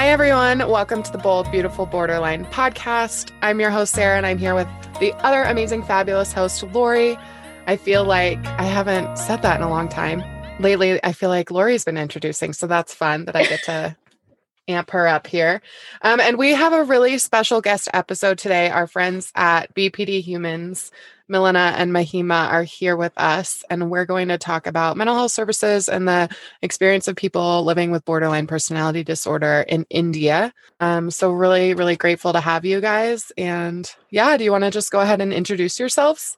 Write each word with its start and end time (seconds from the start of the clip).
Hi, 0.00 0.08
everyone. 0.08 0.60
Welcome 0.60 1.02
to 1.02 1.12
the 1.12 1.18
Bold, 1.18 1.52
Beautiful 1.52 1.84
Borderline 1.84 2.46
podcast. 2.46 3.32
I'm 3.42 3.60
your 3.60 3.68
host, 3.68 3.92
Sarah, 3.92 4.16
and 4.16 4.24
I'm 4.24 4.38
here 4.38 4.54
with 4.54 4.66
the 4.98 5.12
other 5.16 5.42
amazing, 5.42 5.82
fabulous 5.82 6.32
host, 6.32 6.62
Lori. 6.62 7.18
I 7.66 7.76
feel 7.76 8.04
like 8.04 8.44
I 8.46 8.64
haven't 8.64 9.18
said 9.18 9.42
that 9.42 9.56
in 9.56 9.62
a 9.62 9.70
long 9.70 9.88
time. 9.88 10.22
Lately, 10.60 11.02
I 11.04 11.12
feel 11.12 11.28
like 11.28 11.50
Lori's 11.50 11.84
been 11.84 11.96
introducing, 11.96 12.52
so 12.52 12.66
that's 12.66 12.94
fun 12.94 13.24
that 13.26 13.36
I 13.36 13.44
get 13.44 13.62
to 13.64 13.96
amp 14.68 14.90
her 14.90 15.06
up 15.06 15.26
here. 15.26 15.62
Um, 16.02 16.20
and 16.20 16.38
we 16.38 16.52
have 16.54 16.72
a 16.72 16.84
really 16.84 17.18
special 17.18 17.60
guest 17.60 17.88
episode 17.92 18.38
today. 18.38 18.70
Our 18.70 18.86
friends 18.86 19.32
at 19.34 19.74
BPD 19.74 20.22
Humans 20.22 20.90
Milena 21.30 21.74
and 21.76 21.92
Mahima 21.92 22.48
are 22.50 22.64
here 22.64 22.96
with 22.96 23.12
us, 23.16 23.64
and 23.70 23.88
we're 23.88 24.04
going 24.04 24.28
to 24.28 24.36
talk 24.36 24.66
about 24.66 24.96
mental 24.96 25.14
health 25.14 25.30
services 25.30 25.88
and 25.88 26.08
the 26.08 26.28
experience 26.60 27.06
of 27.06 27.14
people 27.14 27.64
living 27.64 27.92
with 27.92 28.04
borderline 28.04 28.48
personality 28.48 29.04
disorder 29.04 29.64
in 29.68 29.86
India. 29.90 30.52
Um, 30.80 31.10
so, 31.10 31.30
really, 31.30 31.72
really 31.74 31.96
grateful 31.96 32.32
to 32.32 32.40
have 32.40 32.64
you 32.64 32.80
guys. 32.80 33.30
And 33.38 33.88
yeah, 34.10 34.36
do 34.36 34.44
you 34.44 34.50
want 34.50 34.64
to 34.64 34.72
just 34.72 34.90
go 34.90 35.00
ahead 35.00 35.20
and 35.20 35.32
introduce 35.32 35.78
yourselves? 35.78 36.36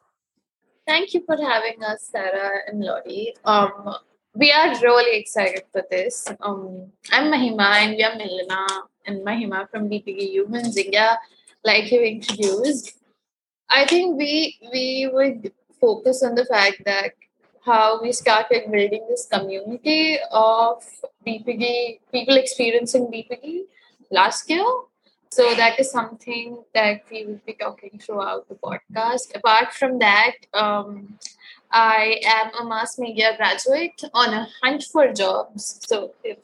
Thank 0.86 1.14
you 1.14 1.22
for 1.24 1.36
having 1.36 1.82
us, 1.84 2.08
Sarah 2.10 2.60
and 2.66 2.80
Lori. 2.80 3.34
Um, 3.44 3.94
we 4.34 4.50
are 4.50 4.70
really 4.80 5.16
excited 5.20 5.62
for 5.70 5.84
this. 5.88 6.26
Um, 6.40 6.90
I'm 7.12 7.30
Mahima, 7.32 7.82
and 7.82 7.94
we 7.96 8.02
are 8.02 8.16
Milena 8.16 8.66
and 9.06 9.24
Mahima 9.24 9.70
from 9.70 9.88
BPD 9.88 10.32
Humans 10.32 10.76
India, 10.76 11.18
like 11.64 11.92
you 11.92 12.00
introduced. 12.00 12.98
I 13.70 13.86
think 13.86 14.18
we 14.18 14.58
we 14.72 15.08
would 15.12 15.52
focus 15.80 16.24
on 16.24 16.34
the 16.34 16.46
fact 16.46 16.82
that 16.84 17.12
how 17.64 18.02
we 18.02 18.10
started 18.10 18.70
building 18.72 19.06
this 19.08 19.28
community 19.30 20.18
of 20.32 20.82
BPD 21.24 22.00
people 22.10 22.36
experiencing 22.36 23.06
BPD 23.06 23.66
last 24.10 24.50
year. 24.50 24.66
So 25.32 25.54
that 25.54 25.80
is 25.80 25.90
something 25.90 26.62
that 26.74 27.04
we 27.10 27.24
will 27.24 27.40
be 27.46 27.54
talking 27.54 27.98
throughout 27.98 28.50
the 28.50 28.54
podcast. 28.56 29.34
Apart 29.34 29.72
from 29.72 29.98
that, 30.00 30.32
um, 30.52 31.18
I 31.70 32.20
am 32.22 32.50
a 32.60 32.68
mass 32.68 32.98
media 32.98 33.34
graduate 33.38 33.98
on 34.12 34.34
a 34.34 34.46
hunt 34.60 34.84
for 34.92 35.10
jobs. 35.10 35.80
So 35.88 36.12
if 36.22 36.36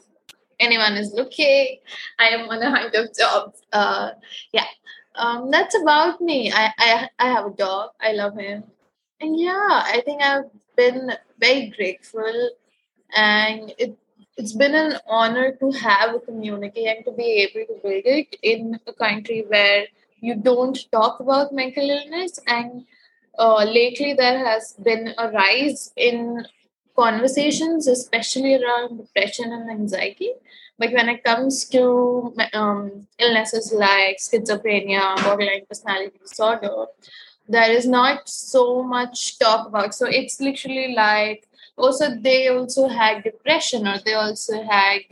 anyone 0.58 0.96
is 0.96 1.12
looking, 1.12 1.80
I 2.18 2.28
am 2.28 2.48
on 2.48 2.62
a 2.62 2.70
hunt 2.70 2.94
of 2.94 3.14
jobs. 3.14 3.60
Uh, 3.74 4.12
yeah, 4.54 4.70
um, 5.16 5.50
that's 5.50 5.76
about 5.82 6.22
me. 6.22 6.50
I, 6.50 6.72
I 6.78 7.08
I 7.18 7.26
have 7.28 7.44
a 7.44 7.50
dog. 7.50 7.90
I 8.00 8.12
love 8.12 8.38
him, 8.38 8.64
and 9.20 9.38
yeah, 9.38 9.82
I 9.84 10.00
think 10.02 10.22
I've 10.22 10.48
been 10.78 11.12
very 11.38 11.74
grateful, 11.76 12.50
and 13.14 13.74
it 13.76 13.98
it's 14.38 14.52
been 14.52 14.74
an 14.74 14.98
honor 15.06 15.52
to 15.60 15.70
have 15.72 16.14
a 16.14 16.20
community 16.20 16.86
and 16.86 17.04
to 17.04 17.12
be 17.12 17.28
able 17.42 17.66
to 17.66 17.80
build 17.82 18.06
it 18.18 18.36
in 18.42 18.78
a 18.86 18.92
country 18.92 19.44
where 19.48 19.86
you 20.20 20.34
don't 20.34 20.90
talk 20.92 21.20
about 21.20 21.52
mental 21.52 21.90
illness 21.90 22.38
and 22.46 22.84
uh, 23.38 23.64
lately 23.64 24.14
there 24.14 24.38
has 24.44 24.74
been 24.82 25.14
a 25.18 25.30
rise 25.30 25.92
in 25.96 26.44
conversations 26.96 27.86
especially 27.86 28.54
around 28.54 28.98
depression 28.98 29.52
and 29.52 29.70
anxiety 29.70 30.32
but 30.78 30.92
when 30.92 31.08
it 31.08 31.24
comes 31.24 31.64
to 31.70 32.32
um, 32.52 33.08
illnesses 33.18 33.72
like 33.72 34.18
schizophrenia, 34.18 35.20
borderline 35.24 35.66
personality 35.68 36.16
disorder, 36.20 36.86
there 37.48 37.72
is 37.72 37.84
not 37.86 38.28
so 38.28 38.84
much 38.84 39.38
talk 39.40 39.66
about. 39.66 39.92
So 39.94 40.06
it's 40.06 40.40
literally 40.40 40.94
like 40.94 41.47
also 41.78 42.14
they 42.14 42.48
also 42.48 42.88
had 42.88 43.22
depression 43.24 43.86
or 43.86 43.98
they 44.04 44.14
also 44.14 44.62
had 44.62 45.02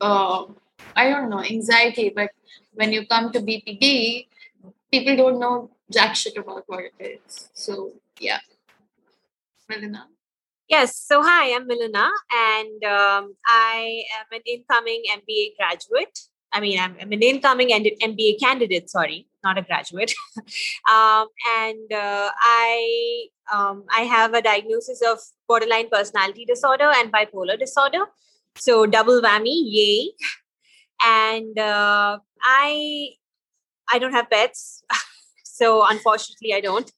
uh, 0.00 0.44
I 0.94 1.08
don't 1.10 1.30
know 1.30 1.42
anxiety. 1.42 2.12
But 2.14 2.30
when 2.74 2.92
you 2.92 3.06
come 3.06 3.32
to 3.32 3.40
BPD, 3.40 4.26
people 4.90 5.16
don't 5.16 5.38
know 5.38 5.70
jack 5.90 6.16
shit 6.16 6.36
about 6.36 6.64
what 6.66 6.84
it 6.98 7.20
is. 7.26 7.50
So 7.54 7.92
yeah, 8.20 8.40
Milena. 9.68 10.08
Yes. 10.68 10.96
So, 10.96 11.22
hi, 11.22 11.54
I'm 11.54 11.68
Milena, 11.68 12.10
and 12.32 12.84
um, 12.84 13.36
I 13.46 14.02
am 14.18 14.26
an 14.32 14.40
incoming 14.46 15.04
MBA 15.14 15.56
graduate. 15.56 16.18
I 16.50 16.58
mean, 16.58 16.80
I'm, 16.80 16.96
I'm 17.00 17.12
an 17.12 17.22
incoming 17.22 17.68
MBA 17.68 18.40
candidate. 18.40 18.90
Sorry, 18.90 19.28
not 19.46 19.58
a 19.58 19.62
graduate. 19.62 20.14
um, 20.94 21.28
and 21.58 21.92
uh, 21.92 22.30
I 22.40 23.28
um, 23.52 23.84
I 23.90 24.02
have 24.12 24.34
a 24.34 24.42
diagnosis 24.42 25.02
of 25.10 25.18
borderline 25.48 25.88
personality 25.88 26.44
disorder 26.44 26.90
and 26.96 27.12
bipolar 27.12 27.58
disorder. 27.58 28.06
So 28.56 28.86
double 28.86 29.20
whammy, 29.22 29.56
yay! 29.76 30.10
And 31.02 31.58
uh, 31.58 32.18
I 32.42 33.10
I 33.88 33.98
don't 33.98 34.12
have 34.12 34.30
pets, 34.30 34.82
so 35.44 35.86
unfortunately, 35.88 36.54
I 36.54 36.60
don't. 36.60 36.90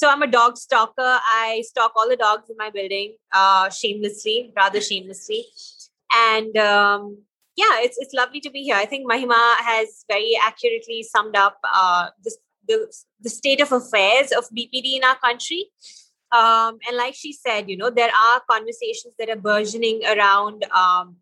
So 0.00 0.08
I'm 0.08 0.22
a 0.22 0.26
dog 0.26 0.56
stalker. 0.56 1.18
I 1.30 1.62
stalk 1.66 1.92
all 1.94 2.08
the 2.08 2.16
dogs 2.16 2.48
in 2.48 2.56
my 2.56 2.70
building, 2.70 3.16
uh, 3.32 3.68
shamelessly, 3.68 4.52
rather 4.56 4.80
shamelessly. 4.80 5.44
And 6.10 6.56
um, 6.56 7.18
yeah, 7.60 7.74
it's 7.86 7.98
it's 7.98 8.14
lovely 8.14 8.40
to 8.40 8.50
be 8.50 8.62
here. 8.62 8.76
I 8.76 8.86
think 8.86 9.10
Mahima 9.10 9.42
has 9.70 10.04
very 10.08 10.32
accurately 10.50 11.02
summed 11.02 11.36
up 11.36 11.58
uh, 11.64 12.08
this, 12.24 12.36
the 12.68 12.78
the 13.20 13.30
state 13.30 13.60
of 13.60 13.72
affairs 13.72 14.32
of 14.32 14.44
BPD 14.56 14.96
in 14.98 15.04
our 15.04 15.16
country. 15.16 15.62
Um, 16.32 16.78
and 16.86 16.96
like 16.96 17.14
she 17.14 17.32
said, 17.32 17.68
you 17.68 17.76
know, 17.76 17.90
there 17.90 18.12
are 18.24 18.40
conversations 18.48 19.14
that 19.18 19.28
are 19.28 19.42
burgeoning 19.48 20.02
around 20.12 20.64
um, 20.82 21.16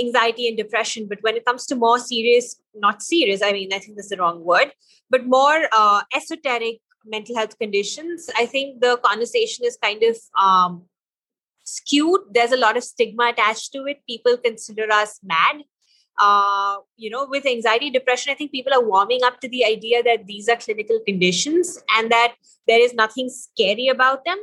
anxiety 0.00 0.48
and 0.48 0.56
depression. 0.56 1.06
But 1.08 1.18
when 1.20 1.36
it 1.36 1.44
comes 1.44 1.66
to 1.66 1.76
more 1.76 1.98
serious, 1.98 2.56
not 2.74 3.02
serious, 3.02 3.42
I 3.42 3.52
mean, 3.52 3.74
I 3.74 3.78
think 3.78 3.96
that's 3.96 4.08
the 4.08 4.16
wrong 4.16 4.42
word, 4.42 4.72
but 5.10 5.26
more 5.26 5.68
uh, 5.72 6.00
esoteric 6.14 6.80
mental 7.06 7.36
health 7.36 7.58
conditions, 7.58 8.28
I 8.36 8.46
think 8.46 8.80
the 8.80 8.96
conversation 9.04 9.64
is 9.64 9.78
kind 9.80 10.02
of 10.02 10.16
um, 10.40 10.82
skewed. 11.64 12.20
There's 12.32 12.52
a 12.52 12.56
lot 12.56 12.76
of 12.76 12.84
stigma 12.84 13.28
attached 13.28 13.72
to 13.72 13.84
it. 13.86 13.98
People 14.08 14.36
consider 14.36 14.90
us 14.90 15.20
mad. 15.22 15.62
Uh, 16.18 16.78
you 16.96 17.10
know, 17.10 17.26
with 17.28 17.46
anxiety, 17.46 17.90
depression, 17.90 18.32
I 18.32 18.34
think 18.34 18.52
people 18.52 18.72
are 18.72 18.84
warming 18.84 19.20
up 19.24 19.40
to 19.40 19.48
the 19.48 19.64
idea 19.64 20.02
that 20.02 20.26
these 20.26 20.48
are 20.48 20.56
clinical 20.56 21.00
conditions 21.06 21.78
and 21.96 22.10
that 22.10 22.34
there 22.66 22.80
is 22.80 22.94
nothing 22.94 23.28
scary 23.28 23.88
about 23.88 24.24
them. 24.24 24.38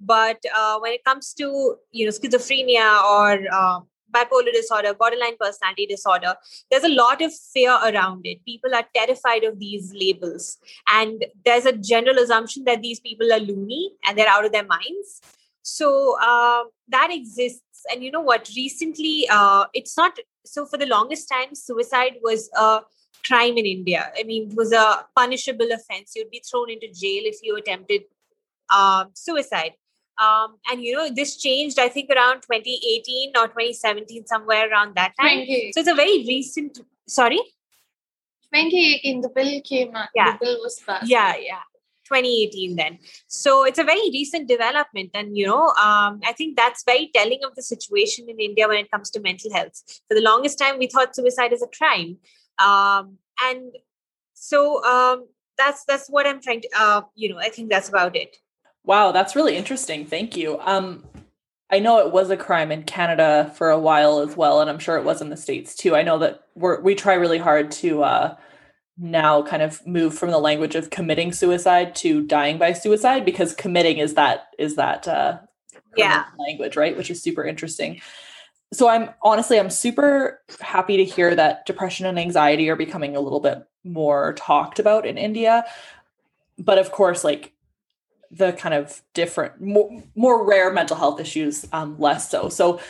But 0.00 0.38
uh, 0.56 0.78
when 0.78 0.92
it 0.92 1.04
comes 1.04 1.34
to 1.34 1.76
you 1.90 2.06
know 2.06 2.12
schizophrenia 2.12 3.02
or 3.04 3.38
uh, 3.52 3.80
bipolar 4.12 4.52
disorder, 4.52 4.94
borderline 4.94 5.36
personality 5.38 5.86
disorder, 5.86 6.34
there's 6.70 6.84
a 6.84 6.88
lot 6.88 7.22
of 7.22 7.32
fear 7.52 7.70
around 7.70 8.22
it. 8.24 8.44
People 8.44 8.74
are 8.74 8.84
terrified 8.94 9.44
of 9.44 9.58
these 9.58 9.92
labels. 9.94 10.58
And 10.88 11.24
there's 11.44 11.66
a 11.66 11.76
general 11.76 12.18
assumption 12.18 12.64
that 12.64 12.82
these 12.82 13.00
people 13.00 13.32
are 13.32 13.40
loony 13.40 13.92
and 14.06 14.16
they're 14.16 14.28
out 14.28 14.44
of 14.44 14.52
their 14.52 14.66
minds. 14.66 15.20
So 15.62 16.16
uh, 16.20 16.64
that 16.88 17.10
exists. 17.12 17.62
And 17.90 18.02
you 18.02 18.10
know 18.10 18.20
what? 18.20 18.50
Recently, 18.56 19.26
uh, 19.30 19.66
it's 19.72 19.96
not 19.96 20.18
so 20.44 20.66
for 20.66 20.76
the 20.76 20.86
longest 20.86 21.28
time, 21.28 21.54
suicide 21.54 22.14
was 22.22 22.50
a 22.56 22.80
crime 23.26 23.56
in 23.56 23.66
India. 23.66 24.12
I 24.18 24.22
mean, 24.24 24.50
it 24.50 24.56
was 24.56 24.72
a 24.72 25.06
punishable 25.16 25.68
offense. 25.72 26.12
You'd 26.16 26.30
be 26.30 26.42
thrown 26.48 26.70
into 26.70 26.88
jail 26.88 27.22
if 27.24 27.38
you 27.42 27.56
attempted 27.56 28.02
uh, 28.70 29.06
suicide. 29.14 29.72
Um, 30.20 30.56
and 30.70 30.82
you 30.82 30.94
know, 30.94 31.08
this 31.10 31.36
changed, 31.36 31.78
I 31.78 31.88
think, 31.88 32.10
around 32.10 32.42
2018 32.42 33.32
or 33.36 33.48
2017, 33.48 34.26
somewhere 34.26 34.70
around 34.70 34.94
that 34.96 35.14
time. 35.18 35.46
So 35.72 35.80
it's 35.80 35.88
a 35.88 35.94
very 35.94 36.24
recent. 36.26 36.80
Sorry. 37.08 37.40
2018, 38.52 39.20
the 39.22 39.28
bill 39.30 39.60
came 39.62 39.94
out. 39.94 40.08
Yeah. 40.14 40.32
The 40.32 40.44
bill 40.44 40.58
was 40.60 40.78
passed. 40.86 41.08
Yeah, 41.08 41.36
yeah. 41.36 41.60
2018 42.10 42.76
then 42.76 42.98
so 43.28 43.64
it's 43.64 43.78
a 43.78 43.84
very 43.84 44.10
recent 44.12 44.48
development 44.48 45.10
and 45.14 45.36
you 45.36 45.46
know 45.46 45.68
um, 45.86 46.20
i 46.24 46.34
think 46.36 46.56
that's 46.56 46.84
very 46.84 47.10
telling 47.14 47.40
of 47.44 47.54
the 47.54 47.62
situation 47.62 48.28
in 48.28 48.38
india 48.38 48.68
when 48.68 48.78
it 48.84 48.90
comes 48.90 49.10
to 49.10 49.20
mental 49.20 49.52
health 49.52 49.82
for 50.08 50.14
the 50.14 50.26
longest 50.30 50.58
time 50.58 50.78
we 50.78 50.86
thought 50.86 51.16
suicide 51.16 51.52
is 51.52 51.62
a 51.62 51.72
crime 51.78 52.16
um, 52.58 53.16
and 53.44 53.76
so 54.34 54.84
um, 54.84 55.26
that's 55.56 55.84
that's 55.84 56.08
what 56.08 56.26
i'm 56.26 56.40
trying 56.40 56.60
to 56.60 56.68
uh, 56.78 57.02
you 57.14 57.28
know 57.28 57.38
i 57.38 57.48
think 57.48 57.70
that's 57.70 57.88
about 57.88 58.14
it 58.14 58.36
Wow, 58.84 59.12
that's 59.12 59.36
really 59.36 59.56
interesting. 59.56 60.06
Thank 60.06 60.36
you. 60.36 60.58
Um, 60.60 61.04
I 61.70 61.78
know 61.78 61.98
it 62.00 62.12
was 62.12 62.30
a 62.30 62.36
crime 62.36 62.72
in 62.72 62.82
Canada 62.82 63.52
for 63.54 63.70
a 63.70 63.78
while 63.78 64.18
as 64.20 64.36
well, 64.36 64.60
and 64.60 64.68
I'm 64.68 64.78
sure 64.78 64.96
it 64.96 65.04
was 65.04 65.20
in 65.20 65.30
the 65.30 65.36
states 65.36 65.76
too. 65.76 65.94
I 65.94 66.02
know 66.02 66.18
that 66.18 66.44
we're 66.54 66.80
we 66.80 66.94
try 66.94 67.14
really 67.14 67.38
hard 67.38 67.70
to 67.72 68.02
uh, 68.02 68.36
now 69.00 69.42
kind 69.42 69.62
of 69.62 69.84
move 69.86 70.16
from 70.16 70.30
the 70.30 70.38
language 70.38 70.74
of 70.74 70.90
committing 70.90 71.32
suicide 71.32 71.94
to 71.96 72.22
dying 72.22 72.58
by 72.58 72.72
suicide 72.72 73.24
because 73.24 73.54
committing 73.54 73.98
is 73.98 74.14
that 74.14 74.48
is 74.58 74.76
that 74.76 75.08
uh, 75.08 75.38
yeah 75.96 76.24
language, 76.38 76.76
right? 76.76 76.96
Which 76.96 77.10
is 77.10 77.22
super 77.22 77.44
interesting. 77.44 78.00
So 78.72 78.88
I'm 78.88 79.10
honestly 79.22 79.58
I'm 79.58 79.70
super 79.70 80.42
happy 80.60 80.98
to 80.98 81.04
hear 81.04 81.34
that 81.34 81.66
depression 81.66 82.06
and 82.06 82.18
anxiety 82.18 82.68
are 82.68 82.76
becoming 82.76 83.16
a 83.16 83.20
little 83.20 83.40
bit 83.40 83.66
more 83.82 84.34
talked 84.34 84.78
about 84.78 85.06
in 85.06 85.16
India. 85.16 85.64
But 86.58 86.78
of 86.78 86.92
course, 86.92 87.24
like 87.24 87.54
the 88.30 88.52
kind 88.52 88.74
of 88.74 89.02
different, 89.14 89.60
more, 89.60 90.02
more 90.14 90.46
rare 90.46 90.72
mental 90.72 90.96
health 90.96 91.20
issues, 91.20 91.66
um, 91.72 91.98
less 91.98 92.30
so. 92.30 92.48
So 92.48 92.80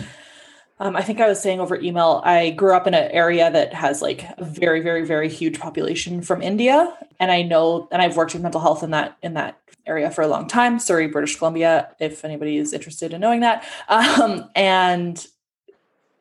um, 0.80 0.96
I 0.96 1.02
think 1.02 1.20
I 1.20 1.28
was 1.28 1.38
saying 1.40 1.60
over 1.60 1.76
email, 1.76 2.22
I 2.24 2.50
grew 2.50 2.74
up 2.74 2.86
in 2.86 2.94
an 2.94 3.10
area 3.10 3.50
that 3.50 3.74
has 3.74 4.00
like 4.00 4.24
a 4.38 4.44
very, 4.44 4.80
very, 4.80 5.04
very 5.04 5.28
huge 5.28 5.60
population 5.60 6.22
from 6.22 6.40
India. 6.40 6.96
And 7.20 7.30
I 7.30 7.42
know, 7.42 7.86
and 7.92 8.00
I've 8.00 8.16
worked 8.16 8.32
with 8.32 8.42
mental 8.42 8.62
health 8.62 8.82
in 8.82 8.90
that, 8.92 9.18
in 9.22 9.34
that 9.34 9.60
area 9.86 10.10
for 10.10 10.22
a 10.22 10.26
long 10.26 10.48
time, 10.48 10.78
Surrey, 10.78 11.06
British 11.06 11.36
Columbia, 11.36 11.90
if 12.00 12.24
anybody 12.24 12.56
is 12.56 12.72
interested 12.72 13.12
in 13.12 13.20
knowing 13.20 13.40
that. 13.40 13.64
Um, 13.90 14.48
and 14.54 15.26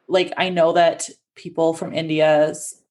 like, 0.07 0.33
I 0.35 0.49
know 0.49 0.73
that 0.73 1.09
people 1.35 1.73
from 1.73 1.93
India's 1.93 2.81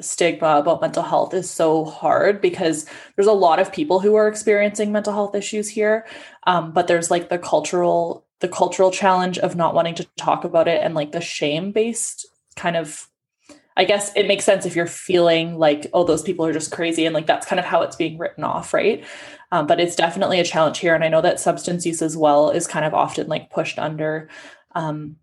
stigma 0.00 0.56
about 0.56 0.80
mental 0.80 1.02
health 1.02 1.34
is 1.34 1.48
so 1.48 1.84
hard 1.84 2.40
because 2.40 2.86
there's 3.14 3.28
a 3.28 3.32
lot 3.32 3.60
of 3.60 3.72
people 3.72 4.00
who 4.00 4.16
are 4.16 4.26
experiencing 4.26 4.90
mental 4.90 5.12
health 5.12 5.34
issues 5.34 5.68
here. 5.68 6.06
Um, 6.46 6.72
but 6.72 6.88
there's 6.88 7.10
like 7.10 7.28
the 7.28 7.38
cultural 7.38 8.26
the 8.42 8.48
cultural 8.48 8.90
challenge 8.90 9.38
of 9.38 9.56
not 9.56 9.72
wanting 9.72 9.94
to 9.94 10.04
talk 10.18 10.44
about 10.44 10.66
it 10.68 10.82
and 10.82 10.94
like 10.94 11.12
the 11.12 11.20
shame 11.20 11.70
based 11.70 12.26
kind 12.56 12.76
of 12.76 13.08
I 13.74 13.84
guess 13.84 14.14
it 14.14 14.26
makes 14.26 14.44
sense 14.44 14.66
if 14.66 14.76
you're 14.76 14.86
feeling 14.86 15.58
like, 15.58 15.86
oh, 15.94 16.04
those 16.04 16.20
people 16.20 16.44
are 16.44 16.52
just 16.52 16.70
crazy. 16.70 17.06
And 17.06 17.14
like 17.14 17.26
that's 17.26 17.46
kind 17.46 17.58
of 17.58 17.64
how 17.64 17.80
it's 17.80 17.96
being 17.96 18.18
written 18.18 18.44
off, 18.44 18.74
right? 18.74 19.02
Um, 19.50 19.66
but 19.66 19.80
it's 19.80 19.96
definitely 19.96 20.40
a 20.40 20.44
challenge 20.44 20.78
here. 20.78 20.94
And 20.94 21.02
I 21.02 21.08
know 21.08 21.22
that 21.22 21.40
substance 21.40 21.86
use 21.86 22.02
as 22.02 22.14
well 22.14 22.50
is 22.50 22.66
kind 22.66 22.84
of 22.84 22.92
often 22.92 23.28
like 23.28 23.50
pushed 23.50 23.78
under 23.78 24.28
um, 24.74 25.16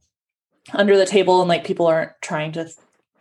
under 0.74 0.98
the 0.98 1.06
table 1.06 1.42
and 1.42 1.50
like 1.50 1.64
people 1.64 1.86
aren't 1.86 2.14
trying 2.22 2.52
to 2.54 2.72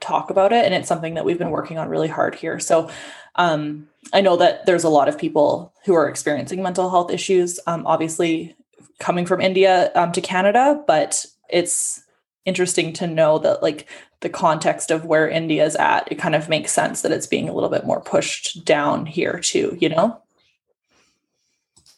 talk 0.01 0.31
about 0.31 0.53
it. 0.53 0.65
And 0.65 0.73
it's 0.73 0.89
something 0.89 1.13
that 1.15 1.27
we've 1.27 1.39
been 1.39 1.51
working 1.51 1.77
on 1.77 1.91
really 1.91 2.09
hard 2.09 2.35
here. 2.35 2.59
So 2.59 2.89
um, 3.35 3.89
I 4.15 4.23
know 4.23 4.39
that 4.39 4.65
there's 4.65 4.85
a 4.85 4.89
lot 4.89 5.09
of 5.09 5.19
people 5.19 5.75
who 5.85 5.93
are 5.93 6.09
experiencing 6.09 6.63
mental 6.63 6.89
health 6.89 7.11
issues. 7.11 7.61
Um, 7.67 7.87
obviously, 7.87 8.57
coming 8.99 9.27
from 9.27 9.41
India 9.41 9.91
um, 9.95 10.13
to 10.13 10.21
Canada, 10.21 10.83
but 10.87 11.27
it's 11.49 12.05
interesting 12.45 12.93
to 12.95 13.07
know 13.07 13.39
that 13.39 13.63
like 13.63 13.89
the 14.21 14.29
context 14.29 14.91
of 14.91 15.05
where 15.05 15.29
India's 15.29 15.77
at, 15.77 16.11
it 16.11 16.17
kind 16.17 16.35
of 16.35 16.49
makes 16.49 16.73
sense 16.73 17.03
that 17.03 17.13
it's 17.13 17.27
being 17.27 17.49
a 17.49 17.53
little 17.53 17.69
bit 17.69 17.87
more 17.87 18.01
pushed 18.01 18.65
down 18.65 19.07
here 19.07 19.39
too, 19.39 19.77
you 19.81 19.89
know? 19.89 20.21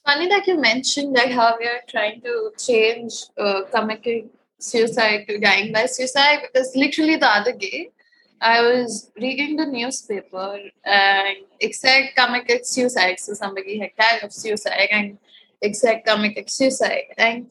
Funny 0.04 0.28
that 0.28 0.46
you 0.46 0.60
mentioned 0.60 1.14
that 1.16 1.30
how 1.30 1.56
we 1.58 1.66
are 1.66 1.80
trying 1.88 2.20
to 2.22 2.50
change 2.58 3.24
uh, 3.38 3.62
committing 3.72 4.30
suicide 4.58 5.26
to 5.28 5.38
dying 5.38 5.72
by 5.72 5.86
suicide 5.86 6.40
because 6.42 6.74
literally 6.76 7.16
the 7.16 7.26
other 7.26 7.52
day 7.52 7.90
I 8.40 8.62
was 8.62 9.10
reading 9.20 9.56
the 9.56 9.66
newspaper 9.66 10.58
and 10.84 11.36
it 11.60 11.74
said 11.74 12.10
commit 12.16 12.66
suicide. 12.66 13.20
So 13.20 13.34
somebody 13.34 13.78
had 13.78 13.90
died 13.98 14.22
of 14.22 14.32
suicide 14.32 14.88
and 14.90 15.18
exact 15.62 16.06
comic 16.06 16.48
suicide. 16.48 17.04
And 17.18 17.46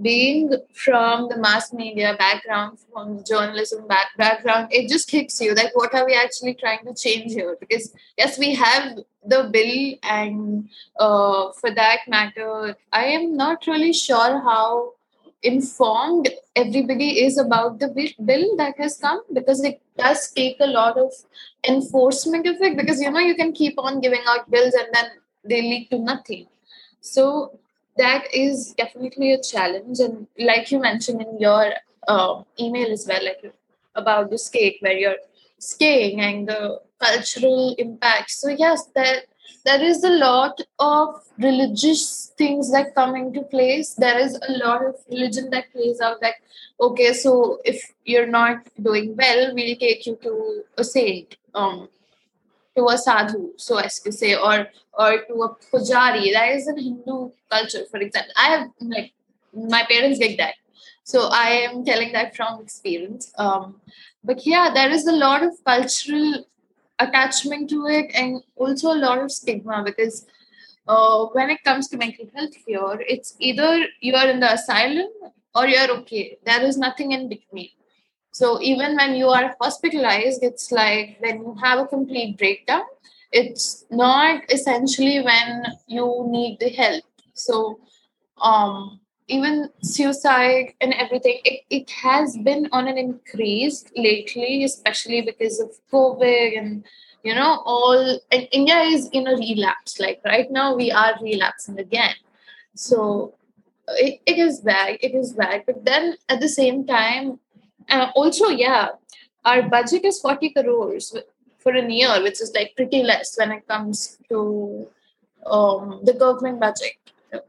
being 0.00 0.52
from 0.72 1.28
the 1.28 1.36
mass 1.36 1.72
media 1.72 2.16
background, 2.18 2.78
from 2.92 3.22
journalism 3.24 3.86
back- 3.86 4.16
background, 4.16 4.68
it 4.72 4.88
just 4.88 5.08
kicks 5.08 5.40
you 5.40 5.54
like, 5.54 5.74
what 5.74 5.94
are 5.94 6.04
we 6.04 6.14
actually 6.14 6.54
trying 6.54 6.84
to 6.84 6.94
change 6.94 7.32
here? 7.32 7.56
Because 7.58 7.92
yes, 8.18 8.38
we 8.38 8.54
have 8.54 8.98
the 9.24 9.48
bill, 9.52 9.94
and 10.02 10.68
uh, 10.98 11.52
for 11.52 11.70
that 11.74 12.00
matter, 12.08 12.76
I 12.92 13.04
am 13.04 13.36
not 13.36 13.66
really 13.66 13.92
sure 13.92 14.40
how 14.40 14.94
informed 15.42 16.28
everybody 16.56 17.22
is 17.22 17.38
about 17.38 17.78
the 17.78 17.88
bill 18.24 18.56
that 18.56 18.74
has 18.78 18.96
come 18.96 19.20
because 19.32 19.62
it 19.62 19.80
does 19.98 20.30
take 20.32 20.56
a 20.58 20.66
lot 20.66 20.96
of 20.98 21.12
enforcement 21.68 22.46
of 22.46 22.56
it 22.62 22.76
because 22.78 23.00
you 23.00 23.10
know 23.10 23.20
you 23.20 23.34
can 23.34 23.52
keep 23.52 23.74
on 23.78 24.00
giving 24.00 24.22
out 24.26 24.50
bills 24.50 24.72
and 24.72 24.88
then 24.92 25.04
they 25.44 25.60
lead 25.60 25.88
to 25.90 25.98
nothing 25.98 26.46
so 27.04 27.58
that 27.98 28.24
is 28.32 28.74
definitely 28.78 29.32
a 29.34 29.42
challenge. 29.42 30.00
And 30.00 30.26
like 30.38 30.72
you 30.72 30.80
mentioned 30.80 31.20
in 31.20 31.38
your 31.38 31.72
uh, 32.08 32.42
email 32.58 32.90
as 32.90 33.06
well, 33.06 33.22
like 33.22 33.52
about 33.94 34.30
the 34.30 34.38
skate 34.38 34.78
where 34.80 34.94
you're 34.94 35.22
skiing 35.58 36.20
and 36.20 36.48
the 36.48 36.80
cultural 36.98 37.74
impact. 37.78 38.30
So 38.30 38.48
yes, 38.48 38.86
that 38.94 39.26
there 39.66 39.82
is 39.82 40.02
a 40.02 40.10
lot 40.10 40.60
of 40.78 41.22
religious 41.38 42.32
things 42.38 42.72
that 42.72 42.94
come 42.94 43.14
into 43.14 43.42
place. 43.42 43.92
There 43.94 44.18
is 44.18 44.38
a 44.48 44.52
lot 44.52 44.84
of 44.84 44.94
religion 45.10 45.50
that 45.50 45.72
plays 45.72 46.00
out 46.00 46.22
that 46.22 46.34
okay, 46.80 47.12
so 47.12 47.60
if 47.64 47.92
you're 48.04 48.26
not 48.26 48.66
doing 48.82 49.14
well, 49.14 49.54
we'll 49.54 49.76
take 49.76 50.06
you 50.06 50.16
to 50.22 50.64
a 50.78 50.84
saint. 50.84 51.36
Um, 51.54 51.88
to 52.76 52.88
a 52.88 52.98
sadhu, 52.98 53.52
so 53.56 53.76
as 53.78 54.00
to 54.00 54.12
say, 54.12 54.34
or 54.34 54.68
or 54.92 55.24
to 55.26 55.34
a 55.42 55.56
pujari. 55.72 56.32
That 56.32 56.52
is 56.52 56.68
in 56.68 56.78
Hindu 56.78 57.30
culture, 57.50 57.84
for 57.90 58.00
example. 58.00 58.32
I 58.36 58.48
have 58.50 58.68
like 58.80 59.12
my 59.52 59.84
parents 59.84 60.18
did 60.18 60.38
that, 60.38 60.54
so 61.04 61.28
I 61.30 61.48
am 61.68 61.84
telling 61.84 62.12
that 62.12 62.36
from 62.36 62.60
experience. 62.60 63.32
Um, 63.38 63.80
but 64.22 64.46
yeah, 64.46 64.70
there 64.72 64.90
is 64.90 65.06
a 65.06 65.12
lot 65.12 65.42
of 65.42 65.52
cultural 65.64 66.46
attachment 66.98 67.70
to 67.70 67.86
it, 67.86 68.10
and 68.14 68.42
also 68.56 68.92
a 68.92 69.00
lot 69.06 69.18
of 69.18 69.30
stigma 69.30 69.82
because 69.84 70.26
uh, 70.86 71.26
when 71.26 71.50
it 71.50 71.62
comes 71.64 71.88
to 71.88 71.96
mental 71.96 72.26
health 72.34 72.54
here, 72.66 72.98
it's 73.08 73.36
either 73.38 73.86
you 74.00 74.14
are 74.14 74.28
in 74.28 74.40
the 74.40 74.52
asylum 74.52 75.08
or 75.54 75.66
you're 75.66 75.90
okay. 75.98 76.38
There 76.44 76.62
is 76.62 76.76
nothing 76.76 77.12
in 77.12 77.28
between. 77.28 77.70
So 78.34 78.60
even 78.60 78.96
when 78.96 79.14
you 79.14 79.28
are 79.28 79.54
hospitalized, 79.60 80.42
it's 80.42 80.72
like 80.72 81.18
when 81.20 81.36
you 81.36 81.56
have 81.62 81.78
a 81.78 81.86
complete 81.86 82.36
breakdown, 82.36 82.82
it's 83.30 83.86
not 83.92 84.42
essentially 84.50 85.22
when 85.22 85.62
you 85.86 86.26
need 86.26 86.58
the 86.58 86.68
help. 86.70 87.04
So 87.34 87.78
um, 88.42 88.98
even 89.28 89.70
suicide 89.84 90.74
and 90.80 90.92
everything, 90.94 91.42
it, 91.44 91.60
it 91.70 91.88
has 91.90 92.36
been 92.38 92.68
on 92.72 92.88
an 92.88 92.98
increase 92.98 93.84
lately, 93.94 94.64
especially 94.64 95.20
because 95.20 95.60
of 95.60 95.70
COVID 95.92 96.58
and 96.58 96.84
you 97.22 97.36
know 97.36 97.62
all 97.64 98.18
and 98.32 98.48
India 98.50 98.80
is 98.80 99.08
in 99.12 99.28
a 99.28 99.36
relapse. 99.36 100.00
Like 100.00 100.20
right 100.24 100.50
now 100.50 100.74
we 100.74 100.90
are 100.90 101.14
relapsing 101.22 101.78
again. 101.78 102.16
So 102.74 103.34
it, 103.86 104.20
it 104.26 104.38
is 104.40 104.60
bad, 104.60 104.98
it 105.00 105.14
is 105.14 105.34
bad. 105.34 105.62
But 105.66 105.84
then 105.84 106.16
at 106.28 106.40
the 106.40 106.48
same 106.48 106.84
time, 106.84 107.38
uh, 107.88 108.10
also, 108.14 108.48
yeah, 108.48 108.88
our 109.44 109.62
budget 109.62 110.04
is 110.04 110.20
40 110.20 110.50
crores 110.50 111.14
for 111.58 111.72
a 111.72 111.90
year, 111.90 112.22
which 112.22 112.40
is 112.40 112.52
like 112.54 112.74
pretty 112.76 113.02
less 113.02 113.36
when 113.38 113.52
it 113.52 113.66
comes 113.66 114.18
to 114.28 114.86
um, 115.46 116.00
the 116.04 116.14
government 116.14 116.60
budget, 116.60 116.96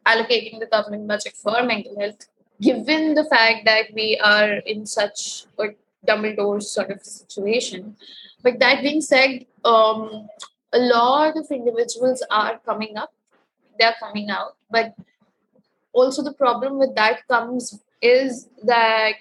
allocating 0.05 0.59
the 0.59 0.67
government 0.71 1.07
budget 1.07 1.35
for 1.35 1.61
mental 1.63 1.99
health, 1.99 2.27
given 2.61 3.13
the 3.13 3.25
fact 3.25 3.65
that 3.65 3.93
we 3.93 4.19
are 4.23 4.53
in 4.65 4.85
such 4.85 5.45
a 5.59 5.67
double 6.05 6.35
doors 6.35 6.69
sort 6.69 6.91
of 6.91 7.01
situation. 7.03 7.95
But 8.43 8.59
that 8.59 8.81
being 8.81 9.01
said, 9.01 9.45
um, 9.63 10.27
a 10.73 10.79
lot 10.79 11.37
of 11.37 11.49
individuals 11.51 12.23
are 12.29 12.59
coming 12.65 12.97
up, 12.97 13.13
they're 13.79 13.95
coming 13.99 14.29
out, 14.29 14.55
but 14.69 14.95
also 15.93 16.21
the 16.21 16.33
problem 16.33 16.77
with 16.77 16.95
that 16.95 17.27
comes 17.27 17.81
is 18.01 18.49
that 18.63 19.15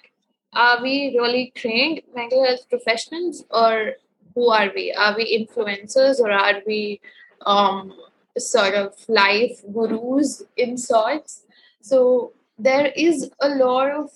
are 0.54 0.82
we 0.82 1.16
really 1.18 1.52
trained 1.54 2.02
mental 2.14 2.44
health 2.44 2.68
professionals 2.68 3.44
or 3.50 3.94
who 4.34 4.50
are 4.50 4.70
we? 4.75 4.92
Are 4.92 5.16
we 5.16 5.25
influencers 5.38 6.20
or 6.20 6.30
are 6.30 6.62
we 6.66 7.00
um, 7.46 7.92
sort 8.38 8.75
of 8.75 8.94
life 9.08 9.61
gurus 9.73 10.42
in 10.56 10.76
sorts? 10.76 11.44
So 11.80 12.32
there 12.58 12.92
is 12.96 13.30
a 13.40 13.49
lot 13.49 13.90
of 13.90 14.11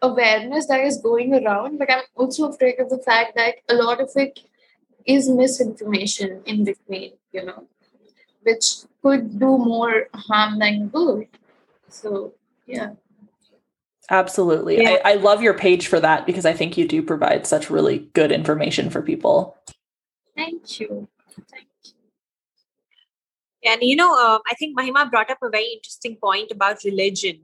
awareness 0.00 0.66
that 0.66 0.80
is 0.80 0.98
going 0.98 1.34
around 1.34 1.76
but 1.76 1.90
i'm 1.90 2.04
also 2.14 2.48
afraid 2.48 2.78
of 2.78 2.88
the 2.88 2.98
fact 2.98 3.34
that 3.34 3.56
a 3.68 3.74
lot 3.74 4.00
of 4.00 4.08
it 4.14 4.38
is 5.06 5.28
misinformation 5.28 6.40
in 6.46 6.62
between 6.62 7.10
you 7.32 7.44
know 7.44 7.64
which 8.42 8.84
could 9.02 9.38
do 9.38 9.58
more 9.58 10.08
harm 10.14 10.58
than 10.58 10.88
good. 10.88 11.28
So 11.88 12.34
yeah 12.66 12.92
Absolutely. 14.10 14.82
Yeah. 14.82 14.98
I, 15.04 15.12
I 15.12 15.14
love 15.14 15.42
your 15.42 15.54
page 15.54 15.86
for 15.86 16.00
that 16.00 16.26
because 16.26 16.46
I 16.46 16.54
think 16.54 16.76
you 16.78 16.88
do 16.88 17.02
provide 17.02 17.46
such 17.46 17.70
really 17.70 18.10
good 18.14 18.32
information 18.32 18.88
for 18.88 19.02
people. 19.02 19.56
Thank 20.34 20.80
you. 20.80 21.08
Thank 21.50 21.66
you. 21.84 21.92
And 23.64 23.82
you 23.82 23.96
know, 23.96 24.14
uh, 24.14 24.38
I 24.48 24.54
think 24.54 24.78
Mahima 24.78 25.10
brought 25.10 25.30
up 25.30 25.38
a 25.42 25.50
very 25.50 25.72
interesting 25.74 26.16
point 26.16 26.50
about 26.50 26.84
religion. 26.84 27.40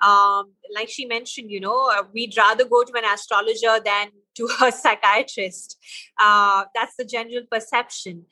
Um, 0.00 0.52
like 0.74 0.88
she 0.88 1.04
mentioned, 1.04 1.50
you 1.50 1.60
know, 1.60 1.90
uh, 1.90 2.04
we'd 2.12 2.36
rather 2.36 2.64
go 2.64 2.84
to 2.84 2.92
an 2.96 3.04
astrologer 3.04 3.80
than 3.84 4.08
to 4.36 4.48
a 4.62 4.72
psychiatrist. 4.72 5.76
Uh, 6.18 6.64
that's 6.74 6.94
the 6.96 7.04
general 7.04 7.42
perception. 7.50 8.24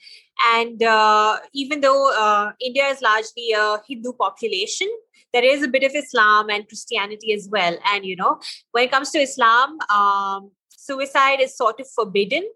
And 0.54 0.82
uh, 0.82 1.38
even 1.52 1.80
though 1.80 2.12
uh, 2.16 2.52
India 2.60 2.86
is 2.86 3.02
largely 3.02 3.52
a 3.52 3.82
Hindu 3.86 4.12
population, 4.12 4.88
there 5.36 5.44
is 5.54 5.62
a 5.62 5.68
bit 5.68 5.84
of 5.84 5.94
Islam 5.94 6.48
and 6.48 6.66
Christianity 6.66 7.34
as 7.34 7.48
well. 7.52 7.76
And, 7.92 8.06
you 8.06 8.16
know, 8.16 8.38
when 8.72 8.84
it 8.84 8.90
comes 8.90 9.10
to 9.10 9.18
Islam, 9.18 9.78
um, 9.90 10.50
suicide 10.70 11.40
is 11.40 11.56
sort 11.56 11.80
of 11.80 11.88
forbidden. 11.94 12.48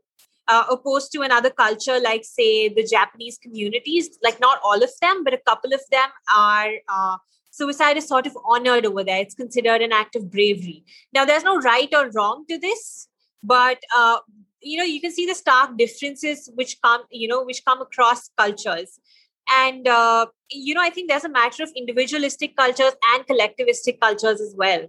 Uh, 0.48 0.64
opposed 0.68 1.12
to 1.12 1.20
another 1.20 1.50
culture 1.50 2.00
like 2.04 2.24
say 2.24 2.68
the 2.68 2.84
japanese 2.92 3.38
communities 3.40 4.18
like 4.24 4.40
not 4.40 4.58
all 4.64 4.82
of 4.82 4.90
them 5.00 5.22
but 5.22 5.32
a 5.32 5.42
couple 5.48 5.72
of 5.72 5.82
them 5.92 6.08
are 6.36 6.70
uh, 6.88 7.16
suicide 7.50 7.96
is 7.96 8.08
sort 8.08 8.26
of 8.26 8.36
honored 8.44 8.84
over 8.84 9.04
there 9.04 9.20
it's 9.24 9.36
considered 9.42 9.80
an 9.80 9.92
act 9.92 10.16
of 10.16 10.28
bravery 10.28 10.82
now 11.12 11.24
there's 11.24 11.44
no 11.44 11.56
right 11.58 11.94
or 11.94 12.10
wrong 12.16 12.44
to 12.48 12.58
this 12.58 13.06
but 13.44 13.78
uh, 13.96 14.18
you 14.60 14.76
know 14.76 14.88
you 14.94 15.00
can 15.00 15.12
see 15.12 15.26
the 15.26 15.36
stark 15.36 15.76
differences 15.76 16.50
which 16.54 16.76
come 16.82 17.02
you 17.10 17.28
know 17.28 17.44
which 17.44 17.64
come 17.64 17.80
across 17.80 18.28
cultures 18.36 18.98
and 19.50 19.88
uh, 19.88 20.26
you 20.50 20.74
know 20.74 20.82
i 20.82 20.90
think 20.90 21.08
there's 21.08 21.24
a 21.24 21.28
matter 21.28 21.62
of 21.62 21.70
individualistic 21.76 22.56
cultures 22.56 22.92
and 23.12 23.26
collectivistic 23.26 24.00
cultures 24.00 24.40
as 24.40 24.54
well. 24.56 24.86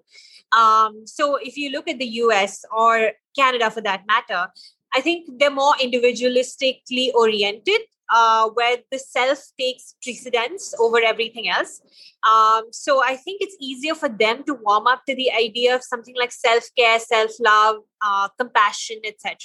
Um, 0.52 1.08
so 1.08 1.38
if 1.38 1.56
you 1.56 1.72
look 1.72 1.88
at 1.88 1.98
the 1.98 2.06
us 2.06 2.66
or 2.76 3.12
canada 3.36 3.72
for 3.72 3.82
that 3.82 4.04
matter 4.06 4.48
i 4.94 5.02
think 5.02 5.30
they're 5.40 5.50
more 5.50 5.76
individualistically 5.76 7.14
oriented 7.14 7.82
uh, 8.12 8.50
where 8.50 8.78
the 8.92 9.00
self 9.00 9.40
takes 9.58 9.96
precedence 10.04 10.76
over 10.78 11.00
everything 11.02 11.48
else. 11.48 11.82
Um, 12.30 12.66
so 12.72 13.02
i 13.04 13.16
think 13.16 13.42
it's 13.42 13.56
easier 13.60 13.96
for 13.96 14.10
them 14.10 14.44
to 14.44 14.54
warm 14.54 14.88
up 14.88 15.06
to 15.08 15.16
the 15.16 15.32
idea 15.32 15.74
of 15.74 15.84
something 15.84 16.16
like 16.18 16.32
self-care 16.32 17.00
self-love 17.00 17.78
uh, 18.02 18.28
compassion 18.38 18.98
etc 19.06 19.38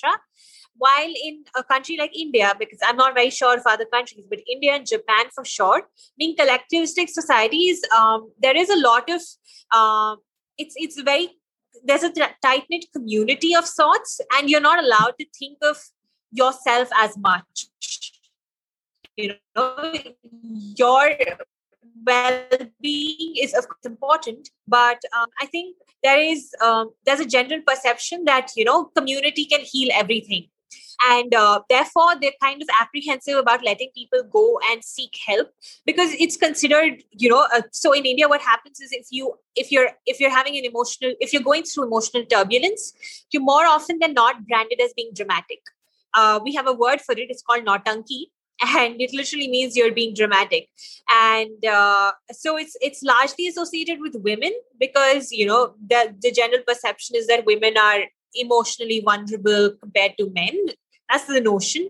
while 0.78 1.12
in 1.24 1.44
a 1.56 1.64
country 1.64 1.96
like 1.98 2.16
India, 2.16 2.54
because 2.58 2.78
I'm 2.84 2.96
not 2.96 3.14
very 3.14 3.30
sure 3.30 3.56
of 3.56 3.62
other 3.66 3.86
countries, 3.86 4.24
but 4.28 4.40
India 4.50 4.74
and 4.74 4.86
Japan 4.86 5.26
for 5.34 5.44
sure, 5.44 5.88
being 6.18 6.36
collectivistic 6.36 7.08
societies, 7.08 7.80
um, 7.96 8.30
there 8.40 8.56
is 8.56 8.68
a 8.70 8.76
lot 8.76 9.08
of 9.10 9.22
uh, 9.72 10.16
it's 10.58 10.74
it's 10.76 11.00
very 11.00 11.30
there's 11.84 12.02
a 12.02 12.12
tight 12.42 12.64
knit 12.70 12.86
community 12.92 13.54
of 13.54 13.66
sorts, 13.66 14.20
and 14.34 14.50
you're 14.50 14.60
not 14.60 14.82
allowed 14.82 15.14
to 15.18 15.26
think 15.38 15.58
of 15.62 15.78
yourself 16.32 16.88
as 16.96 17.16
much. 17.16 17.66
You 19.16 19.34
know, 19.54 19.94
your 20.76 21.16
well-being 22.04 23.34
is 23.40 23.54
of 23.54 23.66
course 23.66 23.86
important, 23.86 24.50
but 24.68 25.00
um, 25.16 25.26
I 25.40 25.46
think 25.46 25.76
there 26.02 26.20
is 26.20 26.54
um, 26.62 26.90
there's 27.04 27.20
a 27.20 27.26
general 27.26 27.62
perception 27.66 28.24
that 28.26 28.50
you 28.56 28.64
know 28.64 28.84
community 28.96 29.46
can 29.46 29.60
heal 29.60 29.88
everything 29.92 30.48
and 31.04 31.34
uh, 31.34 31.60
therefore 31.68 32.18
they're 32.20 32.40
kind 32.42 32.62
of 32.62 32.68
apprehensive 32.80 33.36
about 33.36 33.64
letting 33.64 33.90
people 33.94 34.22
go 34.30 34.58
and 34.70 34.82
seek 34.82 35.16
help 35.26 35.50
because 35.84 36.12
it's 36.18 36.36
considered 36.36 37.02
you 37.10 37.28
know 37.28 37.46
uh, 37.54 37.62
so 37.72 37.92
in 37.92 38.04
india 38.04 38.28
what 38.28 38.40
happens 38.40 38.80
is 38.80 38.90
if 38.92 39.06
you 39.10 39.34
if 39.54 39.70
you're 39.70 39.90
if 40.06 40.20
you're 40.20 40.30
having 40.30 40.56
an 40.56 40.64
emotional 40.64 41.12
if 41.20 41.32
you're 41.32 41.42
going 41.42 41.62
through 41.62 41.84
emotional 41.84 42.24
turbulence 42.24 42.92
you're 43.30 43.42
more 43.42 43.66
often 43.66 43.98
than 43.98 44.14
not 44.14 44.46
branded 44.46 44.80
as 44.82 44.92
being 44.94 45.10
dramatic. 45.14 45.60
Uh, 46.14 46.40
we 46.42 46.54
have 46.54 46.66
a 46.66 46.72
word 46.72 47.00
for 47.00 47.12
it. 47.12 47.30
It's 47.30 47.42
called 47.42 47.64
nautanki. 47.64 48.26
And 48.78 49.02
it 49.02 49.12
literally 49.12 49.48
means 49.48 49.76
you're 49.76 49.92
being 49.92 50.14
dramatic. 50.14 50.68
And 51.10 51.62
uh, 51.66 52.12
so 52.32 52.56
it's 52.56 52.74
it's 52.80 53.02
largely 53.02 53.48
associated 53.48 53.98
with 54.00 54.14
women 54.28 54.54
because 54.80 55.30
you 55.30 55.44
know 55.44 55.74
the 55.90 56.14
the 56.22 56.32
general 56.32 56.62
perception 56.66 57.16
is 57.16 57.26
that 57.26 57.44
women 57.44 57.76
are 57.76 58.04
emotionally 58.34 59.00
vulnerable 59.00 59.72
compared 59.82 60.16
to 60.16 60.30
men 60.30 60.56
that's 61.08 61.26
the 61.26 61.40
notion. 61.40 61.88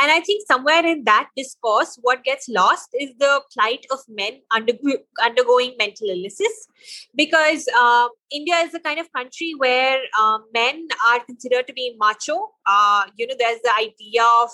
And 0.00 0.10
I 0.10 0.20
think 0.20 0.46
somewhere 0.46 0.84
in 0.86 1.04
that 1.04 1.28
discourse, 1.36 1.98
what 2.00 2.24
gets 2.24 2.48
lost 2.48 2.90
is 2.98 3.10
the 3.18 3.42
plight 3.52 3.86
of 3.90 3.98
men 4.08 4.40
undergo- 4.52 5.02
undergoing 5.22 5.74
mental 5.78 6.08
illnesses. 6.08 6.68
Because 7.14 7.68
uh, 7.76 8.08
India 8.30 8.56
is 8.56 8.72
the 8.72 8.80
kind 8.80 9.00
of 9.00 9.12
country 9.12 9.54
where 9.56 10.00
um, 10.20 10.44
men 10.54 10.88
are 11.08 11.20
considered 11.20 11.66
to 11.66 11.72
be 11.72 11.96
macho. 11.98 12.50
Uh, 12.66 13.04
you 13.16 13.26
know, 13.26 13.34
there's 13.38 13.60
the 13.62 13.72
idea 13.78 14.24
of 14.42 14.50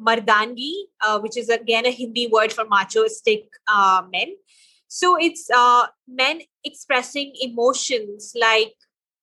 mardangi, 0.00 0.72
uh, 1.02 1.18
which 1.20 1.36
is 1.36 1.48
again 1.48 1.86
a 1.86 1.90
Hindi 1.90 2.28
word 2.28 2.52
for 2.52 2.64
machoistic 2.64 3.44
uh, 3.68 4.02
men. 4.10 4.34
So 4.88 5.16
it's 5.16 5.48
uh, 5.54 5.86
men 6.08 6.40
expressing 6.64 7.32
emotions 7.40 8.32
like 8.34 8.74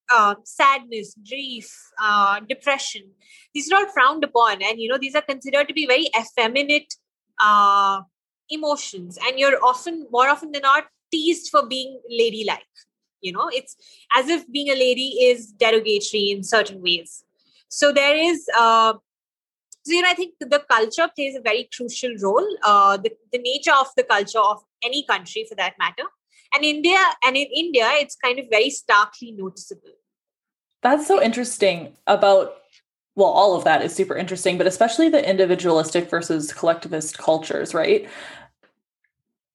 uh, 0.10 0.36
sadness, 0.44 1.16
grief, 1.28 1.72
uh, 2.02 2.40
depression. 2.48 3.04
These 3.54 3.72
are 3.72 3.80
all 3.80 3.92
frowned 3.92 4.24
upon, 4.24 4.62
and 4.62 4.80
you 4.80 4.90
know 4.90 4.98
these 4.98 5.16
are 5.16 5.22
considered 5.22 5.68
to 5.68 5.74
be 5.74 5.86
very 5.86 6.10
effeminate 6.18 6.94
uh, 7.40 8.02
emotions, 8.50 9.18
and 9.26 9.40
you're 9.40 9.64
often 9.64 10.08
more 10.12 10.28
often 10.30 10.52
than 10.52 10.62
not 10.62 10.86
teased 11.12 11.50
for 11.50 11.66
being 11.68 12.00
ladylike. 12.10 12.66
You 13.22 13.32
know, 13.32 13.50
it's 13.52 13.76
as 14.16 14.30
if 14.30 14.50
being 14.52 14.70
a 14.70 14.76
lady 14.76 15.10
is 15.30 15.52
derogatory 15.52 16.32
in 16.32 16.44
certain 16.44 16.82
ways. 16.82 17.24
So 17.70 17.92
there 17.92 18.16
is. 18.16 18.48
Uh, 18.58 18.94
so, 19.84 19.94
you 19.94 20.02
know, 20.02 20.10
I 20.10 20.16
think 20.16 20.34
the 20.42 20.62
culture 20.70 21.10
plays 21.16 21.36
a 21.38 21.40
very 21.40 21.70
crucial 21.74 22.14
role. 22.22 22.46
Uh, 22.62 22.98
the, 22.98 23.12
the 23.32 23.38
nature 23.38 23.72
of 23.72 23.88
the 23.96 24.04
culture 24.04 24.40
of 24.40 24.62
any 24.84 25.04
country, 25.04 25.46
for 25.48 25.56
that 25.56 25.76
matter, 25.80 26.04
and 26.54 26.64
india 26.64 26.98
and 27.24 27.36
in 27.36 27.48
india 27.56 27.88
it's 27.94 28.16
kind 28.16 28.40
of 28.40 28.46
very 28.50 28.70
starkly 28.70 29.32
noticeable 29.32 29.96
that's 30.82 31.08
so 31.08 31.22
interesting 31.22 31.96
about 32.08 32.56
well 33.16 33.30
all 33.30 33.56
of 33.56 33.64
that 33.64 33.82
is 33.82 33.94
super 33.94 34.16
interesting 34.16 34.58
but 34.58 34.68
especially 34.68 35.10
the 35.10 35.30
individualistic 35.30 36.10
versus 36.10 36.54
collectivist 36.54 37.18
cultures 37.18 37.74
right 37.74 38.08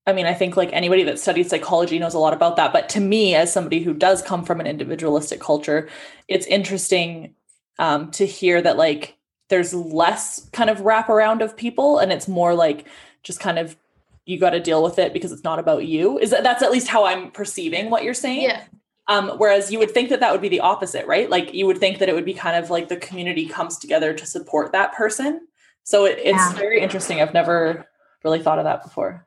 I 0.04 0.12
mean, 0.12 0.26
I 0.26 0.34
think 0.34 0.56
like 0.56 0.72
anybody 0.72 1.04
that 1.04 1.18
studies 1.20 1.48
psychology 1.48 1.98
knows 1.98 2.14
a 2.14 2.18
lot 2.18 2.32
about 2.32 2.56
that. 2.56 2.72
But 2.72 2.88
to 2.90 3.00
me, 3.00 3.34
as 3.36 3.52
somebody 3.52 3.82
who 3.82 3.94
does 3.94 4.20
come 4.20 4.44
from 4.44 4.58
an 4.58 4.66
individualistic 4.66 5.40
culture, 5.40 5.88
it's 6.26 6.46
interesting 6.46 7.34
um, 7.78 8.10
to 8.12 8.26
hear 8.26 8.60
that 8.62 8.76
like 8.76 9.16
there's 9.48 9.72
less 9.74 10.48
kind 10.52 10.70
of 10.70 10.78
wraparound 10.78 11.42
of 11.42 11.56
people 11.56 11.98
and 11.98 12.12
it's 12.12 12.26
more 12.26 12.54
like 12.54 12.86
just 13.22 13.38
kind 13.38 13.58
of 13.58 13.76
you 14.24 14.38
got 14.38 14.50
to 14.50 14.60
deal 14.60 14.82
with 14.82 14.98
it 14.98 15.12
because 15.12 15.32
it's 15.32 15.44
not 15.44 15.58
about 15.58 15.86
you. 15.86 16.18
Is 16.18 16.30
that 16.30 16.42
that's 16.42 16.62
at 16.62 16.70
least 16.70 16.88
how 16.88 17.04
I'm 17.04 17.30
perceiving 17.30 17.90
what 17.90 18.04
you're 18.04 18.14
saying? 18.14 18.42
Yeah. 18.42 18.64
Um, 19.08 19.30
whereas 19.30 19.72
you 19.72 19.78
would 19.80 19.90
think 19.90 20.10
that 20.10 20.20
that 20.20 20.30
would 20.32 20.40
be 20.40 20.48
the 20.48 20.60
opposite, 20.60 21.06
right? 21.06 21.28
Like 21.28 21.52
you 21.52 21.66
would 21.66 21.78
think 21.78 21.98
that 21.98 22.08
it 22.08 22.14
would 22.14 22.24
be 22.24 22.34
kind 22.34 22.56
of 22.56 22.70
like 22.70 22.88
the 22.88 22.96
community 22.96 23.46
comes 23.46 23.78
together 23.78 24.14
to 24.14 24.26
support 24.26 24.72
that 24.72 24.94
person. 24.94 25.46
So 25.82 26.04
it, 26.04 26.18
it's 26.18 26.38
yeah. 26.38 26.52
very 26.52 26.80
interesting. 26.80 27.20
I've 27.20 27.34
never 27.34 27.86
really 28.22 28.40
thought 28.40 28.58
of 28.58 28.64
that 28.64 28.84
before. 28.84 29.26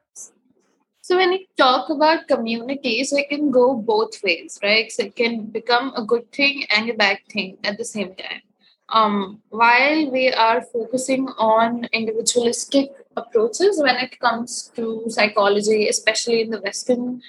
So 1.02 1.18
when 1.18 1.34
you 1.34 1.46
talk 1.58 1.90
about 1.90 2.28
communities, 2.28 3.12
so 3.12 3.18
it 3.18 3.30
can 3.30 3.52
go 3.52 3.76
both 3.76 4.24
ways, 4.24 4.58
right? 4.64 4.92
So 4.92 5.04
it 5.04 5.16
can 5.16 5.46
become 5.46 5.94
a 5.96 6.04
good 6.04 6.32
thing 6.32 6.66
and 6.76 6.90
a 6.90 6.94
bad 6.96 7.20
thing 7.30 7.58
at 7.64 7.78
the 7.78 7.86
same 7.86 8.16
time. 8.16 8.42
Um, 8.90 9.42
while 9.50 10.12
we 10.12 10.32
are 10.32 10.62
focusing 10.62 11.28
on 11.40 11.86
individualistic 11.92 12.92
approaches 13.18 13.82
when 13.82 13.96
it 13.96 14.20
comes 14.20 14.72
to 14.76 15.04
psychology, 15.08 15.88
especially 15.88 16.42
in 16.42 16.52
the 16.52 16.62
Western 16.62 17.22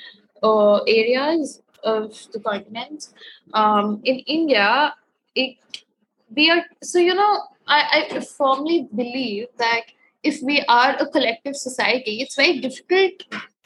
uh, 0.42 0.82
areas 0.82 1.62
of 1.82 2.12
the 2.32 2.40
continent. 2.40 3.08
Um, 3.54 4.00
in 4.04 4.18
India, 4.20 4.94
it, 5.34 5.56
we 6.34 6.50
are 6.50 6.64
so 6.82 6.98
you 6.98 7.14
know 7.14 7.42
I, 7.66 8.08
I 8.16 8.20
firmly 8.20 8.88
believe 8.94 9.46
that 9.58 9.82
if 10.22 10.42
we 10.42 10.62
are 10.68 10.96
a 10.98 11.06
collective 11.06 11.56
society, 11.56 12.20
it's 12.20 12.34
very 12.34 12.60
difficult 12.60 13.22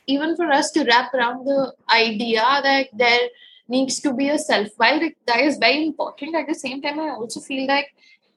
even 0.06 0.36
for 0.36 0.50
us 0.50 0.70
to 0.72 0.84
wrap 0.84 1.14
around 1.14 1.46
the 1.46 1.72
idea 1.90 2.42
that 2.62 2.88
there 2.92 3.28
needs 3.70 4.00
to 4.00 4.12
be 4.12 4.28
a 4.28 4.38
self. 4.38 4.68
While 4.76 5.00
that 5.26 5.40
is 5.40 5.58
very 5.58 5.86
important, 5.86 6.34
at 6.34 6.46
the 6.46 6.54
same 6.54 6.82
time, 6.82 7.00
I 7.00 7.10
also 7.10 7.40
feel 7.40 7.66
like 7.66 7.94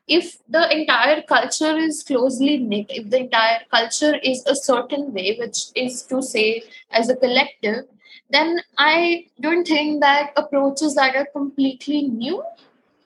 if 0.08 0.38
the 0.50 0.70
entire 0.76 1.22
culture 1.22 1.78
is 1.78 2.04
closely 2.04 2.58
knit, 2.58 2.88
if 2.90 3.10
the 3.10 3.20
entire 3.20 3.62
culture 3.72 4.16
is 4.18 4.46
a 4.46 4.56
certain 4.56 5.14
way, 5.14 5.38
which 5.40 5.68
is 5.76 6.04
to 6.04 6.22
say 6.22 6.64
as 6.92 7.10
a 7.10 7.16
collective, 7.16 7.86
then 8.30 8.60
I 8.78 9.28
don't 9.40 9.66
think 9.66 10.02
that 10.02 10.34
approaches 10.36 10.96
that 10.96 11.16
are 11.16 11.26
completely 11.26 12.04
new 12.04 12.44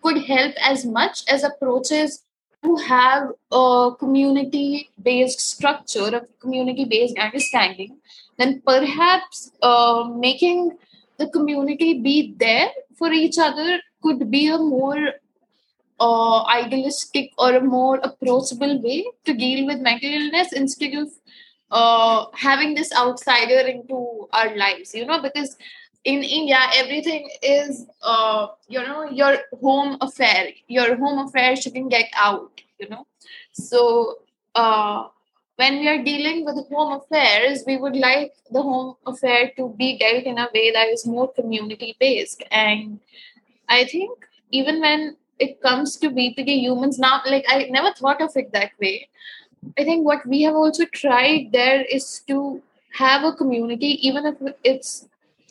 could 0.01 0.23
help 0.23 0.55
as 0.61 0.85
much 0.85 1.23
as 1.27 1.43
approaches 1.43 2.23
to 2.63 2.75
have 2.77 3.29
a 3.51 3.91
community 3.99 4.89
based 5.01 5.39
structure, 5.39 6.07
a 6.15 6.21
community 6.39 6.85
based 6.85 7.17
understanding, 7.17 7.97
then 8.37 8.61
perhaps 8.65 9.51
uh, 9.61 10.09
making 10.15 10.77
the 11.17 11.29
community 11.29 12.01
be 12.01 12.35
there 12.37 12.69
for 12.97 13.11
each 13.11 13.37
other 13.37 13.79
could 14.03 14.29
be 14.29 14.47
a 14.47 14.57
more 14.57 15.13
uh, 15.99 16.43
idealistic 16.45 17.31
or 17.37 17.55
a 17.55 17.61
more 17.61 17.99
approachable 18.03 18.81
way 18.81 19.05
to 19.25 19.33
deal 19.33 19.65
with 19.65 19.79
mental 19.79 20.09
illness 20.09 20.53
instead 20.53 20.93
of 20.93 21.09
uh, 21.71 22.25
having 22.33 22.75
this 22.75 22.93
outsider 22.95 23.67
into 23.67 24.27
our 24.31 24.55
lives 24.55 24.93
you 24.93 25.05
know 25.05 25.21
because 25.21 25.57
in 26.03 26.23
india 26.23 26.59
everything 26.75 27.27
is 27.41 27.85
uh, 28.03 28.47
you 28.69 28.81
know 28.81 29.03
your 29.09 29.37
home 29.61 29.97
affair 30.01 30.49
your 30.67 30.95
home 30.95 31.19
affair 31.27 31.55
shouldn't 31.55 31.89
get 31.89 32.09
out 32.15 32.61
you 32.79 32.89
know. 32.89 33.05
So 33.53 34.19
uh, 34.55 35.07
when 35.57 35.79
we 35.79 35.87
are 35.89 36.03
dealing 36.03 36.45
with 36.45 36.55
home 36.69 37.01
affairs, 37.01 37.63
we 37.65 37.77
would 37.77 37.95
like 37.95 38.33
the 38.51 38.61
home 38.61 38.95
affair 39.05 39.51
to 39.57 39.73
be 39.77 39.97
dealt 39.97 40.23
in 40.23 40.37
a 40.37 40.47
way 40.53 40.71
that 40.71 40.87
is 40.87 41.05
more 41.05 41.31
community 41.33 41.95
based. 41.99 42.43
And 42.51 42.99
I 43.67 43.85
think 43.85 44.17
even 44.51 44.79
when 44.79 45.17
it 45.39 45.61
comes 45.61 45.97
to 45.97 46.09
BPD 46.09 46.61
humans, 46.61 46.99
now, 46.99 47.21
like 47.25 47.45
I 47.49 47.67
never 47.69 47.91
thought 47.93 48.21
of 48.21 48.31
it 48.35 48.51
that 48.53 48.71
way. 48.79 49.09
I 49.77 49.83
think 49.83 50.05
what 50.05 50.25
we 50.27 50.43
have 50.43 50.55
also 50.55 50.85
tried 50.85 51.49
there 51.51 51.81
is 51.81 52.21
to 52.27 52.61
have 52.93 53.23
a 53.23 53.33
community, 53.33 54.07
even 54.07 54.27
if 54.27 54.35
it's 54.63 55.07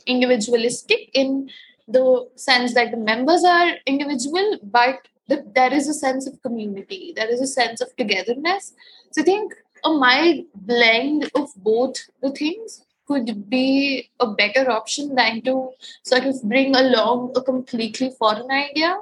individualistic 0.06 1.10
in 1.14 1.50
the 1.88 2.28
sense 2.36 2.74
that 2.74 2.92
the 2.92 2.96
members 2.96 3.42
are 3.44 3.72
individual, 3.86 4.58
but 4.62 5.08
the, 5.28 5.44
there 5.54 5.72
is 5.74 5.88
a 5.88 5.94
sense 5.94 6.26
of 6.28 6.40
community, 6.42 7.12
there 7.16 7.28
is 7.28 7.40
a 7.40 7.46
sense 7.46 7.80
of 7.80 7.94
togetherness. 7.96 8.72
So 9.10 9.22
I 9.22 9.24
think 9.24 9.54
a 9.84 9.90
mild 9.90 10.44
blend 10.54 11.30
of 11.34 11.50
both 11.56 11.96
the 12.22 12.30
things 12.30 12.84
could 13.06 13.48
be 13.48 14.10
a 14.20 14.26
better 14.26 14.70
option 14.70 15.14
than 15.14 15.40
to 15.42 15.70
sort 16.02 16.24
of 16.24 16.42
bring 16.42 16.74
along 16.74 17.32
a 17.36 17.42
completely 17.42 18.10
foreign 18.18 18.50
idea 18.50 18.96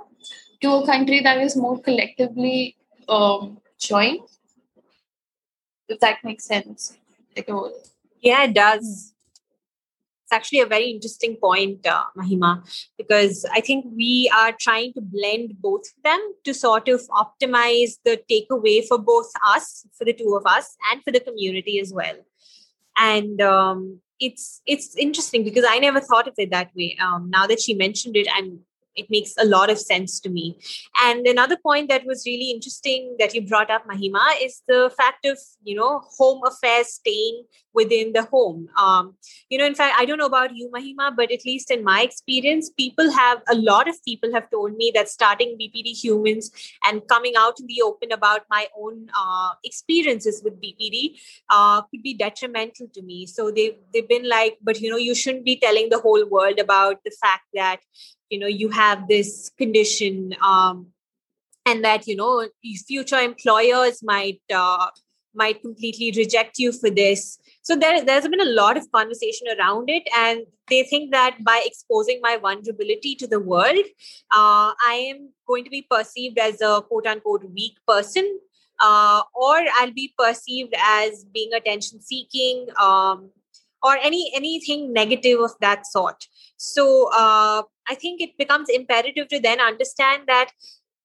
to 0.60 0.72
a 0.72 0.86
country 0.86 1.20
that 1.20 1.38
is 1.38 1.56
more 1.56 1.80
collectively 1.80 2.76
um, 3.08 3.58
joined. 3.78 4.20
If 5.88 6.00
that 6.00 6.22
makes 6.24 6.44
sense. 6.44 6.96
Yeah, 8.22 8.44
it 8.44 8.54
does 8.54 9.13
actually 10.34 10.60
a 10.60 10.66
very 10.66 10.90
interesting 10.90 11.36
point, 11.36 11.86
uh, 11.86 12.04
Mahima, 12.18 12.52
because 12.98 13.46
I 13.52 13.60
think 13.60 13.86
we 13.96 14.30
are 14.36 14.52
trying 14.58 14.92
to 14.94 15.00
blend 15.00 15.54
both 15.60 15.84
of 15.96 16.02
them 16.02 16.20
to 16.44 16.54
sort 16.54 16.88
of 16.88 17.00
optimize 17.08 17.92
the 18.04 18.20
takeaway 18.30 18.86
for 18.86 18.98
both 18.98 19.30
us, 19.54 19.86
for 19.96 20.04
the 20.04 20.12
two 20.12 20.34
of 20.36 20.46
us, 20.46 20.76
and 20.90 21.02
for 21.04 21.12
the 21.12 21.20
community 21.20 21.78
as 21.80 21.92
well. 21.92 22.16
And 22.96 23.40
um, 23.40 24.00
it's 24.20 24.60
it's 24.66 24.96
interesting 24.96 25.44
because 25.44 25.64
I 25.68 25.78
never 25.78 26.00
thought 26.00 26.28
of 26.28 26.34
it 26.38 26.50
that 26.50 26.70
way. 26.76 26.96
Um, 27.00 27.30
now 27.30 27.46
that 27.46 27.60
she 27.60 27.74
mentioned 27.74 28.16
it, 28.16 28.28
I'm 28.34 28.60
it 28.96 29.10
makes 29.10 29.34
a 29.38 29.44
lot 29.44 29.70
of 29.70 29.78
sense 29.78 30.20
to 30.20 30.30
me. 30.30 30.58
And 31.02 31.26
another 31.26 31.56
point 31.56 31.88
that 31.88 32.06
was 32.06 32.24
really 32.26 32.50
interesting 32.50 33.16
that 33.18 33.34
you 33.34 33.46
brought 33.46 33.70
up, 33.70 33.86
Mahima, 33.86 34.42
is 34.42 34.62
the 34.66 34.92
fact 34.96 35.24
of 35.26 35.38
you 35.62 35.76
know 35.76 36.02
home 36.18 36.42
affairs 36.46 36.88
staying 36.88 37.44
within 37.74 38.12
the 38.12 38.22
home. 38.22 38.68
Um, 38.78 39.14
you 39.50 39.58
know, 39.58 39.66
in 39.66 39.74
fact, 39.74 39.96
I 39.98 40.04
don't 40.04 40.18
know 40.18 40.26
about 40.26 40.54
you, 40.54 40.70
Mahima, 40.74 41.14
but 41.14 41.32
at 41.32 41.44
least 41.44 41.70
in 41.70 41.82
my 41.82 42.02
experience, 42.02 42.70
people 42.70 43.10
have 43.10 43.42
a 43.48 43.54
lot 43.56 43.88
of 43.88 43.96
people 44.04 44.32
have 44.32 44.48
told 44.50 44.76
me 44.76 44.92
that 44.94 45.08
starting 45.08 45.58
BPD 45.60 45.92
humans 46.02 46.50
and 46.86 47.06
coming 47.08 47.34
out 47.36 47.58
in 47.60 47.66
the 47.66 47.82
open 47.82 48.12
about 48.12 48.42
my 48.48 48.68
own 48.78 49.08
uh, 49.18 49.50
experiences 49.64 50.40
with 50.44 50.60
BPD 50.60 51.18
uh, 51.50 51.82
could 51.82 52.02
be 52.02 52.14
detrimental 52.14 52.86
to 52.94 53.02
me. 53.02 53.26
So 53.26 53.50
they 53.50 53.76
they've 53.92 54.08
been 54.08 54.28
like, 54.28 54.58
but 54.62 54.80
you 54.80 54.90
know, 54.90 54.96
you 54.96 55.14
shouldn't 55.14 55.44
be 55.44 55.56
telling 55.56 55.90
the 55.90 55.98
whole 55.98 56.24
world 56.26 56.58
about 56.58 57.02
the 57.04 57.12
fact 57.20 57.44
that 57.54 57.80
you 58.34 58.40
know 58.40 58.52
you 58.62 58.68
have 58.70 59.06
this 59.08 59.50
condition 59.62 60.34
um, 60.42 60.86
and 61.66 61.84
that 61.84 62.06
you 62.08 62.16
know 62.16 62.48
future 62.86 63.20
employers 63.30 64.02
might 64.02 64.40
uh, 64.62 64.86
might 65.34 65.60
completely 65.62 66.12
reject 66.16 66.58
you 66.58 66.72
for 66.72 66.90
this. 66.90 67.38
So 67.62 67.76
there, 67.76 68.04
there's 68.04 68.28
been 68.28 68.40
a 68.40 68.52
lot 68.56 68.76
of 68.76 68.90
conversation 68.92 69.48
around 69.58 69.88
it 69.90 70.04
and 70.16 70.42
they 70.70 70.82
think 70.84 71.12
that 71.12 71.38
by 71.44 71.62
exposing 71.64 72.20
my 72.22 72.36
vulnerability 72.36 73.14
to 73.16 73.26
the 73.26 73.40
world 73.40 73.86
uh, 74.30 74.72
i 74.90 74.94
am 75.10 75.28
going 75.46 75.64
to 75.64 75.70
be 75.70 75.82
perceived 75.90 76.38
as 76.38 76.62
a 76.62 76.80
quote 76.88 77.06
unquote 77.06 77.44
weak 77.58 77.74
person 77.86 78.30
uh, 78.80 79.20
or 79.34 79.56
i'll 79.80 79.92
be 79.92 80.14
perceived 80.18 80.74
as 80.78 81.24
being 81.34 81.52
attention 81.52 82.00
seeking 82.00 82.66
um, 82.80 83.30
or 83.84 83.98
any 83.98 84.32
anything 84.34 84.92
negative 84.92 85.40
of 85.40 85.52
that 85.60 85.86
sort. 85.86 86.26
So 86.56 87.10
uh, 87.14 87.62
I 87.88 87.94
think 87.94 88.20
it 88.20 88.36
becomes 88.38 88.68
imperative 88.68 89.28
to 89.28 89.40
then 89.40 89.60
understand 89.60 90.24
that 90.26 90.50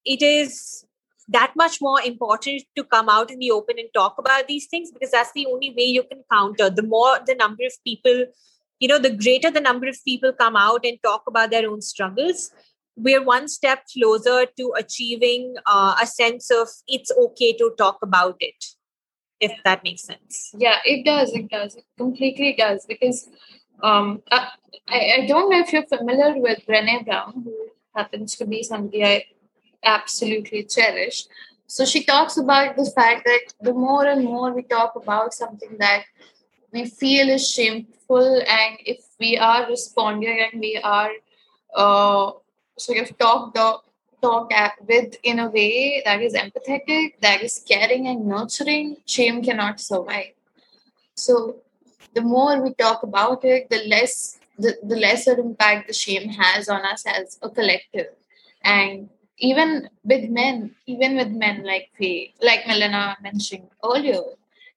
it 0.05 0.21
is 0.21 0.85
that 1.27 1.53
much 1.55 1.79
more 1.81 2.01
important 2.01 2.63
to 2.75 2.83
come 2.83 3.09
out 3.09 3.29
in 3.31 3.39
the 3.39 3.51
open 3.51 3.77
and 3.77 3.89
talk 3.93 4.15
about 4.17 4.47
these 4.47 4.67
things 4.67 4.91
because 4.91 5.11
that's 5.11 5.31
the 5.33 5.45
only 5.45 5.69
way 5.77 5.83
you 5.83 6.03
can 6.03 6.23
counter. 6.31 6.69
The 6.69 6.83
more 6.83 7.19
the 7.25 7.35
number 7.35 7.65
of 7.65 7.73
people, 7.85 8.25
you 8.79 8.87
know, 8.87 8.97
the 8.97 9.15
greater 9.15 9.51
the 9.51 9.61
number 9.61 9.87
of 9.87 9.97
people 10.03 10.33
come 10.33 10.55
out 10.55 10.85
and 10.85 10.97
talk 11.03 11.23
about 11.27 11.51
their 11.51 11.69
own 11.69 11.81
struggles, 11.81 12.51
we're 12.99 13.23
one 13.23 13.47
step 13.47 13.83
closer 13.93 14.45
to 14.57 14.73
achieving 14.77 15.55
uh, 15.65 15.95
a 16.01 16.05
sense 16.05 16.51
of 16.51 16.67
it's 16.87 17.11
okay 17.17 17.53
to 17.53 17.73
talk 17.77 17.99
about 18.01 18.35
it 18.39 18.65
if 19.39 19.51
that 19.63 19.83
makes 19.83 20.03
sense 20.03 20.51
yeah 20.57 20.79
it 20.83 21.05
does 21.05 21.33
it 21.33 21.49
does 21.49 21.75
it 21.75 21.85
completely 21.97 22.53
does 22.57 22.85
because 22.85 23.29
um, 23.81 24.21
I, 24.31 24.47
I 24.87 25.25
don't 25.27 25.49
know 25.49 25.59
if 25.59 25.71
you're 25.71 25.85
familiar 25.87 26.39
with 26.39 26.65
Brene 26.67 27.05
Brown, 27.05 27.41
who 27.43 27.55
happens 27.95 28.35
to 28.37 28.45
be 28.45 28.63
somebody 28.63 29.03
I 29.03 29.25
absolutely 29.83 30.63
cherish. 30.63 31.25
So 31.67 31.85
she 31.85 32.03
talks 32.03 32.37
about 32.37 32.75
the 32.75 32.89
fact 32.89 33.25
that 33.25 33.41
the 33.61 33.73
more 33.73 34.05
and 34.05 34.23
more 34.23 34.51
we 34.53 34.63
talk 34.63 34.95
about 34.95 35.33
something 35.33 35.77
that 35.79 36.03
we 36.71 36.85
feel 36.85 37.29
is 37.29 37.49
shameful, 37.49 38.41
and 38.47 38.77
if 38.85 39.05
we 39.19 39.37
are 39.37 39.67
responding 39.67 40.47
and 40.51 40.59
we 40.59 40.79
are 40.83 41.11
uh, 41.75 42.31
sort 42.77 42.99
of 42.99 43.17
talked 43.17 43.57
talked 44.21 44.53
with 44.87 45.15
in 45.23 45.39
a 45.39 45.49
way 45.49 46.01
that 46.05 46.21
is 46.21 46.33
empathetic, 46.33 47.13
that 47.21 47.41
is 47.41 47.63
caring 47.67 48.07
and 48.07 48.25
nurturing, 48.25 48.97
shame 49.05 49.41
cannot 49.41 49.79
survive. 49.79 50.33
So 51.15 51.57
the 52.13 52.22
more 52.22 52.62
we 52.62 52.74
talk 52.74 53.04
about 53.04 53.43
it, 53.43 53.69
the 53.69 53.84
less 53.88 54.39
the, 54.58 54.78
the 54.84 54.98
lesser 54.98 55.39
impact 55.39 55.88
the 55.88 55.93
shame 55.93 56.30
has 56.30 56.67
on 56.67 56.86
us 56.86 57.06
as 57.06 57.39
a 57.41 57.50
collective. 57.50 58.08
And 58.63 59.10
even 59.38 59.89
with 60.04 60.30
men, 60.30 60.76
even 60.86 61.15
with 61.15 61.30
men 61.30 61.63
like 61.63 61.89
we, 62.00 62.34
like 62.41 62.67
Milena 62.67 63.17
mentioned 63.22 63.69
earlier, 63.84 64.22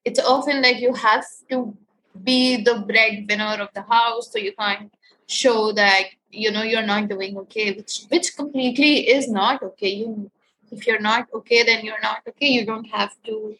it's 0.05 0.19
often 0.19 0.61
like 0.61 0.79
you 0.79 0.93
have 0.93 1.25
to 1.49 1.75
be 2.23 2.63
the 2.63 2.85
breadwinner 2.87 3.61
of 3.61 3.69
the 3.73 3.81
house, 3.81 4.31
so 4.31 4.39
you 4.39 4.53
can't 4.57 4.93
show 5.27 5.71
that 5.73 6.03
you 6.29 6.51
know 6.51 6.63
you're 6.63 6.85
not 6.85 7.09
doing 7.09 7.37
okay, 7.37 7.73
which 7.73 8.03
which 8.09 8.35
completely 8.35 9.09
is 9.09 9.29
not 9.29 9.61
okay. 9.63 9.89
You 9.89 10.31
if 10.71 10.87
you're 10.87 11.01
not 11.01 11.27
okay, 11.33 11.63
then 11.63 11.85
you're 11.85 12.01
not 12.01 12.21
okay. 12.27 12.47
You 12.47 12.65
don't 12.65 12.85
have 12.85 13.11
to 13.25 13.55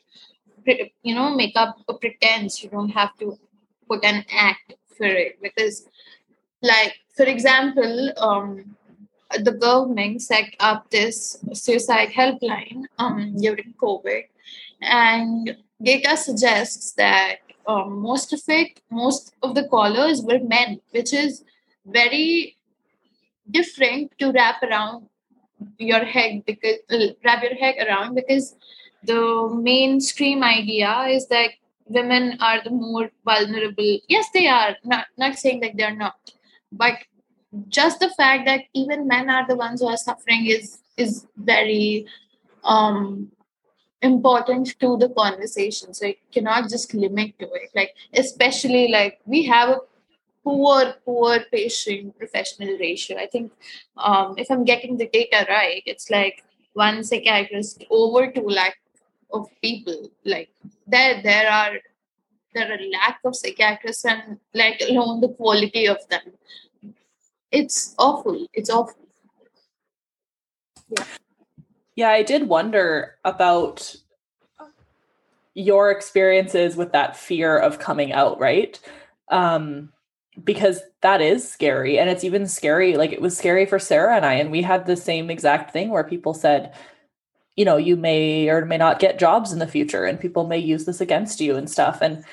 you 1.03 1.15
know 1.15 1.35
make 1.35 1.55
up 1.55 1.77
a 1.87 1.93
pretense. 1.93 2.63
You 2.63 2.69
don't 2.69 2.89
have 2.89 3.17
to 3.19 3.37
put 3.93 4.03
an 4.05 4.25
act 4.31 4.73
for 4.97 5.05
it. 5.05 5.41
Because 5.41 5.87
like 6.63 6.95
for 7.15 7.25
example 7.25 8.11
um, 8.17 8.75
the 9.43 9.51
government 9.51 10.21
set 10.21 10.55
up 10.59 10.89
this 10.89 11.37
suicide 11.53 12.09
helpline 12.09 12.83
um, 12.97 13.35
during 13.37 13.73
covid 13.81 14.23
and 14.81 15.57
data 15.81 16.17
suggests 16.17 16.93
that 16.93 17.37
um, 17.67 17.99
most 17.99 18.33
of 18.33 18.41
it 18.47 18.79
most 18.89 19.35
of 19.43 19.55
the 19.55 19.67
callers 19.67 20.21
were 20.21 20.39
men 20.39 20.79
which 20.91 21.13
is 21.13 21.43
very 21.85 22.55
different 23.51 24.11
to 24.17 24.31
wrap 24.31 24.63
around 24.63 25.07
your 25.77 26.03
head 26.03 26.43
because 26.45 26.77
uh, 26.89 27.07
wrap 27.25 27.43
your 27.43 27.55
head 27.55 27.75
around 27.85 28.15
because 28.15 28.55
the 29.03 29.49
mainstream 29.61 30.43
idea 30.43 30.93
is 31.09 31.27
that 31.27 31.51
women 31.87 32.37
are 32.39 32.61
the 32.63 32.69
more 32.69 33.11
vulnerable. 33.25 33.99
Yes 34.07 34.27
they 34.33 34.47
are. 34.47 34.75
Not 34.83 35.07
not 35.17 35.37
saying 35.37 35.61
that 35.61 35.77
they're 35.77 35.95
not. 35.95 36.15
But 36.71 36.99
just 37.67 37.99
the 37.99 38.09
fact 38.09 38.45
that 38.45 38.61
even 38.73 39.07
men 39.07 39.29
are 39.29 39.47
the 39.47 39.55
ones 39.55 39.81
who 39.81 39.87
are 39.87 39.97
suffering 39.97 40.45
is 40.45 40.79
is 40.97 41.27
very 41.37 42.05
um 42.63 43.31
important 44.01 44.77
to 44.79 44.97
the 44.97 45.09
conversation. 45.09 45.93
So 45.93 46.07
it 46.07 46.17
cannot 46.31 46.69
just 46.69 46.93
limit 46.93 47.39
to 47.39 47.45
it. 47.45 47.69
Like 47.75 47.95
especially 48.13 48.89
like 48.89 49.19
we 49.25 49.43
have 49.45 49.69
a 49.69 49.79
poor 50.43 50.95
poor 51.05 51.39
patient 51.51 52.17
professional 52.17 52.77
ratio. 52.77 53.17
I 53.17 53.27
think 53.27 53.51
um 53.97 54.35
if 54.37 54.49
i'm 54.51 54.63
getting 54.65 54.97
the 54.97 55.07
data 55.07 55.45
right 55.49 55.83
it's 55.85 56.09
like 56.09 56.43
one 56.73 57.03
psychiatrist 57.03 57.83
over 57.89 58.31
two 58.31 58.47
lakh 58.47 58.77
of 59.33 59.49
people. 59.61 60.11
Like 60.23 60.49
there 60.87 61.21
there 61.21 61.49
are 61.49 61.73
there 62.53 62.71
are 62.71 62.77
lack 62.91 63.19
of 63.25 63.35
psychiatrists 63.35 64.05
and 64.05 64.39
let 64.53 64.81
alone 64.81 65.21
the 65.21 65.29
quality 65.29 65.87
of 65.87 65.97
them. 66.09 66.21
It's 67.51 67.95
awful. 67.97 68.47
It's 68.53 68.69
awful. 68.69 69.07
Yeah. 70.89 71.05
Yeah 71.95 72.09
i 72.09 72.23
did 72.23 72.47
wonder 72.47 73.17
about 73.23 73.95
your 75.55 75.91
experiences 75.91 76.75
with 76.75 76.91
that 76.91 77.15
fear 77.15 77.57
of 77.57 77.79
coming 77.79 78.11
out 78.11 78.39
right? 78.39 78.79
Um 79.29 79.93
because 80.43 80.81
that 81.01 81.21
is 81.21 81.47
scary 81.47 81.99
and 81.99 82.09
it's 82.09 82.23
even 82.23 82.47
scary 82.47 82.97
like 82.97 83.11
it 83.11 83.21
was 83.21 83.37
scary 83.37 83.67
for 83.67 83.77
sarah 83.77 84.15
and 84.15 84.25
i 84.25 84.33
and 84.33 84.49
we 84.49 84.63
had 84.63 84.87
the 84.87 84.95
same 84.95 85.29
exact 85.29 85.71
thing 85.71 85.89
where 85.89 86.03
people 86.03 86.33
said 86.33 86.73
you 87.55 87.65
know 87.65 87.77
you 87.77 87.95
may 87.95 88.49
or 88.49 88.65
may 88.65 88.77
not 88.77 88.99
get 88.99 89.19
jobs 89.19 89.51
in 89.51 89.59
the 89.59 89.67
future 89.67 90.05
and 90.05 90.19
people 90.19 90.47
may 90.47 90.57
use 90.57 90.85
this 90.85 91.01
against 91.01 91.39
you 91.39 91.55
and 91.55 91.69
stuff. 91.69 91.99
And 92.01 92.23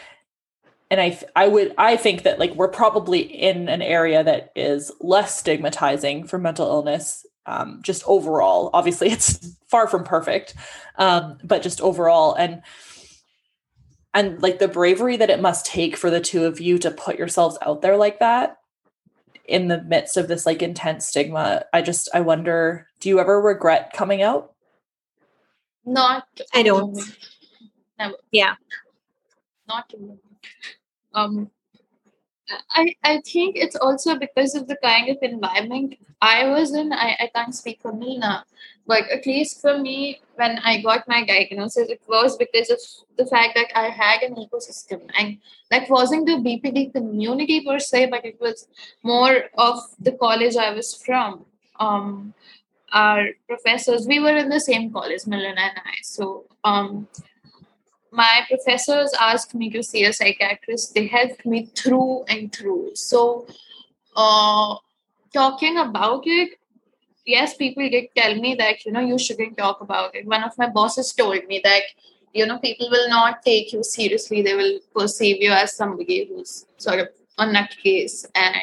and 0.92 1.00
i 1.00 1.16
i 1.36 1.46
would 1.46 1.72
i 1.78 1.96
think 1.96 2.24
that 2.24 2.40
like 2.40 2.52
we're 2.56 2.66
probably 2.66 3.20
in 3.20 3.68
an 3.68 3.80
area 3.80 4.24
that 4.24 4.50
is 4.56 4.90
less 5.00 5.38
stigmatizing 5.38 6.26
for 6.26 6.36
mental 6.36 6.66
illness 6.66 7.24
um, 7.46 7.80
just 7.82 8.02
overall. 8.06 8.70
Obviously 8.72 9.08
it's 9.12 9.56
far 9.68 9.86
from 9.86 10.04
perfect 10.04 10.54
um, 10.96 11.38
but 11.42 11.62
just 11.62 11.80
overall. 11.80 12.34
And 12.34 12.62
and 14.12 14.42
like 14.42 14.58
the 14.58 14.68
bravery 14.68 15.16
that 15.16 15.30
it 15.30 15.40
must 15.40 15.66
take 15.66 15.96
for 15.96 16.10
the 16.10 16.20
two 16.20 16.44
of 16.44 16.60
you 16.60 16.78
to 16.78 16.90
put 16.90 17.18
yourselves 17.18 17.58
out 17.62 17.82
there 17.82 17.96
like 17.96 18.18
that 18.18 18.56
in 19.44 19.68
the 19.68 19.82
midst 19.82 20.16
of 20.16 20.28
this 20.28 20.46
like 20.46 20.62
intense 20.62 21.08
stigma 21.08 21.64
i 21.72 21.82
just 21.82 22.08
i 22.14 22.20
wonder 22.20 22.86
do 23.00 23.08
you 23.08 23.18
ever 23.18 23.40
regret 23.40 23.92
coming 23.92 24.22
out 24.22 24.49
Not. 25.84 26.26
I 26.54 26.62
don't. 26.62 26.98
Never. 27.98 28.14
Yeah. 28.30 28.54
Not. 29.68 29.92
Um. 31.14 31.50
I 32.70 32.94
I 33.04 33.20
think 33.20 33.56
it's 33.56 33.76
also 33.76 34.18
because 34.18 34.54
of 34.54 34.66
the 34.66 34.76
kind 34.82 35.08
of 35.08 35.18
environment 35.22 35.94
I 36.20 36.48
was 36.48 36.74
in. 36.74 36.92
I, 36.92 37.16
I 37.20 37.30
can't 37.34 37.54
speak 37.54 37.80
for 37.80 37.92
Milena, 37.92 38.44
but 38.86 39.08
at 39.08 39.24
least 39.24 39.60
for 39.60 39.78
me, 39.78 40.20
when 40.34 40.58
I 40.58 40.82
got 40.82 41.06
my 41.08 41.24
diagnosis, 41.24 41.88
it 41.88 42.02
was 42.08 42.36
because 42.36 42.70
of 42.70 42.80
the 43.16 43.26
fact 43.26 43.54
that 43.54 43.68
I 43.74 43.88
had 43.88 44.22
an 44.22 44.34
ecosystem, 44.34 45.08
and 45.18 45.38
that 45.70 45.88
wasn't 45.88 46.26
the 46.26 46.36
BPD 46.36 46.92
community 46.92 47.64
per 47.64 47.78
se, 47.78 48.06
but 48.06 48.24
it 48.24 48.40
was 48.40 48.68
more 49.02 49.44
of 49.56 49.78
the 50.00 50.12
college 50.12 50.56
I 50.56 50.72
was 50.72 50.94
from. 50.94 51.44
Um, 51.78 52.34
our 52.92 53.28
professors, 53.48 54.06
we 54.06 54.20
were 54.20 54.36
in 54.36 54.48
the 54.48 54.60
same 54.60 54.92
college, 54.92 55.26
Milena 55.26 55.60
and 55.60 55.80
I. 55.84 55.94
So 56.02 56.46
um, 56.64 57.08
my 58.10 58.42
professors 58.48 59.12
asked 59.20 59.54
me 59.54 59.70
to 59.70 59.82
see 59.82 60.04
a 60.04 60.12
psychiatrist. 60.12 60.94
They 60.94 61.06
helped 61.06 61.46
me 61.46 61.66
through 61.74 62.24
and 62.28 62.52
through. 62.52 62.92
So, 62.94 63.46
uh, 64.16 64.76
talking 65.32 65.78
about 65.78 66.22
it, 66.26 66.58
yes, 67.24 67.56
people 67.56 67.88
did 67.88 68.08
tell 68.16 68.34
me 68.34 68.54
that, 68.56 68.84
you 68.84 68.92
know, 68.92 69.00
you 69.00 69.18
shouldn't 69.18 69.56
talk 69.56 69.80
about 69.80 70.14
it. 70.14 70.26
One 70.26 70.42
of 70.42 70.58
my 70.58 70.68
bosses 70.68 71.12
told 71.12 71.46
me 71.46 71.60
that, 71.62 71.82
you 72.32 72.46
know, 72.46 72.58
people 72.58 72.88
will 72.90 73.08
not 73.08 73.42
take 73.42 73.72
you 73.72 73.82
seriously. 73.84 74.42
They 74.42 74.54
will 74.54 74.80
perceive 74.94 75.40
you 75.40 75.52
as 75.52 75.74
somebody 75.74 76.26
who's 76.26 76.66
sort 76.78 77.00
of 77.00 77.08
a 77.38 77.44
nutcase 77.46 78.26
and 78.34 78.56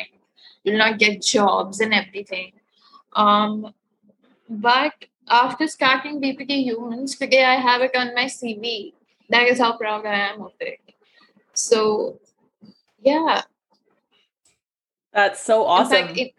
you'll 0.63 0.77
not 0.77 0.99
get 0.99 1.21
jobs 1.21 1.79
and 1.79 1.93
everything. 1.93 2.51
Um, 3.13 3.73
but 4.49 4.93
after 5.29 5.67
starting 5.67 6.21
BPD 6.21 6.63
Humans, 6.63 7.17
today 7.17 7.43
I 7.43 7.55
have 7.55 7.81
it 7.81 7.95
on 7.95 8.15
my 8.15 8.25
CV 8.25 8.93
that 9.29 9.47
is 9.47 9.59
how 9.59 9.77
proud 9.77 10.05
I 10.05 10.15
am 10.29 10.41
of 10.41 10.53
it. 10.59 10.79
So, 11.53 12.19
yeah. 13.01 13.41
That's 15.13 15.43
so 15.43 15.65
awesome. 15.65 15.95
In 15.95 16.07
fact, 16.07 16.17
it, 16.17 16.33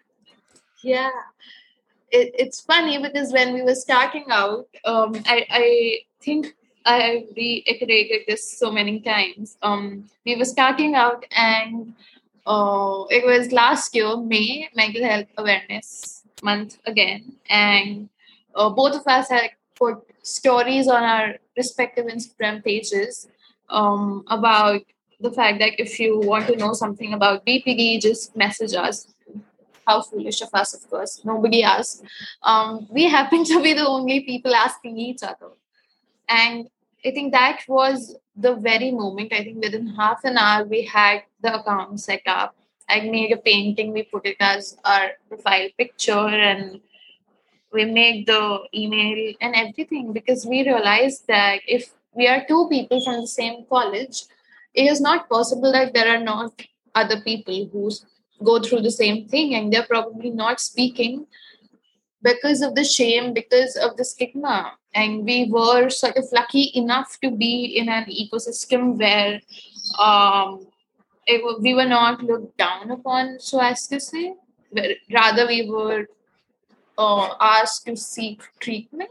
yeah. 0.83 1.11
It, 2.11 2.35
it's 2.39 2.61
funny 2.61 3.01
because 3.03 3.33
when 3.33 3.53
we 3.53 3.63
were 3.63 3.75
starting 3.75 4.25
out, 4.31 4.69
um, 4.85 5.15
I, 5.27 5.47
I 5.51 5.99
think 6.23 6.55
I 6.87 7.27
reiterated 7.37 8.23
this 8.27 8.59
so 8.59 8.71
many 8.71 9.01
times. 9.01 9.59
Um, 9.61 10.09
we 10.25 10.37
were 10.37 10.47
starting 10.47 10.95
out, 10.95 11.27
and 11.37 11.93
uh, 12.47 13.05
it 13.11 13.27
was 13.27 13.53
last 13.53 13.95
year, 13.95 14.17
May, 14.17 14.71
Mental 14.75 15.05
Health 15.05 15.27
Awareness 15.37 16.18
Month 16.43 16.79
again, 16.87 17.33
and 17.49 18.09
uh, 18.55 18.71
both 18.71 18.95
of 18.95 19.07
us 19.07 19.29
had 19.29 19.51
put 19.75 20.03
stories 20.23 20.89
on 20.89 21.03
our 21.03 21.37
respective 21.57 22.07
Instagram 22.07 22.65
pages 22.65 23.29
um, 23.71 24.25
about 24.29 24.83
the 25.21 25.31
fact 25.31 25.59
that 25.59 25.81
if 25.81 25.99
you 25.99 26.19
want 26.21 26.47
to 26.47 26.57
know 26.57 26.73
something 26.73 27.13
about 27.13 27.45
BPD, 27.45 28.01
just 28.01 28.37
message 28.37 28.75
us. 28.75 29.09
How 29.87 30.03
foolish 30.03 30.43
of 30.43 30.51
us, 30.53 30.75
of 30.75 30.89
course. 30.91 31.23
Nobody 31.25 31.63
asked. 31.63 32.05
Um, 32.43 32.87
we 32.91 33.05
happen 33.05 33.43
to 33.45 33.63
be 33.63 33.73
the 33.73 33.87
only 33.87 34.21
people 34.21 34.55
asking 34.55 34.99
each 34.99 35.23
other. 35.23 35.49
And 36.29 36.69
I 37.05 37.11
think 37.11 37.33
that 37.33 37.63
was 37.67 38.15
the 38.37 38.55
very 38.55 38.91
moment. 38.91 39.33
I 39.33 39.43
think 39.43 39.65
within 39.65 39.87
half 39.87 40.25
an 40.25 40.37
hour, 40.37 40.65
we 40.65 40.83
had 40.85 41.23
the 41.41 41.59
account 41.59 42.01
set 42.01 42.23
up. 42.27 42.55
I 42.89 43.01
made 43.01 43.33
a 43.33 43.37
painting, 43.37 43.93
we 43.93 44.03
put 44.05 44.27
it 44.27 44.37
as 44.41 44.77
our 44.85 45.11
profile 45.29 45.69
picture, 45.77 46.29
and 46.29 46.81
we 47.73 47.85
make 47.85 48.27
the 48.27 48.61
email 48.75 49.35
and 49.41 49.55
everything 49.55 50.13
because 50.13 50.47
we 50.47 50.63
realized 50.63 51.27
that 51.29 51.61
if 51.67 51.91
we 52.15 52.27
are 52.27 52.45
two 52.49 52.67
people 52.71 53.03
from 53.05 53.21
the 53.21 53.27
same 53.27 53.65
college, 53.69 54.25
it 54.75 54.85
is 54.85 55.01
not 55.01 55.29
possible 55.29 55.73
that 55.73 55.93
there 55.93 56.09
are 56.09 56.23
not 56.23 56.63
other 56.95 57.21
people 57.21 57.69
who 57.73 57.91
go 58.45 58.61
through 58.61 58.81
the 58.81 58.91
same 58.91 59.29
thing 59.29 59.55
and 59.55 59.73
they're 59.73 59.87
probably 59.87 60.31
not 60.31 60.61
speaking 60.61 61.27
because 62.23 62.63
of 62.63 62.75
the 62.75 62.85
shame, 62.85 63.33
because 63.33 63.77
of 63.77 63.97
the 63.97 64.05
stigma. 64.05 64.73
And 64.95 65.25
we 65.25 65.49
were 65.51 65.91
sort 65.91 66.17
of 66.17 66.25
lucky 66.33 66.73
enough 66.75 67.19
to 67.23 67.31
be 67.31 67.77
in 67.77 67.89
an 67.89 68.07
ecosystem 68.07 68.99
where 68.99 69.41
um, 69.99 70.67
it, 71.29 71.61
we 71.61 71.75
were 71.75 71.85
not 71.85 72.23
looked 72.23 72.57
down 72.57 72.91
upon, 72.91 73.39
so 73.39 73.61
as 73.61 73.87
to 73.89 74.01
say. 74.01 74.35
Rather, 75.13 75.47
we 75.47 75.69
were 75.71 76.07
uh, 76.97 77.35
asked 77.41 77.87
to 77.87 77.97
seek 77.97 78.43
treatment, 78.59 79.11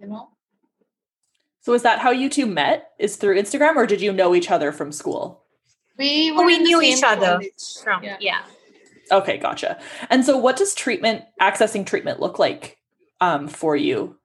you 0.00 0.08
know. 0.08 0.30
So 1.60 1.74
is 1.74 1.82
that 1.82 2.00
how 2.00 2.10
you 2.10 2.28
two 2.28 2.46
met? 2.46 2.90
Is 2.98 3.16
through 3.16 3.36
Instagram 3.36 3.76
or 3.76 3.86
did 3.86 4.00
you 4.00 4.12
know 4.12 4.34
each 4.34 4.50
other 4.50 4.72
from 4.72 4.90
school? 4.90 5.44
We 5.96 6.32
Oh, 6.34 6.44
we 6.44 6.58
knew 6.58 6.82
each 6.82 7.04
other 7.04 7.38
college. 7.38 7.52
From 7.84 8.02
Yeah. 8.02 8.16
yeah. 8.20 8.42
Okay, 9.12 9.36
gotcha. 9.36 9.78
And 10.10 10.24
so 10.24 10.36
what 10.36 10.56
does 10.56 10.74
treatment 10.74 11.24
accessing 11.40 11.86
treatment 11.86 12.18
look 12.18 12.38
like 12.38 12.78
um, 13.20 13.46
for 13.46 13.76
you? 13.76 14.18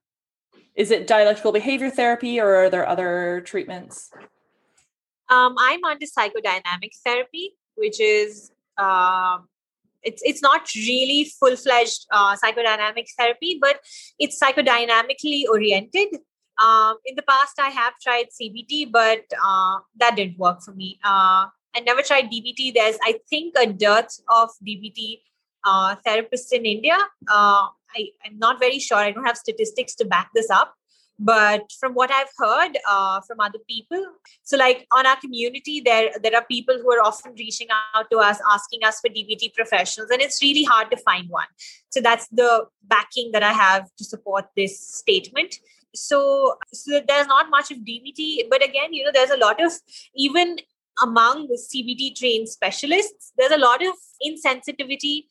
Is 0.75 0.91
it 0.91 1.07
dialectical 1.07 1.51
behavior 1.51 1.89
therapy 1.89 2.39
or 2.39 2.55
are 2.55 2.69
there 2.69 2.87
other 2.87 3.41
treatments? 3.45 4.11
Um, 5.29 5.55
I'm 5.57 5.83
under 5.83 6.05
psychodynamic 6.05 6.91
therapy, 7.05 7.53
which 7.75 7.99
is 7.99 8.51
um, 8.77 9.47
it's 10.03 10.21
it's 10.23 10.41
not 10.41 10.69
really 10.75 11.31
full 11.39 11.55
fledged 11.55 12.05
uh, 12.11 12.35
psychodynamic 12.35 13.07
therapy, 13.17 13.57
but 13.61 13.79
it's 14.19 14.41
psychodynamically 14.41 15.43
oriented. 15.49 16.19
Um, 16.63 16.97
in 17.05 17.15
the 17.15 17.21
past, 17.21 17.59
I 17.59 17.69
have 17.69 17.93
tried 18.01 18.27
CBT, 18.29 18.91
but 18.91 19.25
uh, 19.43 19.79
that 19.99 20.15
didn't 20.15 20.39
work 20.39 20.61
for 20.63 20.73
me. 20.73 20.99
Uh, 21.03 21.47
I 21.75 21.81
never 21.85 22.01
tried 22.01 22.31
DBT. 22.31 22.73
There's, 22.73 22.97
I 23.03 23.19
think, 23.29 23.53
a 23.59 23.67
dearth 23.67 24.19
of 24.27 24.49
DBT 24.67 25.19
uh, 25.63 25.95
therapists 26.05 26.51
in 26.51 26.65
India. 26.65 26.97
Uh, 27.27 27.67
I, 27.95 28.09
I'm 28.25 28.39
not 28.39 28.59
very 28.59 28.79
sure. 28.79 28.97
I 28.97 29.11
don't 29.11 29.25
have 29.25 29.37
statistics 29.37 29.93
to 29.95 30.05
back 30.05 30.29
this 30.33 30.49
up. 30.49 30.73
But 31.19 31.71
from 31.79 31.93
what 31.93 32.11
I've 32.11 32.29
heard 32.37 32.77
uh, 32.87 33.21
from 33.21 33.39
other 33.39 33.57
people, 33.67 34.03
so 34.43 34.55
like 34.55 34.85
on 34.91 35.07
our 35.07 35.15
community, 35.19 35.81
there 35.83 36.11
there 36.21 36.35
are 36.35 36.45
people 36.45 36.77
who 36.79 36.91
are 36.93 37.01
often 37.01 37.33
reaching 37.37 37.67
out 37.95 38.09
to 38.11 38.19
us, 38.19 38.39
asking 38.51 38.83
us 38.83 38.99
for 38.99 39.09
DBT 39.09 39.53
professionals, 39.55 40.11
and 40.11 40.21
it's 40.21 40.41
really 40.43 40.63
hard 40.63 40.91
to 40.91 40.97
find 40.97 41.27
one. 41.29 41.47
So 41.89 42.01
that's 42.01 42.27
the 42.27 42.67
backing 42.83 43.31
that 43.33 43.41
I 43.41 43.51
have 43.51 43.89
to 43.97 44.03
support 44.03 44.45
this 44.55 44.79
statement. 44.79 45.55
So, 45.95 46.57
so 46.71 47.01
there's 47.07 47.27
not 47.27 47.49
much 47.49 47.71
of 47.71 47.79
DBT, 47.79 48.49
but 48.49 48.63
again, 48.63 48.93
you 48.93 49.03
know, 49.03 49.11
there's 49.11 49.31
a 49.31 49.37
lot 49.37 49.63
of 49.63 49.71
even 50.15 50.57
among 51.01 51.47
the 51.47 51.57
CBT 51.57 52.15
trained 52.15 52.49
specialists, 52.49 53.33
there's 53.37 53.51
a 53.51 53.57
lot 53.57 53.85
of 53.85 53.93
insensitivity 54.25 55.25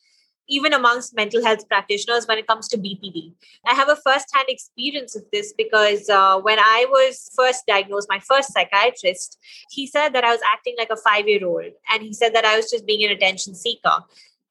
even 0.49 0.73
amongst 0.73 1.15
mental 1.15 1.43
health 1.43 1.67
practitioners 1.67 2.25
when 2.25 2.37
it 2.37 2.47
comes 2.47 2.67
to 2.69 2.77
BPD. 2.77 3.33
I 3.65 3.73
have 3.73 3.89
a 3.89 3.95
first 3.95 4.27
hand 4.33 4.47
experience 4.49 5.15
of 5.15 5.23
this 5.31 5.53
because 5.53 6.09
uh, 6.09 6.39
when 6.39 6.59
I 6.59 6.85
was 6.89 7.29
first 7.35 7.65
diagnosed, 7.67 8.07
my 8.09 8.19
first 8.19 8.53
psychiatrist, 8.53 9.37
he 9.71 9.87
said 9.87 10.09
that 10.09 10.23
I 10.23 10.31
was 10.31 10.41
acting 10.53 10.75
like 10.77 10.89
a 10.89 10.97
five 10.97 11.27
year 11.27 11.45
old. 11.45 11.71
And 11.91 12.03
he 12.03 12.13
said 12.13 12.33
that 12.35 12.45
I 12.45 12.55
was 12.55 12.71
just 12.71 12.85
being 12.85 13.03
an 13.03 13.11
attention 13.11 13.55
seeker. 13.55 14.03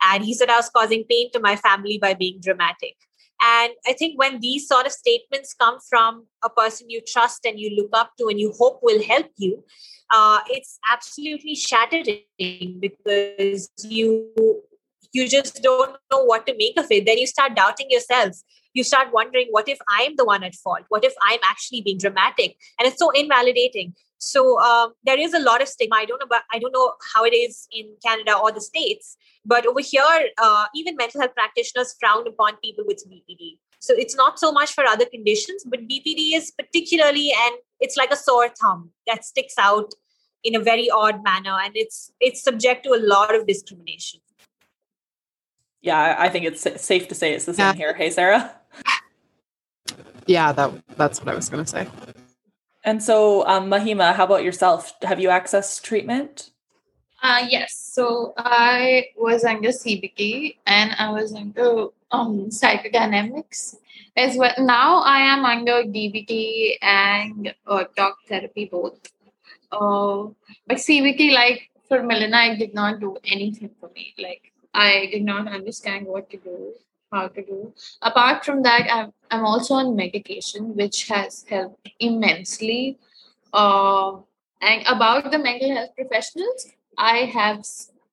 And 0.02 0.24
he 0.24 0.34
said 0.34 0.50
I 0.50 0.56
was 0.56 0.68
causing 0.68 1.04
pain 1.08 1.30
to 1.32 1.40
my 1.40 1.56
family 1.56 1.98
by 1.98 2.14
being 2.14 2.40
dramatic. 2.40 2.96
And 3.42 3.72
I 3.86 3.92
think 3.92 4.18
when 4.18 4.40
these 4.40 4.66
sort 4.66 4.86
of 4.86 4.92
statements 4.92 5.54
come 5.54 5.78
from 5.88 6.26
a 6.42 6.48
person 6.48 6.88
you 6.88 7.02
trust 7.06 7.44
and 7.44 7.60
you 7.60 7.76
look 7.76 7.90
up 7.92 8.12
to 8.18 8.28
and 8.28 8.40
you 8.40 8.52
hope 8.58 8.80
will 8.82 9.02
help 9.02 9.30
you, 9.36 9.62
uh, 10.10 10.40
it's 10.48 10.78
absolutely 10.90 11.54
shattering 11.54 12.78
because 12.80 13.70
you 13.84 14.62
you 15.12 15.28
just 15.28 15.62
don't 15.62 15.96
know 16.10 16.24
what 16.24 16.46
to 16.46 16.54
make 16.56 16.78
of 16.78 16.86
it. 16.90 17.06
Then 17.06 17.18
you 17.18 17.26
start 17.26 17.54
doubting 17.54 17.86
yourself. 17.90 18.36
You 18.74 18.84
start 18.84 19.12
wondering, 19.12 19.48
what 19.50 19.68
if 19.68 19.78
I'm 19.88 20.16
the 20.16 20.24
one 20.24 20.42
at 20.42 20.54
fault? 20.54 20.82
What 20.88 21.04
if 21.04 21.14
I'm 21.22 21.40
actually 21.44 21.80
being 21.80 21.98
dramatic? 21.98 22.56
And 22.78 22.86
it's 22.86 22.98
so 22.98 23.10
invalidating. 23.10 23.94
So 24.18 24.60
um, 24.60 24.92
there 25.04 25.18
is 25.18 25.34
a 25.34 25.38
lot 25.38 25.62
of 25.62 25.68
stigma. 25.68 25.96
I 25.96 26.04
don't 26.04 26.18
know, 26.18 26.26
about, 26.26 26.42
I 26.52 26.58
don't 26.58 26.72
know 26.72 26.94
how 27.14 27.24
it 27.24 27.34
is 27.34 27.68
in 27.72 27.94
Canada 28.04 28.36
or 28.36 28.52
the 28.52 28.60
states, 28.60 29.16
but 29.44 29.66
over 29.66 29.80
here, 29.80 30.28
uh, 30.38 30.66
even 30.74 30.96
mental 30.96 31.20
health 31.20 31.34
practitioners 31.34 31.94
frown 32.00 32.26
upon 32.26 32.56
people 32.56 32.84
with 32.86 33.04
BPD. 33.08 33.58
So 33.78 33.94
it's 33.96 34.16
not 34.16 34.38
so 34.38 34.52
much 34.52 34.72
for 34.72 34.84
other 34.84 35.04
conditions, 35.04 35.64
but 35.64 35.80
BPD 35.80 36.34
is 36.34 36.50
particularly, 36.50 37.30
and 37.30 37.56
it's 37.78 37.96
like 37.96 38.10
a 38.10 38.16
sore 38.16 38.48
thumb 38.48 38.90
that 39.06 39.24
sticks 39.24 39.54
out 39.58 39.92
in 40.42 40.54
a 40.54 40.60
very 40.60 40.88
odd 40.90 41.22
manner, 41.22 41.56
and 41.62 41.72
it's 41.74 42.10
it's 42.20 42.42
subject 42.42 42.84
to 42.84 42.90
a 42.90 43.00
lot 43.00 43.34
of 43.34 43.46
discrimination. 43.46 44.20
Yeah, 45.86 46.16
I 46.18 46.28
think 46.28 46.44
it's 46.44 46.66
safe 46.82 47.06
to 47.06 47.14
say 47.14 47.32
it's 47.32 47.44
the 47.44 47.54
same 47.54 47.66
yeah. 47.66 47.74
here. 47.74 47.94
Hey, 47.94 48.10
Sarah. 48.10 48.52
Yeah, 50.28 50.50
that 50.50 50.72
that's 50.96 51.20
what 51.20 51.28
I 51.28 51.36
was 51.36 51.48
going 51.48 51.64
to 51.64 51.70
say. 51.70 51.86
And 52.82 53.00
so, 53.00 53.46
um, 53.46 53.70
Mahima, 53.70 54.12
how 54.12 54.24
about 54.24 54.42
yourself? 54.42 54.92
Have 55.02 55.20
you 55.20 55.28
accessed 55.28 55.82
treatment? 55.82 56.50
Uh, 57.22 57.46
yes. 57.48 57.78
So 57.78 58.34
I 58.36 59.06
was 59.16 59.44
under 59.44 59.68
CBT 59.68 60.56
and 60.66 60.96
I 60.98 61.12
was 61.12 61.32
under 61.32 61.90
um, 62.10 62.50
psychodynamics 62.50 63.76
as 64.16 64.36
well. 64.36 64.52
Now 64.58 65.02
I 65.02 65.20
am 65.20 65.44
under 65.44 65.84
DBT 65.84 66.78
and 66.82 67.54
uh, 67.64 67.84
talk 67.96 68.16
therapy 68.28 68.64
both. 68.64 68.98
Uh, 69.70 70.34
but 70.66 70.78
CBT, 70.78 71.32
like 71.32 71.70
for 71.86 72.02
Milena, 72.02 72.52
it 72.52 72.58
did 72.58 72.74
not 72.74 72.98
do 72.98 73.16
anything 73.22 73.70
for 73.78 73.90
me. 73.94 74.12
Like 74.18 74.52
I 74.76 75.08
did 75.10 75.24
not 75.24 75.48
understand 75.48 76.06
what 76.06 76.28
to 76.30 76.36
do, 76.36 76.74
how 77.10 77.28
to 77.28 77.42
do. 77.42 77.72
Apart 78.02 78.44
from 78.44 78.62
that, 78.62 78.86
I'm, 78.92 79.12
I'm 79.30 79.44
also 79.44 79.74
on 79.74 79.96
medication, 79.96 80.76
which 80.76 81.08
has 81.08 81.44
helped 81.48 81.88
immensely. 81.98 82.98
Uh, 83.52 84.16
and 84.60 84.86
about 84.86 85.30
the 85.30 85.38
mental 85.38 85.74
health 85.74 85.94
professionals, 85.96 86.68
I 86.98 87.18
have 87.38 87.64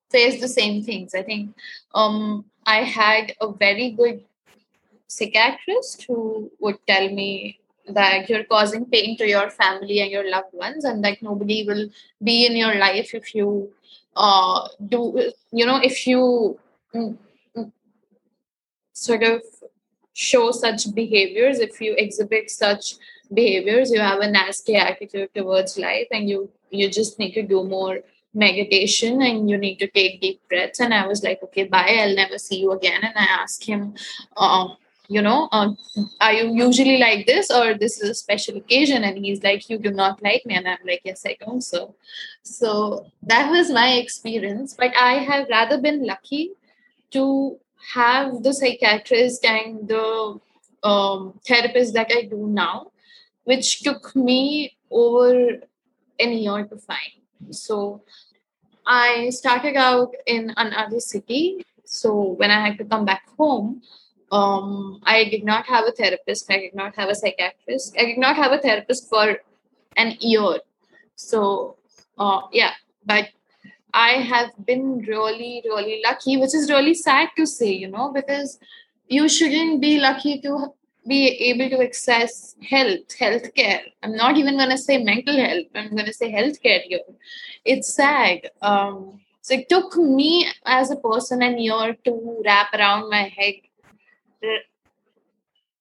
faced 0.10 0.39
the 0.41 0.47
same 0.47 0.84
things. 0.84 1.13
I 1.13 1.23
think 1.23 1.54
um, 1.93 2.45
I 2.65 2.84
had 2.84 3.34
a 3.41 3.52
very 3.52 3.91
good 3.91 4.23
psychiatrist 5.08 6.04
who 6.04 6.49
would 6.60 6.78
tell 6.88 7.10
me 7.10 7.60
that 7.88 8.30
you're 8.30 8.45
causing 8.45 8.86
pain 8.86 9.17
to 9.17 9.28
your 9.28 9.49
family 9.49 9.99
and 9.99 10.10
your 10.10 10.30
loved 10.30 10.54
ones, 10.54 10.86
and 10.86 11.04
that 11.04 11.21
nobody 11.21 11.65
will 11.67 11.89
be 12.23 12.45
in 12.45 12.56
your 12.56 12.76
life 12.76 13.13
if 13.13 13.36
you 13.36 13.69
uh, 14.15 14.67
do, 14.88 15.32
you 15.52 15.65
know, 15.65 15.78
if 15.78 16.06
you 16.08 16.60
mm, 16.93 17.17
mm, 17.56 17.71
sort 18.93 19.23
of 19.23 19.41
show 20.13 20.52
such 20.52 20.93
behaviors, 20.93 21.60
if 21.60 21.82
you 21.82 21.95
exhibit 21.97 22.49
such 22.49 22.95
behaviors, 23.34 23.91
you 23.91 23.99
have 23.99 24.19
a 24.19 24.30
nasty 24.30 24.76
attitude 24.76 25.30
towards 25.34 25.78
life, 25.78 26.08
and 26.12 26.30
you 26.30 26.49
you 26.69 26.89
just 26.89 27.19
need 27.19 27.34
to 27.34 27.43
do 27.43 27.63
more 27.63 27.99
meditation 28.34 29.21
and 29.21 29.47
you 29.49 29.58
need 29.58 29.78
to 29.78 29.88
take 29.88 30.19
deep 30.19 30.41
breaths. 30.49 30.80
And 30.80 30.93
i 30.93 31.06
was 31.06 31.23
like 31.23 31.41
okay 31.43 31.65
bye. 31.65 31.97
I'll 31.99 32.15
never 32.15 32.38
see 32.38 32.62
you 32.62 32.71
again. 32.71 33.02
And 33.04 33.13
i 33.15 33.26
asked 33.26 33.63
him 33.65 33.93
um, 34.38 34.78
you 35.08 35.22
know 35.22 35.50
um, 35.52 35.78
are 36.22 36.34
you 36.34 36.54
usually 36.56 36.98
like 36.98 37.26
this 37.26 37.52
or 37.52 37.74
this 37.74 38.02
is 38.02 38.10
a 38.10 38.13
special 38.13 38.58
occasion 38.58 39.04
and 39.04 39.18
he's 39.18 39.44
like 39.44 39.70
you 39.70 39.78
do 39.78 39.92
not 39.92 40.22
like 40.24 40.46
me 40.46 40.56
and 40.56 40.68
i'm 40.68 40.78
like 40.86 41.02
yes 41.04 41.26
i 41.26 41.36
don't, 41.39 41.62
so 41.62 41.94
so 42.42 43.06
that 43.22 43.50
was 43.50 43.70
my 43.70 43.94
experience 43.94 44.74
but 44.74 44.92
i 44.96 45.13
have 45.13 45.48
rather 45.50 45.80
been 45.80 46.06
lucky 46.06 46.52
to 47.12 47.58
have 47.94 48.44
the 48.44 48.54
psychiatrist 48.54 49.46
and 49.46 49.88
the 49.88 50.39
um, 50.84 51.39
therapist 51.46 51.94
that 51.94 52.12
i 52.16 52.24
do 52.24 52.48
now 52.48 52.92
which 53.44 53.82
took 53.82 54.16
me 54.16 54.76
over 54.89 55.58
an 56.20 56.32
year 56.32 56.66
to 56.66 56.78
find 56.78 57.12
so 57.52 58.02
I 58.86 59.30
started 59.30 59.76
out 59.76 60.13
in 60.26 60.54
another 60.58 61.00
city. 61.00 61.66
So 61.86 62.34
when 62.34 62.52
I 62.52 62.66
had 62.66 62.78
to 62.80 62.86
come 62.86 63.06
back 63.06 63.28
home, 63.38 63.82
um, 64.34 65.00
I 65.04 65.26
did 65.26 65.43
not 65.43 65.65
have 65.67 65.86
a 65.88 65.91
therapist. 65.91 66.52
I 66.52 66.58
did 66.58 66.76
not 66.76 66.96
have 66.96 67.10
a 67.10 67.15
psychiatrist. 67.15 67.96
I 68.00 68.06
did 68.06 68.17
not 68.17 68.36
have 68.36 68.52
a 68.52 68.58
therapist 68.58 69.10
for 69.10 69.38
an 69.98 70.17
year. 70.19 70.60
So 71.15 71.78
uh, 72.17 72.41
yeah, 72.52 72.72
but 73.06 73.30
I 73.93 74.13
have 74.34 74.50
been 74.65 75.00
really, 75.08 75.62
really 75.65 76.02
lucky, 76.06 76.38
which 76.38 76.56
is 76.56 76.69
really 76.69 76.93
sad 76.93 77.30
to 77.38 77.46
say, 77.46 77.72
you 77.72 77.89
know, 77.89 78.12
because 78.12 78.60
you 79.08 79.30
shouldn't 79.30 79.82
be 79.82 80.00
lucky 80.00 80.41
to 80.41 80.74
be 81.08 81.28
able 81.50 81.69
to 81.69 81.84
access 81.84 82.56
health, 82.67 83.10
healthcare. 83.19 83.82
I'm 84.02 84.15
not 84.15 84.38
even 84.38 84.58
going 84.58 84.69
to 84.69 84.78
say 84.78 85.04
mental 85.04 85.36
health. 85.36 85.67
I'm 85.76 85.91
going 85.91 86.06
to 86.06 86.13
say 86.13 86.32
healthcare 86.32 86.82
here. 86.82 87.02
It's 87.65 87.93
sad. 87.93 88.50
Um, 88.62 89.19
so 89.41 89.56
it 89.56 89.69
took 89.69 89.98
me 89.98 90.48
as 90.65 90.89
a 90.89 90.96
person 90.96 91.43
a 91.43 91.52
year 91.58 91.98
to 92.06 92.41
wrap 92.46 92.74
around 92.74 93.10
my 93.10 93.32
head, 93.38 93.56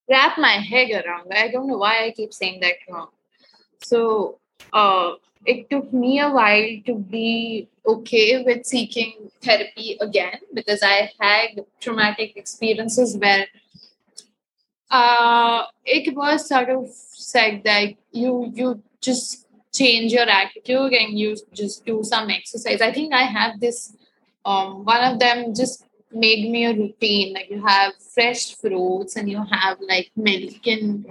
wrap 0.09 0.39
my 0.39 0.57
head 0.71 1.05
around. 1.05 1.33
I 1.33 1.49
don't 1.49 1.67
know 1.67 1.79
why 1.79 2.05
I 2.05 2.11
keep 2.11 2.33
saying 2.33 2.61
that 2.61 2.75
wrong. 2.89 3.09
So 3.83 4.39
uh, 4.73 5.13
it 5.45 5.69
took 5.71 5.93
me 5.93 6.21
a 6.21 6.31
while 6.31 6.81
to 6.87 6.95
be 6.95 7.69
okay 7.87 8.43
with 8.45 8.65
seeking 8.65 9.31
therapy 9.43 9.99
again 10.01 10.39
because 10.55 10.83
I 10.83 11.11
had 11.19 11.65
traumatic 11.81 12.37
experiences 12.37 13.17
where 13.17 13.47
uh, 14.91 15.65
it 15.85 16.15
was 16.15 16.49
sort 16.49 16.69
of 16.71 16.89
said 16.89 17.63
that 17.65 17.95
you 18.13 18.53
you 18.55 18.83
just 19.01 19.47
change 19.73 20.13
your 20.13 20.29
attitude 20.29 20.93
and 20.93 21.19
you 21.19 21.37
just 21.55 21.85
do 21.85 22.05
some 22.05 22.29
exercise. 22.31 22.81
I 22.81 22.93
think 22.93 23.13
I 23.13 23.23
have 23.23 23.59
this. 23.59 23.97
Um, 24.45 24.85
one 24.85 25.03
of 25.05 25.19
them 25.21 25.55
just 25.55 25.85
made 26.15 26.51
me 26.51 26.67
a 26.67 26.75
routine. 26.75 27.35
Like 27.35 27.51
you 27.51 27.65
have 27.65 27.95
fresh 28.15 28.55
fruits 28.57 29.17
and 29.17 29.31
you 29.31 29.43
have 29.51 29.79
like 29.81 30.11
milk 30.17 30.67
and 30.67 31.07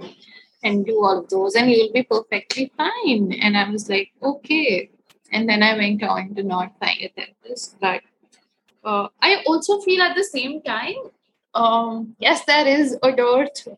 and 0.64 0.86
do 0.86 1.02
all 1.04 1.18
of 1.18 1.28
those, 1.28 1.56
and 1.56 1.70
you'll 1.70 1.92
be 1.92 2.04
perfectly 2.04 2.70
fine. 2.76 3.32
And 3.32 3.56
I 3.56 3.68
was 3.68 3.88
like, 3.88 4.12
okay. 4.22 4.90
And 5.32 5.48
then 5.48 5.62
I 5.62 5.76
went 5.76 6.02
on 6.02 6.34
to 6.36 6.42
not 6.42 6.78
find 6.78 7.00
a 7.02 7.08
therapist, 7.08 7.80
but 7.80 8.02
uh, 8.84 9.08
I 9.20 9.42
also 9.46 9.80
feel 9.80 10.02
at 10.02 10.14
the 10.14 10.24
same 10.24 10.62
time 10.62 11.10
um, 11.54 12.14
yes, 12.18 12.44
there 12.44 12.66
is 12.66 12.96
a 13.02 13.12
dearth 13.12 13.68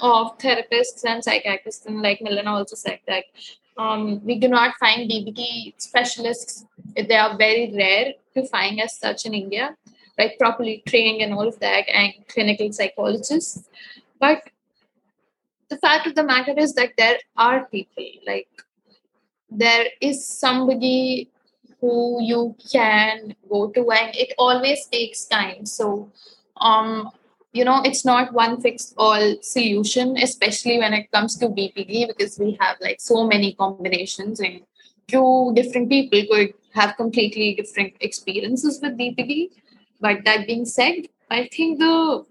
of 0.00 0.38
therapists 0.38 1.04
and 1.04 1.22
psychiatrists, 1.22 1.86
and 1.86 2.02
like 2.02 2.20
Milena 2.20 2.52
also 2.52 2.76
said 2.76 3.00
that 3.06 3.24
um, 3.76 4.24
we 4.24 4.38
do 4.38 4.48
not 4.48 4.76
find 4.78 5.10
DBT 5.10 5.74
specialists. 5.78 6.64
They 6.96 7.16
are 7.16 7.36
very 7.36 7.72
rare 7.74 8.14
to 8.34 8.46
find 8.46 8.80
as 8.80 8.98
such 8.98 9.26
in 9.26 9.34
India, 9.34 9.76
like 10.18 10.38
properly 10.38 10.82
trained 10.86 11.22
and 11.22 11.34
all 11.34 11.46
of 11.46 11.58
that, 11.60 11.88
and 11.88 12.12
clinical 12.28 12.72
psychologists. 12.72 13.68
But 14.20 14.42
the 15.68 15.78
fact 15.78 16.06
of 16.06 16.14
the 16.14 16.24
matter 16.24 16.54
is 16.56 16.74
that 16.74 16.92
there 16.96 17.18
are 17.36 17.66
people, 17.66 18.06
like 18.26 18.48
there 19.50 19.86
is 20.00 20.26
somebody 20.26 21.30
who 21.80 22.22
you 22.22 22.56
can 22.72 23.34
go 23.48 23.68
to, 23.70 23.90
and 23.90 24.14
it 24.16 24.34
always 24.38 24.86
takes 24.86 25.24
time. 25.26 25.66
So 25.66 26.10
um, 26.56 27.10
you 27.54 27.64
know 27.64 27.80
it's 27.84 28.04
not 28.04 28.32
one 28.34 28.60
fixed 28.60 28.94
all 28.98 29.36
solution 29.40 30.16
especially 30.18 30.78
when 30.78 30.92
it 30.92 31.10
comes 31.12 31.36
to 31.36 31.48
bpd 31.48 32.08
because 32.08 32.38
we 32.38 32.56
have 32.60 32.76
like 32.80 33.00
so 33.00 33.26
many 33.26 33.54
combinations 33.54 34.40
and 34.40 34.60
two 35.06 35.52
different 35.54 35.88
people 35.88 36.22
could 36.30 36.52
have 36.72 36.96
completely 36.96 37.54
different 37.54 37.94
experiences 38.00 38.80
with 38.82 38.98
bpd 38.98 39.50
but 40.06 40.24
that 40.24 40.46
being 40.46 40.64
said 40.64 41.08
i 41.30 41.48
think 41.56 41.78
the 41.78 42.24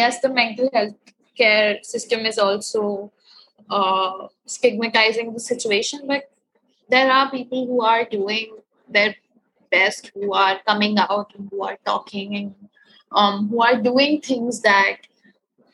yes 0.00 0.20
the 0.24 0.32
mental 0.40 0.70
health 0.72 1.14
care 1.36 1.78
system 1.82 2.26
is 2.30 2.38
also 2.38 3.12
uh, 3.70 4.26
stigmatizing 4.46 5.32
the 5.32 5.40
situation 5.40 6.06
but 6.06 6.30
there 6.88 7.10
are 7.10 7.30
people 7.30 7.66
who 7.66 7.82
are 7.82 8.04
doing 8.04 8.56
their 8.88 9.14
best 9.70 10.10
who 10.14 10.32
are 10.32 10.58
coming 10.66 10.98
out 10.98 11.32
and 11.36 11.48
who 11.50 11.62
are 11.62 11.78
talking 11.84 12.36
and 12.36 12.54
um, 13.12 13.48
who 13.48 13.62
are 13.62 13.76
doing 13.76 14.20
things 14.20 14.60
that 14.62 14.96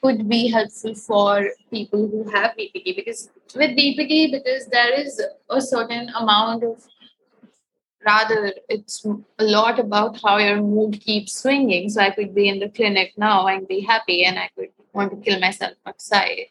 could 0.03 0.29
be 0.29 0.49
helpful 0.51 0.95
for 0.95 1.49
people 1.71 2.09
who 2.09 2.29
have 2.31 2.53
BPD. 2.59 2.97
Because 2.97 3.31
with 3.55 3.71
BPD, 3.71 4.33
because 4.33 4.67
there 4.67 4.93
is 4.93 5.23
a 5.51 5.61
certain 5.61 6.11
amount 6.11 6.62
of 6.62 6.87
rather 8.05 8.53
it's 8.69 9.05
a 9.38 9.45
lot 9.45 9.79
about 9.79 10.21
how 10.23 10.37
your 10.38 10.61
mood 10.61 11.01
keeps 11.01 11.33
swinging 11.43 11.88
so 11.88 12.01
i 12.01 12.11
could 12.11 12.35
be 12.35 12.49
in 12.49 12.59
the 12.59 12.69
clinic 12.69 13.12
now 13.17 13.47
and 13.47 13.69
be 13.69 13.81
happy 13.81 14.25
and 14.25 14.38
i 14.38 14.49
could 14.57 14.69
want 14.93 15.11
to 15.11 15.17
kill 15.19 15.40
myself 15.40 15.73
outside 15.87 16.47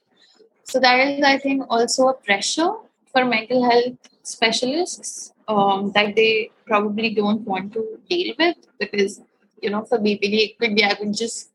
so 0.63 0.79
that 0.79 0.99
is 1.07 1.23
i 1.23 1.37
think 1.37 1.63
also 1.69 2.07
a 2.07 2.13
pressure 2.13 2.71
for 3.11 3.25
mental 3.25 3.69
health 3.69 3.97
specialists 4.23 5.33
um, 5.47 5.91
that 5.93 6.15
they 6.15 6.49
probably 6.65 7.13
don't 7.13 7.41
want 7.41 7.73
to 7.73 7.99
deal 8.09 8.33
with 8.39 8.55
because 8.79 9.21
you 9.63 9.69
know, 9.69 9.85
for 9.85 9.97
BPD, 9.97 10.35
it 10.43 10.59
could 10.59 10.75
be 10.75 10.83
I 10.83 10.95
would 10.99 11.15
just 11.15 11.51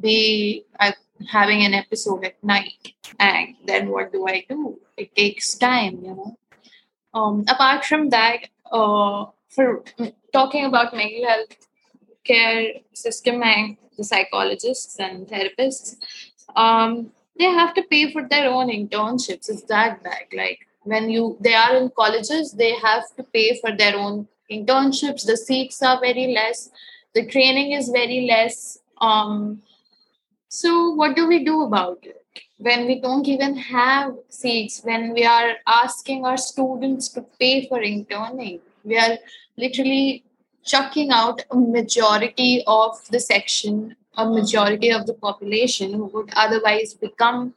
be 0.00 0.64
uh, 0.78 0.92
having 1.28 1.64
an 1.64 1.74
episode 1.74 2.24
at 2.24 2.42
night, 2.42 2.94
and 3.18 3.56
then 3.66 3.88
what 3.88 4.12
do 4.12 4.26
I 4.28 4.44
do? 4.48 4.80
It 4.96 5.14
takes 5.14 5.58
time, 5.58 5.98
you 6.04 6.14
know. 6.14 6.38
Um, 7.12 7.44
apart 7.48 7.84
from 7.84 8.10
that, 8.10 8.46
uh, 8.70 9.26
for 9.48 9.82
talking 10.32 10.64
about 10.64 10.94
mental 10.94 11.26
health 11.26 11.56
care 12.24 12.72
system 12.92 13.42
and 13.42 13.76
the 13.96 14.04
psychologists 14.04 14.98
and 15.00 15.26
therapists, 15.26 15.96
um, 16.56 17.10
they 17.38 17.44
have 17.44 17.74
to 17.74 17.82
pay 17.82 18.12
for 18.12 18.26
their 18.28 18.50
own 18.50 18.68
internships. 18.68 19.48
It's 19.48 19.62
that 19.64 20.02
bad. 20.02 20.26
Like 20.32 20.66
when 20.82 21.10
you 21.10 21.36
they 21.40 21.54
are 21.54 21.76
in 21.76 21.90
colleges, 21.90 22.52
they 22.52 22.74
have 22.74 23.04
to 23.16 23.22
pay 23.22 23.58
for 23.60 23.76
their 23.76 23.96
own 23.96 24.28
internships. 24.50 25.26
The 25.26 25.36
seats 25.36 25.82
are 25.82 26.00
very 26.00 26.34
less. 26.34 26.70
The 27.14 27.26
training 27.26 27.72
is 27.72 27.88
very 27.88 28.26
less. 28.26 28.78
Um, 29.00 29.62
so 30.48 30.90
what 30.94 31.14
do 31.14 31.26
we 31.26 31.44
do 31.44 31.62
about 31.62 31.98
it? 32.02 32.24
When 32.58 32.86
we 32.86 33.00
don't 33.00 33.28
even 33.28 33.56
have 33.56 34.14
seats, 34.28 34.80
when 34.82 35.12
we 35.12 35.24
are 35.24 35.52
asking 35.66 36.24
our 36.24 36.36
students 36.36 37.08
to 37.10 37.22
pay 37.38 37.68
for 37.68 37.80
interning, 37.80 38.60
we 38.84 38.98
are 38.98 39.18
literally 39.56 40.24
chucking 40.64 41.10
out 41.10 41.42
a 41.50 41.56
majority 41.56 42.62
of 42.66 42.96
the 43.10 43.20
section, 43.20 43.96
a 44.16 44.28
majority 44.28 44.90
of 44.90 45.06
the 45.06 45.14
population 45.14 45.92
who 45.92 46.06
would 46.06 46.30
otherwise 46.34 46.94
become 46.94 47.54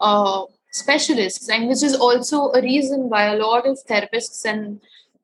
uh, 0.00 0.42
specialists, 0.70 1.48
and 1.48 1.68
which 1.68 1.82
is 1.82 1.94
also 1.94 2.50
a 2.52 2.62
reason 2.62 3.08
why 3.08 3.24
a 3.26 3.36
lot 3.36 3.66
of 3.66 3.78
therapists 3.88 4.44
and 4.44 4.80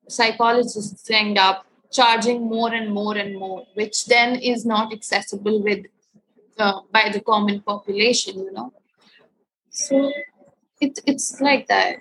psychologists 0.07 1.09
end 1.11 1.37
up 1.37 1.65
charging 1.91 2.41
more 2.41 2.73
and 2.73 2.91
more 2.91 3.15
and 3.15 3.37
more, 3.37 3.65
which 3.75 4.05
then 4.05 4.35
is 4.35 4.65
not 4.65 4.91
accessible 4.91 5.61
with 5.61 5.85
uh, 6.57 6.79
by 6.91 7.09
the 7.09 7.21
common 7.21 7.61
population. 7.61 8.39
You 8.39 8.51
know, 8.51 8.73
so 9.69 10.11
it's 10.81 10.99
it's 11.05 11.39
like 11.39 11.67
that. 11.67 11.97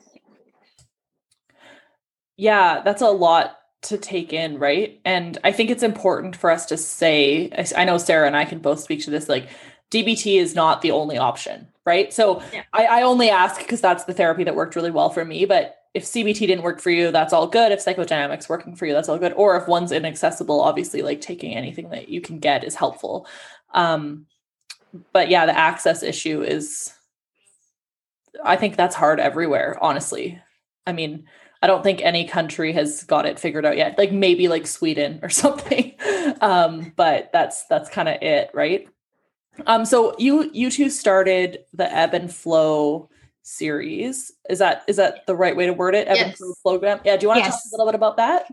Yeah, 2.43 2.83
that's 2.83 3.03
a 3.03 3.09
lot 3.09 3.57
to 3.83 3.97
take 3.97 4.33
in, 4.33 4.59
right? 4.59 5.01
And 5.05 5.39
I 5.45 5.53
think 5.53 5.71
it's 5.71 5.85
important 5.85 6.35
for 6.35 6.51
us 6.51 6.67
to 6.67 6.77
say, 6.77 7.53
I 7.77 7.85
know 7.85 7.99
Sarah 7.99 8.27
and 8.27 8.37
I 8.37 8.45
can 8.45 8.59
both 8.59 8.81
speak 8.81 9.05
to 9.05 9.11
this, 9.11 9.29
like 9.29 9.49
DBT 9.93 10.41
is 10.41 10.53
not 10.53 10.83
the 10.83 10.91
only 10.91 11.17
option, 11.17 11.69
right? 11.87 12.13
So 12.13 12.43
yeah. 12.53 12.65
I, 12.73 12.87
I 12.87 13.03
only 13.03 13.31
ask 13.31 13.61
because 13.61 13.81
that's 13.81 14.07
the 14.07 14.13
therapy 14.13 14.43
that 14.43 14.57
worked 14.57 14.75
really 14.75 14.91
well 14.91 15.09
for 15.09 15.25
me. 15.25 15.45
But 15.45 15.77
if 15.95 16.03
CBT 16.03 16.41
didn't 16.41 16.65
work 16.65 16.81
for 16.81 16.91
you, 16.91 17.13
that's 17.13 17.33
all 17.33 17.47
good. 17.47 17.71
If 17.71 17.85
psychodynamics 17.85 18.49
working 18.49 18.75
for 18.75 18.87
you, 18.87 18.93
that's 18.93 19.09
all 19.09 19.19
good. 19.19 19.35
Or 19.35 19.55
if 19.55 19.69
one's 19.69 19.93
inaccessible, 19.93 20.61
obviously 20.61 21.03
like 21.03 21.21
taking 21.21 21.55
anything 21.55 21.91
that 21.91 22.09
you 22.09 22.21
can 22.21 22.41
get 22.41 22.65
is 22.65 22.75
helpful. 22.75 23.29
Um, 23.73 24.27
but 25.13 25.29
yeah, 25.29 25.47
the 25.47 25.57
access 25.57 26.03
issue 26.03 26.43
is 26.43 26.93
I 28.43 28.57
think 28.57 28.75
that's 28.75 28.97
hard 28.97 29.21
everywhere, 29.21 29.79
honestly. 29.81 30.43
I 30.89 30.93
mean, 30.93 31.29
I 31.63 31.69
don't 31.69 31.85
think 31.85 32.03
any 32.03 32.27
country 32.27 32.73
has 32.73 33.05
got 33.05 33.25
it 33.25 33.39
figured 33.39 33.65
out 33.65 33.77
yet. 33.77 33.97
Like 33.97 34.11
maybe 34.11 34.49
like 34.49 34.67
Sweden 34.67 35.21
or 35.23 35.29
something. 35.31 35.95
um, 36.41 36.93
but 36.97 37.31
that's 37.33 37.65
that's 37.67 37.89
kind 37.89 38.09
of 38.09 38.21
it, 38.21 38.51
right? 38.53 38.89
Um, 39.67 39.85
so 39.85 40.17
you 40.19 40.51
you 40.53 40.71
two 40.71 40.91
started 40.91 41.65
the 41.73 41.91
ebb 41.95 42.15
and 42.15 42.33
flow 42.35 43.09
series. 43.43 44.33
Is 44.51 44.59
that 44.59 44.83
is 44.89 44.97
that 44.97 45.27
the 45.27 45.37
right 45.37 45.57
way 45.57 45.67
to 45.67 45.73
word 45.73 45.95
it? 45.95 46.09
Ebb 46.09 46.17
yes. 46.17 46.27
and 46.27 46.37
flow 46.37 46.55
program. 46.63 47.01
Yeah. 47.05 47.17
Do 47.17 47.25
you 47.25 47.29
want 47.29 47.39
to 47.39 47.45
yes. 47.45 47.63
talk 47.63 47.73
a 47.73 47.77
little 47.77 47.93
bit 47.93 47.95
about 47.95 48.17
that? 48.17 48.47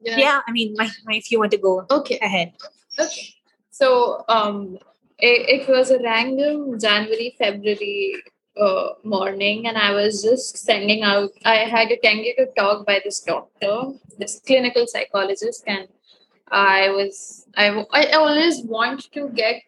Yeah. 0.00 0.16
yeah 0.16 0.40
I 0.46 0.52
mean, 0.52 0.74
my, 0.76 0.90
my, 1.04 1.14
if 1.14 1.30
you 1.30 1.38
want 1.38 1.50
to 1.52 1.58
go 1.58 1.84
okay 1.90 2.18
ahead. 2.20 2.52
Okay. 2.98 3.34
So 3.70 4.24
um, 4.28 4.78
it, 5.18 5.60
it 5.60 5.68
was 5.68 5.90
a 5.90 5.98
random 5.98 6.78
January 6.78 7.34
February 7.38 8.22
uh, 8.58 8.94
morning 9.04 9.66
and 9.66 9.76
I 9.76 9.92
was 9.92 10.22
just 10.22 10.56
sending 10.58 11.02
out, 11.02 11.30
I 11.44 11.56
had 11.56 11.90
a 11.90 11.98
tentative 11.98 12.54
talk 12.56 12.86
by 12.86 13.00
this 13.04 13.20
doctor, 13.20 13.92
this 14.18 14.40
clinical 14.46 14.86
psychologist, 14.86 15.64
and 15.66 15.88
I 16.48 16.90
was, 16.90 17.46
I, 17.56 17.84
I 17.92 18.10
always 18.12 18.62
want 18.62 19.12
to 19.12 19.28
get 19.30 19.62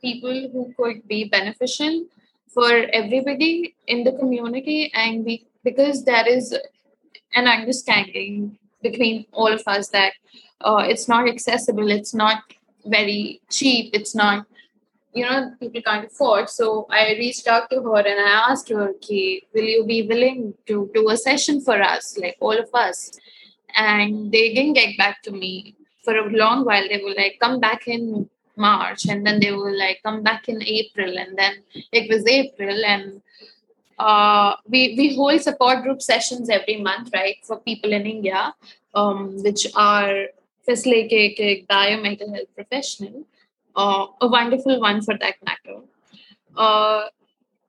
people 0.00 0.48
who 0.52 0.74
could 0.76 1.06
be 1.08 1.24
beneficial 1.24 2.06
for 2.48 2.70
everybody 2.92 3.74
in 3.86 4.04
the 4.04 4.12
community 4.12 4.90
and 4.94 5.24
we, 5.24 5.46
because 5.62 6.04
there 6.04 6.26
is 6.26 6.56
an 7.34 7.46
understanding 7.46 8.58
between 8.82 9.26
all 9.32 9.52
of 9.52 9.62
us 9.66 9.88
that 9.88 10.12
uh, 10.62 10.84
it's 10.88 11.06
not 11.08 11.28
accessible, 11.28 11.90
it's 11.90 12.14
not 12.14 12.42
very 12.86 13.40
cheap, 13.50 13.90
it's 13.92 14.14
not 14.14 14.46
you 15.16 15.24
know 15.24 15.52
people 15.60 15.82
can't 15.82 16.06
afford. 16.06 16.50
So 16.50 16.86
i 16.90 17.02
reached 17.22 17.46
out 17.46 17.70
to 17.70 17.80
her 17.86 17.98
and 18.12 18.20
i 18.28 18.32
asked 18.50 18.68
her 18.68 18.82
okay 18.90 19.42
will 19.54 19.68
you 19.74 19.84
be 19.84 20.00
willing 20.12 20.54
to 20.66 20.90
do 20.94 21.08
a 21.10 21.16
session 21.16 21.60
for 21.60 21.80
us 21.80 22.16
like 22.18 22.36
all 22.40 22.58
of 22.66 22.70
us? 22.74 23.10
And 23.74 24.32
they 24.32 24.54
didn't 24.54 24.74
get 24.74 24.96
back 24.96 25.22
to 25.22 25.32
me 25.32 25.74
for 26.04 26.16
a 26.16 26.30
long 26.30 26.64
while. 26.64 26.88
They 26.88 27.02
were 27.02 27.14
like 27.22 27.38
come 27.40 27.60
back 27.60 27.88
in 27.88 28.28
march 28.56 29.06
and 29.06 29.26
then 29.26 29.38
they 29.40 29.52
were 29.52 29.72
like 29.72 30.00
come 30.02 30.22
back 30.22 30.48
in 30.48 30.62
april 30.62 31.18
and 31.18 31.36
then 31.36 31.54
it 31.92 32.08
was 32.10 32.26
april 32.26 32.84
and 32.84 33.20
uh, 33.98 34.54
we 34.68 34.94
we 34.98 35.14
hold 35.16 35.40
support 35.40 35.82
group 35.82 36.02
sessions 36.02 36.48
every 36.48 36.80
month 36.80 37.10
right 37.12 37.36
for 37.42 37.58
people 37.60 37.92
in 37.92 38.06
india 38.06 38.54
um, 38.94 39.42
which 39.42 39.66
are 39.74 40.26
facilitated 40.64 41.66
by 41.66 41.86
a 41.88 42.00
mental 42.00 42.32
health 42.34 42.48
professional 42.54 43.24
uh, 43.76 44.06
a 44.20 44.26
wonderful 44.28 44.80
one 44.80 45.02
for 45.02 45.16
that 45.18 45.34
matter. 45.44 45.80
Uh, 46.56 47.04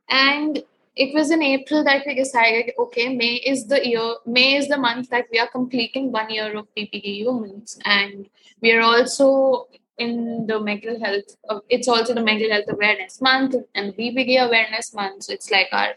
and 0.09 0.63
it 0.95 1.13
was 1.13 1.31
in 1.31 1.43
April 1.43 1.83
that 1.83 2.03
we 2.07 2.15
decided, 2.15 2.71
okay, 2.79 3.15
May 3.15 3.35
is 3.35 3.67
the 3.67 3.87
year, 3.87 4.15
May 4.25 4.55
is 4.55 4.67
the 4.67 4.77
month 4.77 5.09
that 5.09 5.25
we 5.31 5.39
are 5.39 5.47
completing 5.47 6.11
one 6.11 6.29
year 6.29 6.57
of 6.57 6.67
BPD 6.75 7.17
humans, 7.17 7.77
and 7.85 8.27
we 8.61 8.71
are 8.71 8.81
also 8.81 9.67
in 9.97 10.47
the 10.47 10.59
mental 10.59 10.99
health. 10.99 11.35
Uh, 11.49 11.59
it's 11.69 11.87
also 11.87 12.13
the 12.13 12.23
mental 12.23 12.49
health 12.49 12.65
awareness 12.69 13.21
month 13.21 13.55
and 13.75 13.93
BPD 13.93 14.43
awareness 14.43 14.93
month. 14.93 15.23
So 15.23 15.33
it's 15.33 15.51
like 15.51 15.67
our 15.71 15.93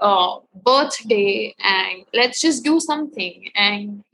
uh, 0.00 0.38
birthday, 0.64 1.54
and 1.58 2.04
let's 2.14 2.40
just 2.40 2.64
do 2.64 2.80
something. 2.80 3.48
And 3.54 4.04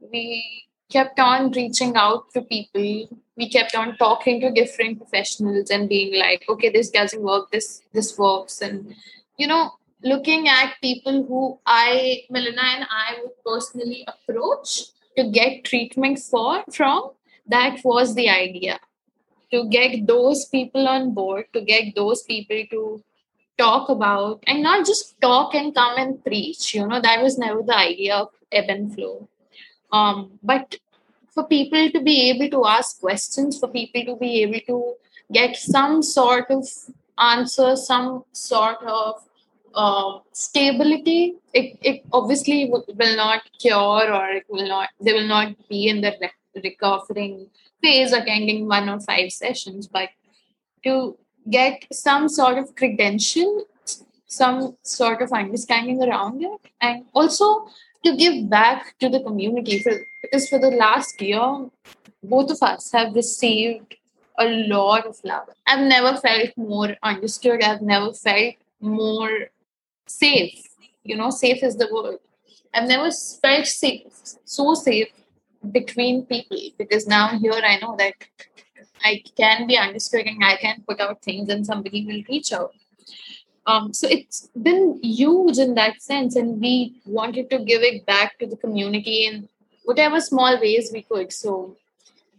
we 0.00 0.63
kept 0.90 1.18
on 1.18 1.50
reaching 1.52 1.96
out 1.96 2.32
to 2.32 2.42
people. 2.42 3.08
We 3.36 3.48
kept 3.50 3.74
on 3.74 3.96
talking 3.96 4.40
to 4.40 4.50
different 4.50 4.98
professionals 4.98 5.70
and 5.70 5.88
being 5.88 6.18
like 6.18 6.44
okay 6.48 6.70
this 6.70 6.90
doesn't 6.90 7.22
work. 7.22 7.50
This 7.50 7.82
this 7.92 8.16
works. 8.18 8.60
And 8.60 8.94
you 9.36 9.46
know 9.46 9.72
looking 10.02 10.48
at 10.48 10.74
people 10.82 11.24
who 11.24 11.58
i 11.66 12.22
Milena 12.30 12.64
and 12.76 12.86
i 12.90 13.18
would 13.20 13.32
personally 13.44 14.06
approach 14.06 14.82
to 15.16 15.30
get 15.30 15.64
treatment 15.64 16.18
for 16.18 16.62
from 16.70 17.10
that 17.46 17.80
was 17.84 18.14
the 18.14 18.28
idea. 18.28 18.78
To 19.52 19.68
get 19.68 20.06
those 20.06 20.46
people 20.46 20.88
on 20.88 21.14
board 21.14 21.46
to 21.52 21.60
get 21.60 21.94
those 21.94 22.22
people 22.22 22.64
to 22.70 23.02
talk 23.56 23.88
about 23.88 24.42
and 24.48 24.62
not 24.62 24.84
just 24.84 25.20
talk 25.20 25.54
and 25.54 25.72
come 25.74 25.96
and 25.96 26.24
preach 26.24 26.74
you 26.74 26.86
know 26.86 27.00
that 27.00 27.22
was 27.22 27.38
never 27.38 27.62
the 27.62 27.76
idea 27.76 28.16
of 28.16 28.30
ebb 28.50 28.64
and 28.68 28.92
flow 28.94 29.28
um, 29.94 30.16
but 30.42 30.76
for 31.34 31.44
people 31.46 31.90
to 31.90 32.00
be 32.00 32.30
able 32.30 32.48
to 32.50 32.66
ask 32.66 33.00
questions, 33.00 33.58
for 33.58 33.68
people 33.68 34.04
to 34.06 34.16
be 34.16 34.42
able 34.42 34.60
to 34.66 34.94
get 35.32 35.56
some 35.56 36.02
sort 36.02 36.50
of 36.50 36.66
answer, 37.18 37.76
some 37.76 38.24
sort 38.32 38.82
of 38.82 39.22
uh, 39.74 40.18
stability. 40.32 41.34
It, 41.52 41.78
it 41.82 42.04
obviously 42.12 42.70
will 42.70 43.16
not 43.16 43.42
cure 43.60 44.12
or 44.12 44.30
it 44.30 44.44
will 44.48 44.68
not, 44.68 44.90
they 45.00 45.12
will 45.12 45.28
not 45.28 45.56
be 45.68 45.88
in 45.88 46.00
the 46.00 46.14
recovering 46.62 47.46
phase 47.82 48.12
attending 48.12 48.66
one 48.66 48.88
or 48.88 49.00
five 49.00 49.30
sessions, 49.32 49.86
but 49.86 50.08
to 50.84 51.16
get 51.50 51.84
some 51.92 52.28
sort 52.28 52.58
of 52.58 52.74
credential, 52.74 53.64
some 54.26 54.76
sort 54.82 55.22
of 55.22 55.32
understanding 55.32 56.02
around 56.02 56.42
it, 56.42 56.60
and 56.80 57.04
also 57.12 57.68
to 58.04 58.16
give 58.16 58.48
back 58.48 58.98
to 58.98 59.08
the 59.08 59.20
community 59.20 59.78
for, 59.82 59.92
because 60.22 60.48
for 60.48 60.58
the 60.58 60.70
last 60.70 61.20
year 61.20 61.68
both 62.22 62.50
of 62.50 62.62
us 62.62 62.90
have 62.92 63.14
received 63.14 63.96
a 64.38 64.48
lot 64.66 65.06
of 65.06 65.16
love. 65.24 65.48
I've 65.66 65.86
never 65.86 66.16
felt 66.16 66.50
more 66.56 66.96
understood. 67.02 67.62
I've 67.62 67.82
never 67.82 68.12
felt 68.12 68.54
more 68.80 69.48
safe 70.06 70.64
you 71.04 71.16
know 71.16 71.30
safe 71.30 71.62
is 71.62 71.76
the 71.76 71.88
word. 71.92 72.18
I've 72.72 72.88
never 72.88 73.10
felt 73.10 73.66
safe 73.66 74.02
so 74.44 74.74
safe 74.74 75.08
between 75.70 76.26
people 76.26 76.58
because 76.76 77.06
now 77.06 77.38
here 77.38 77.60
i 77.64 77.78
know 77.78 77.96
that 77.96 78.12
i 79.02 79.22
can 79.34 79.66
be 79.66 79.78
understood 79.78 80.26
and 80.26 80.44
i 80.44 80.56
can 80.56 80.82
put 80.86 81.00
out 81.00 81.22
things 81.22 81.48
and 81.48 81.64
somebody 81.64 82.04
will 82.04 82.22
reach 82.28 82.52
out 82.52 82.74
um, 83.66 83.94
so 83.94 84.06
it's 84.08 84.48
been 84.60 85.00
huge 85.02 85.58
in 85.58 85.74
that 85.74 86.02
sense, 86.02 86.36
and 86.36 86.60
we 86.60 87.00
wanted 87.06 87.48
to 87.50 87.58
give 87.58 87.82
it 87.82 88.04
back 88.04 88.38
to 88.38 88.46
the 88.46 88.56
community 88.56 89.26
in 89.26 89.48
whatever 89.84 90.20
small 90.20 90.60
ways 90.60 90.90
we 90.92 91.02
could. 91.02 91.32
So 91.32 91.76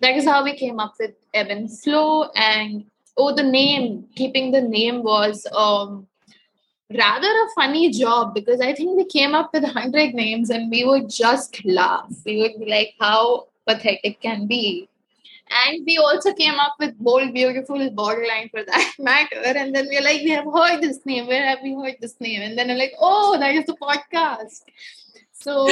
that 0.01 0.15
is 0.15 0.25
how 0.25 0.43
we 0.43 0.55
came 0.55 0.79
up 0.79 0.95
with 0.99 1.13
Ebb 1.33 1.47
and 1.47 1.79
Flow. 1.79 2.29
And 2.35 2.85
oh, 3.17 3.33
the 3.33 3.43
name, 3.43 4.07
keeping 4.15 4.51
the 4.51 4.61
name 4.61 5.03
was 5.03 5.47
um, 5.51 6.07
rather 6.91 7.27
a 7.27 7.49
funny 7.55 7.91
job 7.91 8.33
because 8.33 8.61
I 8.61 8.73
think 8.73 8.97
we 8.97 9.05
came 9.05 9.33
up 9.33 9.51
with 9.53 9.63
100 9.63 10.13
names 10.13 10.49
and 10.49 10.69
we 10.69 10.83
would 10.83 11.09
just 11.09 11.63
laugh. 11.65 12.11
We 12.25 12.41
would 12.41 12.59
be 12.59 12.69
like, 12.69 12.93
how 12.99 13.47
pathetic 13.67 14.21
can 14.21 14.45
be. 14.45 14.89
And 15.49 15.85
we 15.85 15.97
also 15.97 16.33
came 16.33 16.55
up 16.55 16.75
with 16.79 16.97
Bold 16.97 17.33
Beautiful 17.33 17.89
Borderline 17.91 18.49
for 18.49 18.63
that 18.63 18.93
matter. 18.99 19.41
And 19.43 19.75
then 19.75 19.87
we're 19.87 20.01
like, 20.01 20.21
we 20.21 20.31
have 20.31 20.45
heard 20.45 20.81
this 20.81 21.05
name. 21.05 21.27
Where 21.27 21.45
have 21.45 21.59
we 21.63 21.75
heard 21.75 21.97
this 22.01 22.19
name? 22.19 22.41
And 22.41 22.57
then 22.57 22.71
I'm 22.71 22.77
like, 22.77 22.93
oh, 22.99 23.37
that 23.39 23.53
is 23.53 23.65
the 23.65 23.75
podcast. 23.75 24.61
So 25.33 25.67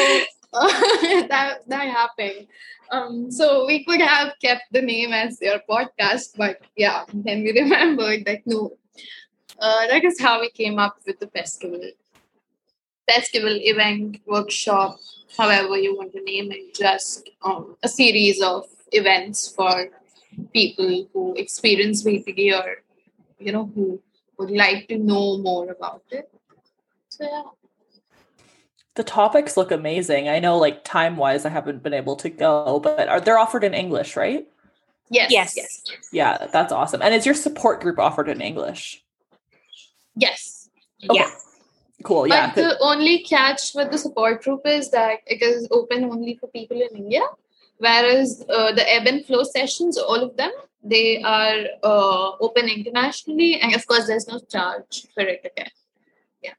uh, 0.53 0.67
that 1.27 1.59
that 1.67 1.87
happened. 1.87 2.47
Um, 2.91 3.31
so 3.31 3.65
we 3.65 3.83
could 3.85 4.01
have 4.01 4.33
kept 4.39 4.63
the 4.71 4.81
name 4.81 5.13
as 5.13 5.39
your 5.41 5.59
podcast, 5.67 6.37
but 6.37 6.61
yeah, 6.75 7.05
then 7.11 7.43
we 7.43 7.51
remembered 7.61 8.25
that 8.25 8.41
no, 8.45 8.77
uh, 9.59 9.87
that 9.87 10.03
is 10.03 10.19
how 10.19 10.41
we 10.41 10.51
came 10.51 10.77
up 10.77 10.97
with 11.07 11.19
the 11.19 11.27
festival. 11.27 11.81
Festival, 13.09 13.51
event, 13.51 14.21
workshop, 14.27 14.97
however 15.37 15.77
you 15.77 15.95
want 15.95 16.13
to 16.13 16.21
name 16.21 16.51
it, 16.51 16.75
just 16.75 17.29
um, 17.41 17.75
a 17.83 17.89
series 17.89 18.41
of 18.41 18.65
events 18.93 19.47
for 19.49 19.89
people 20.53 21.07
who 21.13 21.35
experience 21.35 22.03
BPD 22.03 22.53
or 22.53 22.83
you 23.39 23.51
know 23.51 23.71
who 23.75 24.01
would 24.37 24.51
like 24.51 24.87
to 24.87 24.97
know 24.97 25.37
more 25.37 25.69
about 25.69 26.03
it. 26.11 26.29
So 27.09 27.23
yeah. 27.25 27.43
The 28.95 29.03
topics 29.03 29.57
look 29.57 29.71
amazing. 29.71 30.29
I 30.29 30.39
know, 30.39 30.57
like 30.57 30.83
time 30.83 31.17
wise, 31.17 31.45
I 31.45 31.49
haven't 31.49 31.81
been 31.81 31.95
able 31.95 32.15
to 32.17 32.29
go, 32.29 32.79
but 32.79 33.09
are 33.09 33.19
they're 33.19 33.39
offered 33.39 33.63
in 33.63 33.73
English, 33.73 34.15
right? 34.15 34.47
Yes. 35.09 35.31
Yes. 35.31 35.55
Yes. 35.55 35.83
Yeah, 36.11 36.47
that's 36.51 36.71
awesome. 36.71 37.01
And 37.01 37.13
is 37.13 37.25
your 37.25 37.35
support 37.35 37.81
group 37.81 37.97
offered 37.99 38.29
in 38.29 38.41
English? 38.41 39.03
Yes. 40.15 40.69
Okay. 41.09 41.19
Yeah. 41.19 41.29
Cool. 42.03 42.27
Yeah. 42.27 42.51
But 42.53 42.55
the 42.55 42.77
only 42.81 43.23
catch 43.23 43.73
with 43.73 43.91
the 43.91 43.97
support 43.97 44.43
group 44.43 44.61
is 44.65 44.91
that 44.91 45.19
it 45.25 45.41
is 45.41 45.67
open 45.71 46.03
only 46.05 46.35
for 46.35 46.47
people 46.47 46.79
in 46.79 46.95
India, 46.95 47.21
whereas 47.83 48.43
uh, 48.49 48.71
the 48.71 48.85
ebb 48.95 49.05
and 49.07 49.25
flow 49.25 49.43
sessions, 49.43 49.97
all 49.97 50.21
of 50.27 50.37
them, 50.37 50.51
they 50.83 51.21
are 51.23 51.59
uh, 51.83 52.27
open 52.39 52.65
internationally, 52.67 53.59
and 53.61 53.75
of 53.75 53.85
course, 53.87 54.07
there's 54.07 54.27
no 54.27 54.39
charge 54.39 55.07
for 55.13 55.23
it 55.33 55.41
again. 55.51 55.71
Yeah. 56.41 56.55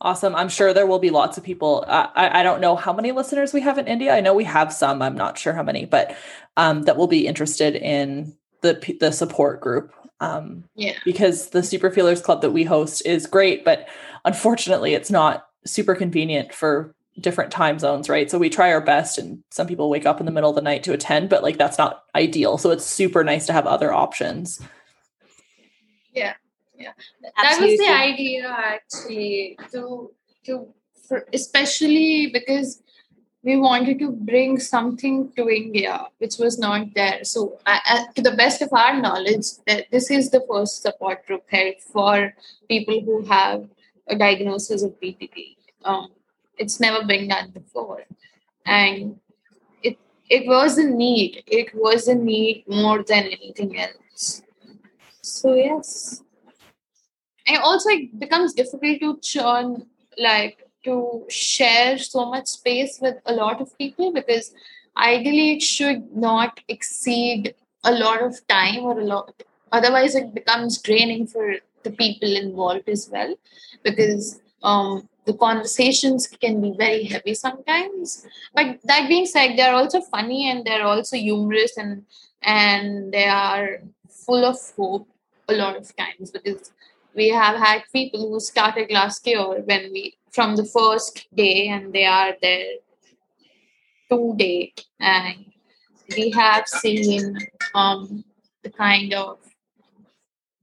Awesome. 0.00 0.34
I'm 0.34 0.48
sure 0.48 0.72
there 0.72 0.86
will 0.86 0.98
be 0.98 1.10
lots 1.10 1.38
of 1.38 1.44
people. 1.44 1.84
I, 1.88 2.40
I 2.40 2.42
don't 2.42 2.60
know 2.60 2.76
how 2.76 2.92
many 2.92 3.12
listeners 3.12 3.52
we 3.52 3.62
have 3.62 3.78
in 3.78 3.86
India. 3.86 4.14
I 4.14 4.20
know 4.20 4.34
we 4.34 4.44
have 4.44 4.72
some. 4.72 5.02
I'm 5.02 5.16
not 5.16 5.38
sure 5.38 5.52
how 5.52 5.62
many, 5.62 5.84
but 5.84 6.16
um, 6.56 6.82
that 6.84 6.96
will 6.96 7.08
be 7.08 7.26
interested 7.26 7.76
in 7.76 8.34
the 8.60 8.96
the 9.00 9.12
support 9.12 9.60
group. 9.60 9.92
Um, 10.20 10.64
Yeah. 10.74 10.96
because 11.04 11.50
the 11.50 11.62
Super 11.62 11.90
Feelers 11.90 12.22
Club 12.22 12.40
that 12.40 12.52
we 12.52 12.64
host 12.64 13.04
is 13.04 13.26
great, 13.26 13.66
but 13.66 13.86
unfortunately, 14.24 14.94
it's 14.94 15.10
not 15.10 15.46
super 15.66 15.94
convenient 15.94 16.54
for 16.54 16.94
different 17.20 17.50
time 17.50 17.78
zones, 17.78 18.08
right? 18.08 18.30
So 18.30 18.38
we 18.38 18.50
try 18.50 18.72
our 18.72 18.80
best, 18.80 19.18
and 19.18 19.42
some 19.50 19.66
people 19.66 19.90
wake 19.90 20.06
up 20.06 20.20
in 20.20 20.26
the 20.26 20.32
middle 20.32 20.50
of 20.50 20.56
the 20.56 20.62
night 20.62 20.82
to 20.84 20.92
attend, 20.92 21.28
but 21.28 21.42
like 21.42 21.58
that's 21.58 21.78
not 21.78 22.04
ideal. 22.14 22.58
So 22.58 22.70
it's 22.70 22.84
super 22.84 23.24
nice 23.24 23.46
to 23.46 23.52
have 23.52 23.66
other 23.66 23.92
options. 23.92 24.60
Yeah, 26.12 26.34
yeah, 26.78 26.92
Absolutely. 27.36 27.76
that 27.76 27.82
was 27.82 27.86
the 27.86 27.94
idea 27.94 28.48
actually 28.48 29.58
to 29.72 30.10
to 30.44 30.68
for, 31.08 31.26
especially 31.32 32.30
because 32.32 32.82
we 33.42 33.56
wanted 33.56 33.98
to 34.00 34.10
bring 34.10 34.58
something 34.58 35.32
to 35.36 35.48
india 35.48 36.06
which 36.18 36.36
was 36.38 36.58
not 36.58 36.86
there 36.94 37.22
so 37.22 37.58
uh, 37.66 38.04
to 38.14 38.22
the 38.22 38.32
best 38.32 38.60
of 38.60 38.72
our 38.72 39.00
knowledge 39.00 39.46
that 39.66 39.86
this 39.92 40.10
is 40.10 40.30
the 40.30 40.42
first 40.48 40.82
support 40.82 41.24
group 41.26 41.44
held 41.48 41.74
for 41.92 42.34
people 42.68 43.00
who 43.00 43.22
have 43.24 43.68
a 44.08 44.16
diagnosis 44.16 44.82
of 44.82 44.90
bpd 45.00 45.56
um, 45.84 46.08
it's 46.58 46.80
never 46.80 47.04
been 47.04 47.28
done 47.28 47.50
before. 47.50 48.04
And 48.64 49.20
it 49.82 49.98
it 50.28 50.46
was 50.46 50.78
a 50.78 50.84
need. 50.84 51.42
It 51.46 51.74
was 51.74 52.08
a 52.08 52.14
need 52.14 52.64
more 52.66 53.02
than 53.02 53.24
anything 53.24 53.78
else. 53.78 54.42
So 55.22 55.54
yes. 55.54 56.22
And 57.46 57.58
also 57.58 57.90
it 57.90 58.18
becomes 58.18 58.54
difficult 58.54 59.00
to 59.00 59.18
churn 59.20 59.86
like 60.18 60.66
to 60.84 61.24
share 61.28 61.98
so 61.98 62.26
much 62.30 62.46
space 62.46 62.98
with 63.00 63.16
a 63.26 63.34
lot 63.34 63.60
of 63.60 63.76
people 63.76 64.12
because 64.12 64.52
ideally 64.96 65.56
it 65.56 65.62
should 65.62 66.16
not 66.16 66.60
exceed 66.68 67.54
a 67.84 67.92
lot 67.92 68.22
of 68.22 68.34
time 68.48 68.80
or 68.80 68.98
a 68.98 69.04
lot 69.04 69.42
otherwise 69.72 70.14
it 70.14 70.32
becomes 70.34 70.80
draining 70.80 71.26
for 71.26 71.56
the 71.82 71.90
people 71.90 72.36
involved 72.36 72.88
as 72.88 73.08
well 73.12 73.34
because 73.82 74.40
um, 74.62 75.08
the 75.26 75.34
conversations 75.34 76.28
can 76.28 76.60
be 76.60 76.72
very 76.76 77.04
heavy 77.04 77.34
sometimes. 77.34 78.24
But 78.54 78.78
that 78.84 79.08
being 79.08 79.26
said 79.26 79.56
they're 79.56 79.74
also 79.74 80.00
funny 80.00 80.50
and 80.50 80.64
they're 80.64 80.86
also 80.86 81.16
humorous 81.16 81.76
and 81.76 82.04
and 82.42 83.12
they 83.12 83.26
are 83.26 83.80
full 84.08 84.44
of 84.44 84.56
hope 84.76 85.08
a 85.48 85.54
lot 85.54 85.76
of 85.76 85.94
times 85.96 86.30
because 86.30 86.72
we 87.14 87.28
have 87.28 87.56
had 87.56 87.82
people 87.92 88.28
who 88.30 88.40
started 88.40 88.90
last 88.90 89.26
year 89.26 89.60
when 89.64 89.90
we 89.92 90.16
from 90.30 90.54
the 90.54 90.64
first 90.64 91.26
day 91.34 91.68
and 91.68 91.92
they 91.92 92.04
are 92.04 92.34
there 92.42 92.74
to 94.10 94.34
date 94.36 94.84
and 95.00 95.46
we 96.16 96.30
have 96.30 96.68
seen 96.68 97.36
um, 97.74 98.24
the 98.62 98.70
kind 98.70 99.14
of 99.14 99.38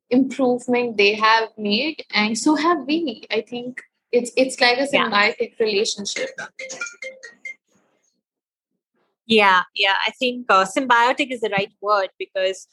improvement 0.10 0.96
they 0.96 1.16
have 1.16 1.50
made 1.58 2.06
and 2.14 2.38
so 2.38 2.56
have 2.56 2.86
we 2.86 3.24
i 3.32 3.42
think 3.42 3.82
it's 4.14 4.32
it's 4.38 4.62
like 4.62 4.78
a 4.78 4.88
Yeah. 4.92 5.10
symbiotic 5.10 5.60
relationship 5.60 6.30
Yeah, 9.26 9.64
yeah. 9.74 9.96
I 10.06 10.12
think 10.12 10.48
uh, 10.50 10.66
symbiotic 10.66 11.32
is 11.32 11.42
the 11.42 11.50
right 11.50 11.72
word 11.82 12.10
because 12.20 12.68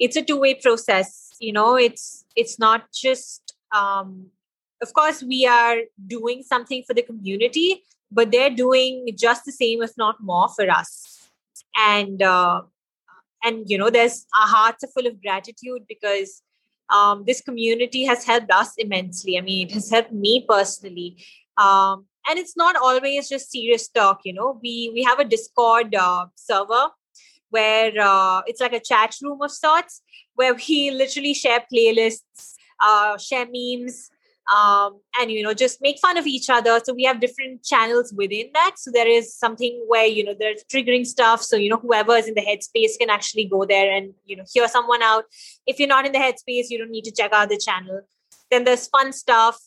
it's 0.00 0.16
a 0.16 0.22
two-way 0.22 0.54
process. 0.54 1.30
You 1.40 1.52
know, 1.52 1.76
it's 1.76 2.24
it's 2.34 2.58
not 2.58 2.92
just. 2.92 3.54
Um, 3.72 4.30
of 4.82 4.92
course, 4.92 5.22
we 5.22 5.46
are 5.46 5.76
doing 6.06 6.42
something 6.42 6.82
for 6.86 6.92
the 6.92 7.02
community, 7.02 7.82
but 8.10 8.30
they're 8.30 8.50
doing 8.50 9.06
just 9.16 9.44
the 9.46 9.52
same, 9.52 9.82
if 9.82 9.92
not 9.96 10.16
more, 10.20 10.48
for 10.48 10.68
us. 10.70 11.30
And 11.76 12.20
uh, 12.22 12.62
and 13.44 13.70
you 13.70 13.78
know, 13.78 13.88
there's 13.90 14.26
our 14.38 14.48
hearts 14.48 14.84
are 14.84 14.88
full 14.88 15.06
of 15.06 15.22
gratitude 15.22 15.86
because 15.88 16.42
um, 16.90 17.24
this 17.26 17.40
community 17.40 18.04
has 18.04 18.24
helped 18.24 18.50
us 18.50 18.74
immensely. 18.78 19.38
I 19.38 19.40
mean, 19.40 19.68
it 19.68 19.72
has 19.72 19.90
helped 19.90 20.12
me 20.12 20.44
personally. 20.48 21.16
Um, 21.58 22.06
and 22.28 22.38
it's 22.38 22.56
not 22.56 22.76
always 22.76 23.28
just 23.28 23.50
serious 23.50 23.88
talk 23.88 24.20
you 24.24 24.32
know 24.32 24.58
we 24.62 24.90
we 24.94 25.02
have 25.02 25.18
a 25.18 25.24
discord 25.24 25.94
uh, 25.94 26.26
server 26.34 26.88
where 27.50 27.92
uh, 28.00 28.42
it's 28.46 28.60
like 28.60 28.72
a 28.72 28.80
chat 28.80 29.14
room 29.22 29.40
of 29.40 29.50
sorts 29.50 30.02
where 30.34 30.54
we 30.54 30.90
literally 30.90 31.34
share 31.34 31.64
playlists 31.72 32.54
uh, 32.80 33.16
share 33.16 33.46
memes 33.46 34.10
um, 34.54 35.00
and 35.18 35.30
you 35.30 35.42
know 35.42 35.54
just 35.54 35.80
make 35.82 35.98
fun 35.98 36.16
of 36.16 36.26
each 36.26 36.48
other. 36.48 36.80
So 36.84 36.94
we 36.94 37.04
have 37.04 37.20
different 37.20 37.64
channels 37.64 38.12
within 38.16 38.50
that. 38.54 38.74
So 38.76 38.90
there 38.92 39.08
is 39.08 39.34
something 39.34 39.82
where 39.88 40.06
you 40.06 40.24
know 40.24 40.34
there's 40.38 40.64
triggering 40.72 41.06
stuff. 41.06 41.42
So 41.42 41.56
you 41.56 41.70
know 41.70 41.78
whoever 41.78 42.16
is 42.16 42.28
in 42.28 42.34
the 42.34 42.42
headspace 42.42 42.98
can 42.98 43.10
actually 43.10 43.46
go 43.46 43.64
there 43.64 43.90
and 43.92 44.14
you 44.24 44.36
know 44.36 44.44
hear 44.52 44.68
someone 44.68 45.02
out. 45.02 45.24
If 45.66 45.78
you're 45.78 45.88
not 45.88 46.06
in 46.06 46.12
the 46.12 46.18
headspace 46.18 46.66
you 46.70 46.78
don't 46.78 46.90
need 46.90 47.04
to 47.04 47.12
check 47.12 47.32
out 47.32 47.48
the 47.48 47.58
channel. 47.58 48.02
Then 48.50 48.64
there's 48.64 48.86
fun 48.86 49.12
stuff. 49.12 49.58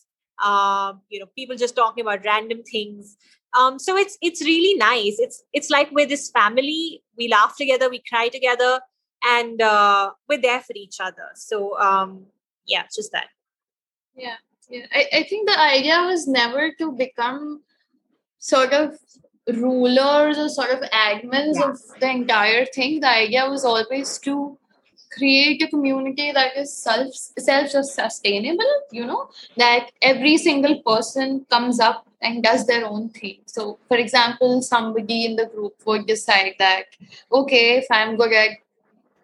Um, 0.43 1.01
you 1.09 1.19
know 1.19 1.25
people 1.37 1.57
just 1.57 1.75
talking 1.75 2.01
about 2.01 2.23
random 2.23 2.63
things. 2.63 3.17
Um, 3.57 3.79
so 3.79 3.97
it's 3.97 4.17
it's 4.21 4.41
really 4.41 4.77
nice. 4.77 5.19
It's 5.19 5.43
it's 5.51 5.69
like 5.69 5.89
we're 5.91 6.05
this 6.05 6.29
family. 6.31 7.03
We 7.17 7.27
laugh 7.27 7.57
together. 7.57 7.89
We 7.89 8.01
cry 8.07 8.29
together. 8.29 8.79
And 9.21 9.61
uh, 9.61 10.11
we're 10.29 10.39
there 10.39 10.61
for 10.61 10.71
each 10.77 11.01
other. 11.01 11.27
So 11.35 11.77
um, 11.77 12.27
yeah 12.65 12.83
just 12.95 13.11
that. 13.11 13.27
Yeah, 14.15 14.35
yeah. 14.69 14.85
I, 14.91 15.05
I 15.13 15.23
think 15.23 15.49
the 15.49 15.59
idea 15.59 16.01
was 16.05 16.27
never 16.27 16.71
to 16.79 16.91
become 16.91 17.61
sort 18.39 18.73
of 18.73 18.97
rulers 19.47 20.37
or 20.37 20.49
sort 20.49 20.71
of 20.71 20.81
admins 20.91 21.55
Yeah. 21.55 21.71
of 21.71 21.79
the 21.99 22.09
entire 22.09 22.65
thing. 22.65 22.99
The 22.99 23.09
idea 23.09 23.49
was 23.49 23.65
always 23.65 24.17
to 24.19 24.57
create 25.11 25.61
a 25.63 25.67
community 25.67 26.31
that 26.31 26.55
is 26.55 26.75
self 26.77 27.13
self 27.13 27.69
sustainable. 27.69 28.71
You 28.91 29.05
know 29.05 29.29
that 29.57 29.91
every 30.01 30.37
single 30.37 30.81
person 30.83 31.45
comes 31.49 31.79
up 31.79 32.05
and 32.21 32.43
does 32.43 32.65
their 32.67 32.85
own 32.85 33.09
thing. 33.09 33.39
So, 33.45 33.79
for 33.87 33.97
example, 33.97 34.61
somebody 34.61 35.25
in 35.25 35.35
the 35.35 35.45
group 35.47 35.73
would 35.85 36.05
decide 36.05 36.55
that 36.59 36.85
okay, 37.31 37.77
if 37.77 37.85
I'm 37.91 38.17
good 38.17 38.33
at 38.33 38.51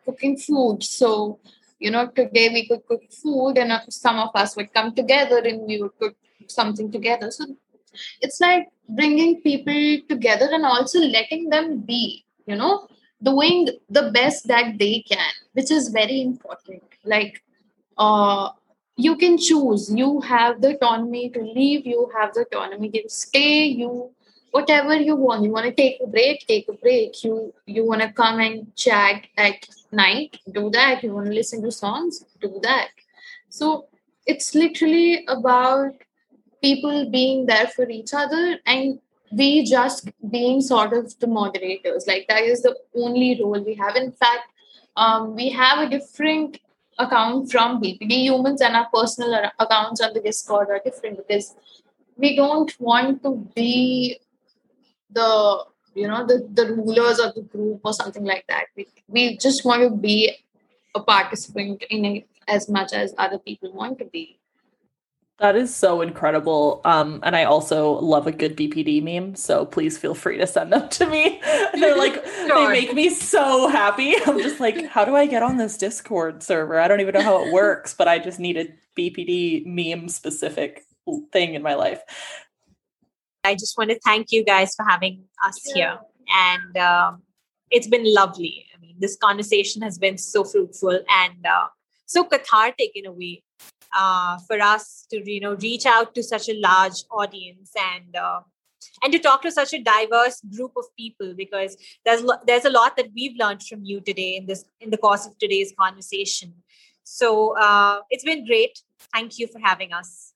cooking 0.05 0.37
food, 0.37 0.83
so 0.83 1.39
you 1.79 1.91
know 1.91 2.07
today 2.07 2.49
we 2.49 2.67
could 2.67 2.85
cook 2.87 3.03
food 3.11 3.57
and 3.57 3.71
some 3.89 4.17
of 4.19 4.29
us 4.35 4.55
would 4.55 4.73
come 4.73 4.93
together 4.93 5.39
and 5.39 5.61
we 5.67 5.81
would 5.81 5.97
cook 5.99 6.15
something 6.47 6.91
together 6.91 7.31
so 7.31 7.45
it's 8.21 8.39
like 8.39 8.67
bringing 8.89 9.41
people 9.41 9.97
together 10.09 10.47
and 10.51 10.65
also 10.65 10.99
letting 10.99 11.49
them 11.49 11.79
be 11.79 12.25
you 12.45 12.55
know 12.55 12.87
doing 13.23 13.67
the 13.89 14.11
best 14.11 14.47
that 14.47 14.77
they 14.77 15.03
can 15.09 15.31
which 15.53 15.71
is 15.71 15.89
very 15.89 16.21
important 16.21 16.83
like 17.03 17.41
uh 17.97 18.49
you 18.97 19.15
can 19.17 19.37
choose 19.37 19.91
you 19.93 20.21
have 20.21 20.61
the 20.61 20.75
autonomy 20.75 21.29
to 21.29 21.41
leave 21.41 21.85
you 21.85 22.09
have 22.17 22.33
the 22.33 22.41
autonomy 22.41 22.89
to 22.89 23.03
stay 23.09 23.65
you 23.65 24.11
whatever 24.55 24.95
you 24.95 25.15
want. 25.17 25.43
You 25.43 25.51
want 25.51 25.65
to 25.65 25.73
take 25.73 25.99
a 26.01 26.07
break, 26.07 26.47
take 26.47 26.69
a 26.69 26.73
break. 26.73 27.23
You 27.23 27.53
you 27.65 27.85
want 27.85 28.01
to 28.01 28.11
come 28.13 28.39
and 28.39 28.73
chat 28.75 29.27
at 29.37 29.67
night, 29.95 30.39
do 30.51 30.69
that. 30.71 31.03
You 31.03 31.13
want 31.13 31.27
to 31.27 31.33
listen 31.33 31.61
to 31.63 31.71
songs, 31.71 32.23
do 32.41 32.59
that. 32.63 32.89
So 33.49 33.87
it's 34.25 34.53
literally 34.55 35.25
about 35.27 35.93
people 36.61 37.09
being 37.09 37.45
there 37.45 37.67
for 37.67 37.87
each 37.89 38.13
other 38.13 38.59
and 38.65 38.99
we 39.31 39.63
just 39.63 40.09
being 40.29 40.61
sort 40.61 40.93
of 40.93 41.17
the 41.19 41.27
moderators. 41.27 42.05
Like 42.07 42.25
that 42.29 42.43
is 42.43 42.61
the 42.61 42.75
only 42.95 43.39
role 43.41 43.63
we 43.63 43.75
have. 43.75 43.95
In 43.95 44.11
fact, 44.11 44.47
um, 44.95 45.35
we 45.35 45.49
have 45.49 45.79
a 45.79 45.89
different 45.89 46.59
account 46.97 47.51
from 47.51 47.81
BPD 47.81 48.23
humans 48.23 48.61
and 48.61 48.75
our 48.75 48.87
personal 48.93 49.51
accounts 49.59 50.01
on 50.01 50.13
the 50.13 50.21
Discord 50.21 50.69
are 50.69 50.81
different 50.83 51.17
because 51.17 51.53
we 52.17 52.35
don't 52.35 52.73
want 52.79 53.21
to 53.23 53.49
be 53.55 54.19
the 55.11 55.65
you 55.95 56.07
know 56.07 56.25
the, 56.25 56.47
the 56.53 56.73
rulers 56.73 57.19
of 57.19 57.33
the 57.35 57.41
group 57.41 57.81
or 57.83 57.93
something 57.93 58.23
like 58.23 58.45
that. 58.47 58.65
We, 58.75 58.87
we 59.07 59.37
just 59.37 59.65
want 59.65 59.83
to 59.83 59.89
be 59.89 60.35
a 60.93 61.01
participant 61.01 61.83
in 61.89 62.05
it 62.05 62.27
as 62.47 62.69
much 62.69 62.93
as 62.93 63.15
other 63.17 63.39
people 63.39 63.71
want 63.71 63.99
to 63.99 64.05
be. 64.05 64.39
That 65.39 65.57
is 65.57 65.75
so 65.75 66.01
incredible. 66.01 66.79
Um, 66.85 67.19
and 67.23 67.35
I 67.35 67.43
also 67.43 67.99
love 67.99 68.25
a 68.25 68.31
good 68.31 68.55
BPD 68.55 69.03
meme. 69.03 69.35
So 69.35 69.65
please 69.65 69.97
feel 69.97 70.15
free 70.15 70.37
to 70.37 70.47
send 70.47 70.71
them 70.71 70.87
to 70.87 71.05
me. 71.07 71.41
They're 71.73 71.97
like, 71.97 72.23
they 72.47 72.67
make 72.69 72.93
me 72.93 73.09
so 73.09 73.67
happy. 73.67 74.15
I'm 74.25 74.39
just 74.39 74.61
like, 74.61 74.85
how 74.85 75.03
do 75.03 75.13
I 75.13 75.25
get 75.25 75.43
on 75.43 75.57
this 75.57 75.77
Discord 75.77 76.41
server? 76.41 76.79
I 76.79 76.87
don't 76.87 77.01
even 77.01 77.15
know 77.15 77.21
how 77.21 77.43
it 77.43 77.51
works, 77.51 77.93
but 77.93 78.07
I 78.07 78.17
just 78.19 78.39
need 78.39 78.55
a 78.55 78.67
BPD 78.97 79.65
meme 79.65 80.07
specific 80.07 80.85
thing 81.33 81.53
in 81.53 81.61
my 81.61 81.75
life. 81.75 82.01
I 83.45 83.55
just 83.55 83.77
want 83.77 83.89
to 83.91 83.99
thank 83.99 84.31
you 84.31 84.43
guys 84.43 84.75
for 84.75 84.85
having 84.87 85.23
us 85.45 85.59
yeah. 85.67 85.73
here. 85.75 85.99
And 86.33 86.77
um, 86.77 87.23
it's 87.71 87.87
been 87.87 88.13
lovely. 88.13 88.65
I 88.75 88.79
mean, 88.79 88.95
this 88.99 89.17
conversation 89.17 89.81
has 89.81 89.97
been 89.97 90.17
so 90.17 90.43
fruitful 90.43 90.99
and 91.09 91.45
uh, 91.45 91.67
so 92.05 92.23
cathartic 92.23 92.91
in 92.95 93.05
a 93.05 93.11
way 93.11 93.43
uh, 93.95 94.37
for 94.47 94.59
us 94.61 95.05
to 95.09 95.31
you 95.31 95.39
know 95.39 95.55
reach 95.55 95.85
out 95.85 96.13
to 96.15 96.23
such 96.23 96.49
a 96.49 96.59
large 96.59 97.03
audience 97.11 97.71
and 97.93 98.15
uh, 98.15 98.41
and 99.03 99.13
to 99.13 99.19
talk 99.19 99.41
to 99.41 99.51
such 99.51 99.73
a 99.73 99.81
diverse 99.81 100.41
group 100.55 100.73
of 100.77 100.85
people 100.97 101.33
because 101.35 101.77
there's 102.03 102.23
there's 102.45 102.65
a 102.65 102.69
lot 102.69 102.97
that 102.97 103.07
we've 103.15 103.37
learned 103.39 103.63
from 103.63 103.83
you 103.83 104.01
today 104.01 104.35
in 104.35 104.45
this 104.45 104.65
in 104.81 104.89
the 104.89 104.97
course 104.97 105.25
of 105.25 105.37
today's 105.37 105.73
conversation 105.79 106.53
so 107.03 107.57
uh, 107.57 108.01
it's 108.09 108.23
been 108.23 108.45
great 108.45 108.79
thank 109.13 109.39
you 109.39 109.47
for 109.47 109.59
having 109.59 109.93
us 109.93 110.33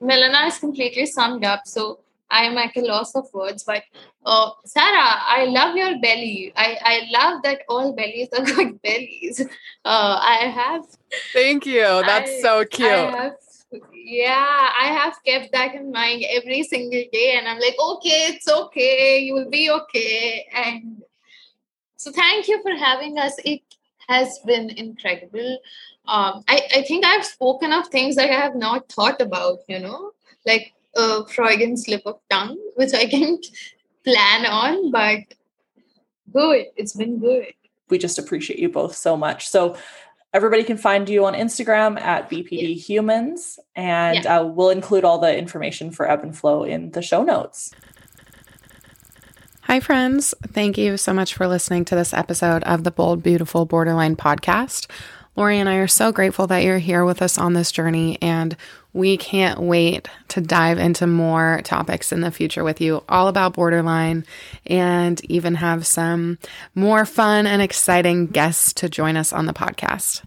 Milena 0.00 0.46
is 0.46 0.58
completely 0.58 1.06
summed 1.06 1.44
up 1.44 1.62
so 1.64 2.00
I'm 2.34 2.58
at 2.58 2.76
a 2.76 2.80
loss 2.80 3.14
of 3.14 3.32
words, 3.32 3.62
but 3.62 3.84
uh, 4.26 4.50
Sarah, 4.64 5.14
I 5.36 5.44
love 5.48 5.76
your 5.76 6.00
belly. 6.00 6.52
I, 6.56 6.78
I 6.82 7.00
love 7.10 7.42
that 7.44 7.62
all 7.68 7.94
bellies 7.94 8.28
are 8.36 8.44
good 8.56 8.82
bellies. 8.82 9.40
Uh, 9.84 10.18
I 10.20 10.50
have. 10.52 10.84
Thank 11.32 11.64
you. 11.64 11.82
That's 11.82 12.32
I, 12.32 12.40
so 12.40 12.64
cute. 12.64 12.88
I 12.90 13.22
have, 13.22 13.36
yeah, 13.92 14.68
I 14.80 14.86
have 14.88 15.14
kept 15.24 15.52
that 15.52 15.76
in 15.76 15.92
mind 15.92 16.24
every 16.28 16.64
single 16.64 17.04
day, 17.12 17.36
and 17.38 17.46
I'm 17.46 17.60
like, 17.60 17.76
okay, 17.78 18.34
it's 18.34 18.48
okay. 18.48 19.20
You 19.20 19.34
will 19.34 19.50
be 19.50 19.70
okay. 19.70 20.46
And 20.52 21.02
so, 21.96 22.10
thank 22.10 22.48
you 22.48 22.60
for 22.62 22.74
having 22.74 23.16
us. 23.16 23.34
It 23.44 23.62
has 24.08 24.40
been 24.40 24.70
incredible. 24.70 25.58
Um, 26.06 26.42
I, 26.48 26.60
I 26.74 26.82
think 26.82 27.06
I've 27.06 27.24
spoken 27.24 27.72
of 27.72 27.88
things 27.88 28.16
that 28.16 28.28
I 28.28 28.34
have 28.34 28.56
not 28.56 28.90
thought 28.90 29.20
about, 29.20 29.60
you 29.68 29.78
know, 29.78 30.10
like 30.44 30.74
a 30.96 31.26
Freudian 31.26 31.76
slip 31.76 32.02
of 32.06 32.18
tongue, 32.30 32.58
which 32.76 32.94
I 32.94 33.06
can't 33.06 33.44
plan 34.04 34.46
on, 34.46 34.90
but 34.90 35.20
good. 36.32 36.66
It's 36.76 36.94
been 36.94 37.18
good. 37.18 37.52
We 37.88 37.98
just 37.98 38.18
appreciate 38.18 38.58
you 38.58 38.68
both 38.68 38.94
so 38.94 39.16
much. 39.16 39.48
So 39.48 39.76
everybody 40.32 40.64
can 40.64 40.76
find 40.76 41.08
you 41.08 41.24
on 41.24 41.34
Instagram 41.34 41.98
at 42.00 42.28
BPD 42.28 42.76
Humans, 42.76 43.58
and 43.76 44.24
yeah. 44.24 44.40
uh, 44.40 44.44
we'll 44.44 44.70
include 44.70 45.04
all 45.04 45.18
the 45.18 45.36
information 45.36 45.90
for 45.90 46.10
Ebb 46.10 46.22
and 46.22 46.36
Flow 46.36 46.64
in 46.64 46.90
the 46.90 47.02
show 47.02 47.22
notes. 47.22 47.72
Hi, 49.62 49.80
friends. 49.80 50.34
Thank 50.48 50.76
you 50.76 50.98
so 50.98 51.14
much 51.14 51.34
for 51.34 51.46
listening 51.46 51.86
to 51.86 51.94
this 51.94 52.12
episode 52.12 52.62
of 52.64 52.84
the 52.84 52.90
Bold, 52.90 53.22
Beautiful 53.22 53.64
Borderline 53.64 54.16
podcast. 54.16 54.90
Lori 55.36 55.58
and 55.58 55.68
I 55.68 55.76
are 55.76 55.88
so 55.88 56.12
grateful 56.12 56.46
that 56.48 56.62
you're 56.62 56.78
here 56.78 57.04
with 57.04 57.22
us 57.22 57.38
on 57.38 57.54
this 57.54 57.72
journey, 57.72 58.18
and 58.20 58.56
we 58.94 59.16
can't 59.16 59.60
wait 59.60 60.08
to 60.28 60.40
dive 60.40 60.78
into 60.78 61.06
more 61.06 61.60
topics 61.64 62.12
in 62.12 62.20
the 62.20 62.30
future 62.30 62.64
with 62.64 62.80
you, 62.80 63.02
all 63.08 63.28
about 63.28 63.54
borderline, 63.54 64.24
and 64.66 65.22
even 65.30 65.56
have 65.56 65.86
some 65.86 66.38
more 66.74 67.04
fun 67.04 67.46
and 67.46 67.60
exciting 67.60 68.28
guests 68.28 68.72
to 68.74 68.88
join 68.88 69.16
us 69.16 69.32
on 69.32 69.46
the 69.46 69.52
podcast. 69.52 70.22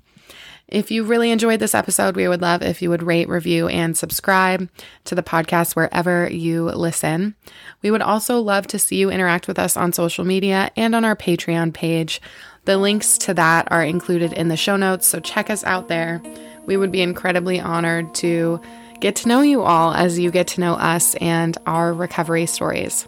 If 0.68 0.92
you 0.92 1.06
really 1.06 1.32
enjoyed 1.32 1.62
this 1.62 1.74
episode, 1.74 2.18
we 2.18 2.28
would 2.28 2.42
love 2.42 2.62
if 2.62 2.82
you 2.82 2.90
would 2.90 3.02
rate, 3.02 3.30
review, 3.30 3.70
and 3.70 3.98
subscribe 3.98 4.70
to 5.06 5.16
the 5.16 5.24
podcast 5.24 5.78
wherever 5.78 6.30
you 6.30 6.66
listen. 6.66 7.36
We 7.82 7.90
would 7.90 8.02
also 8.02 8.42
love 8.42 8.68
to 8.68 8.80
see 8.80 8.98
you 8.98 9.10
interact 9.10 9.48
with 9.48 9.58
us 9.58 9.78
on 9.78 9.94
social 9.94 10.26
media 10.26 10.70
and 10.76 10.94
on 10.94 11.06
our 11.06 11.16
Patreon 11.16 11.74
page. 11.74 12.22
The 12.66 12.78
links 12.78 13.18
to 13.20 13.34
that 13.36 13.72
are 13.72 13.82
included 13.82 14.34
in 14.34 14.50
the 14.50 14.58
show 14.58 14.76
notes, 14.76 15.08
so 15.08 15.22
check 15.22 15.50
us 15.50 15.64
out 15.64 15.88
there. 15.88 16.22
We 16.68 16.78
would 16.78 16.92
be 16.92 17.02
incredibly 17.02 17.60
honored 17.60 18.14
to 18.16 18.62
get 19.00 19.16
to 19.18 19.28
know 19.28 19.42
you 19.42 19.64
all 19.64 19.94
as 19.94 20.20
you 20.20 20.30
get 20.30 20.48
to 20.50 20.62
know 20.62 20.74
us 20.74 21.16
and 21.16 21.58
our 21.66 21.94
recovery 21.94 22.46
stories. 22.46 23.08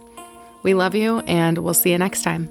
We 0.62 0.74
love 0.74 0.94
you, 0.94 1.20
and 1.20 1.58
we'll 1.58 1.74
see 1.74 1.92
you 1.92 1.98
next 1.98 2.22
time. 2.22 2.50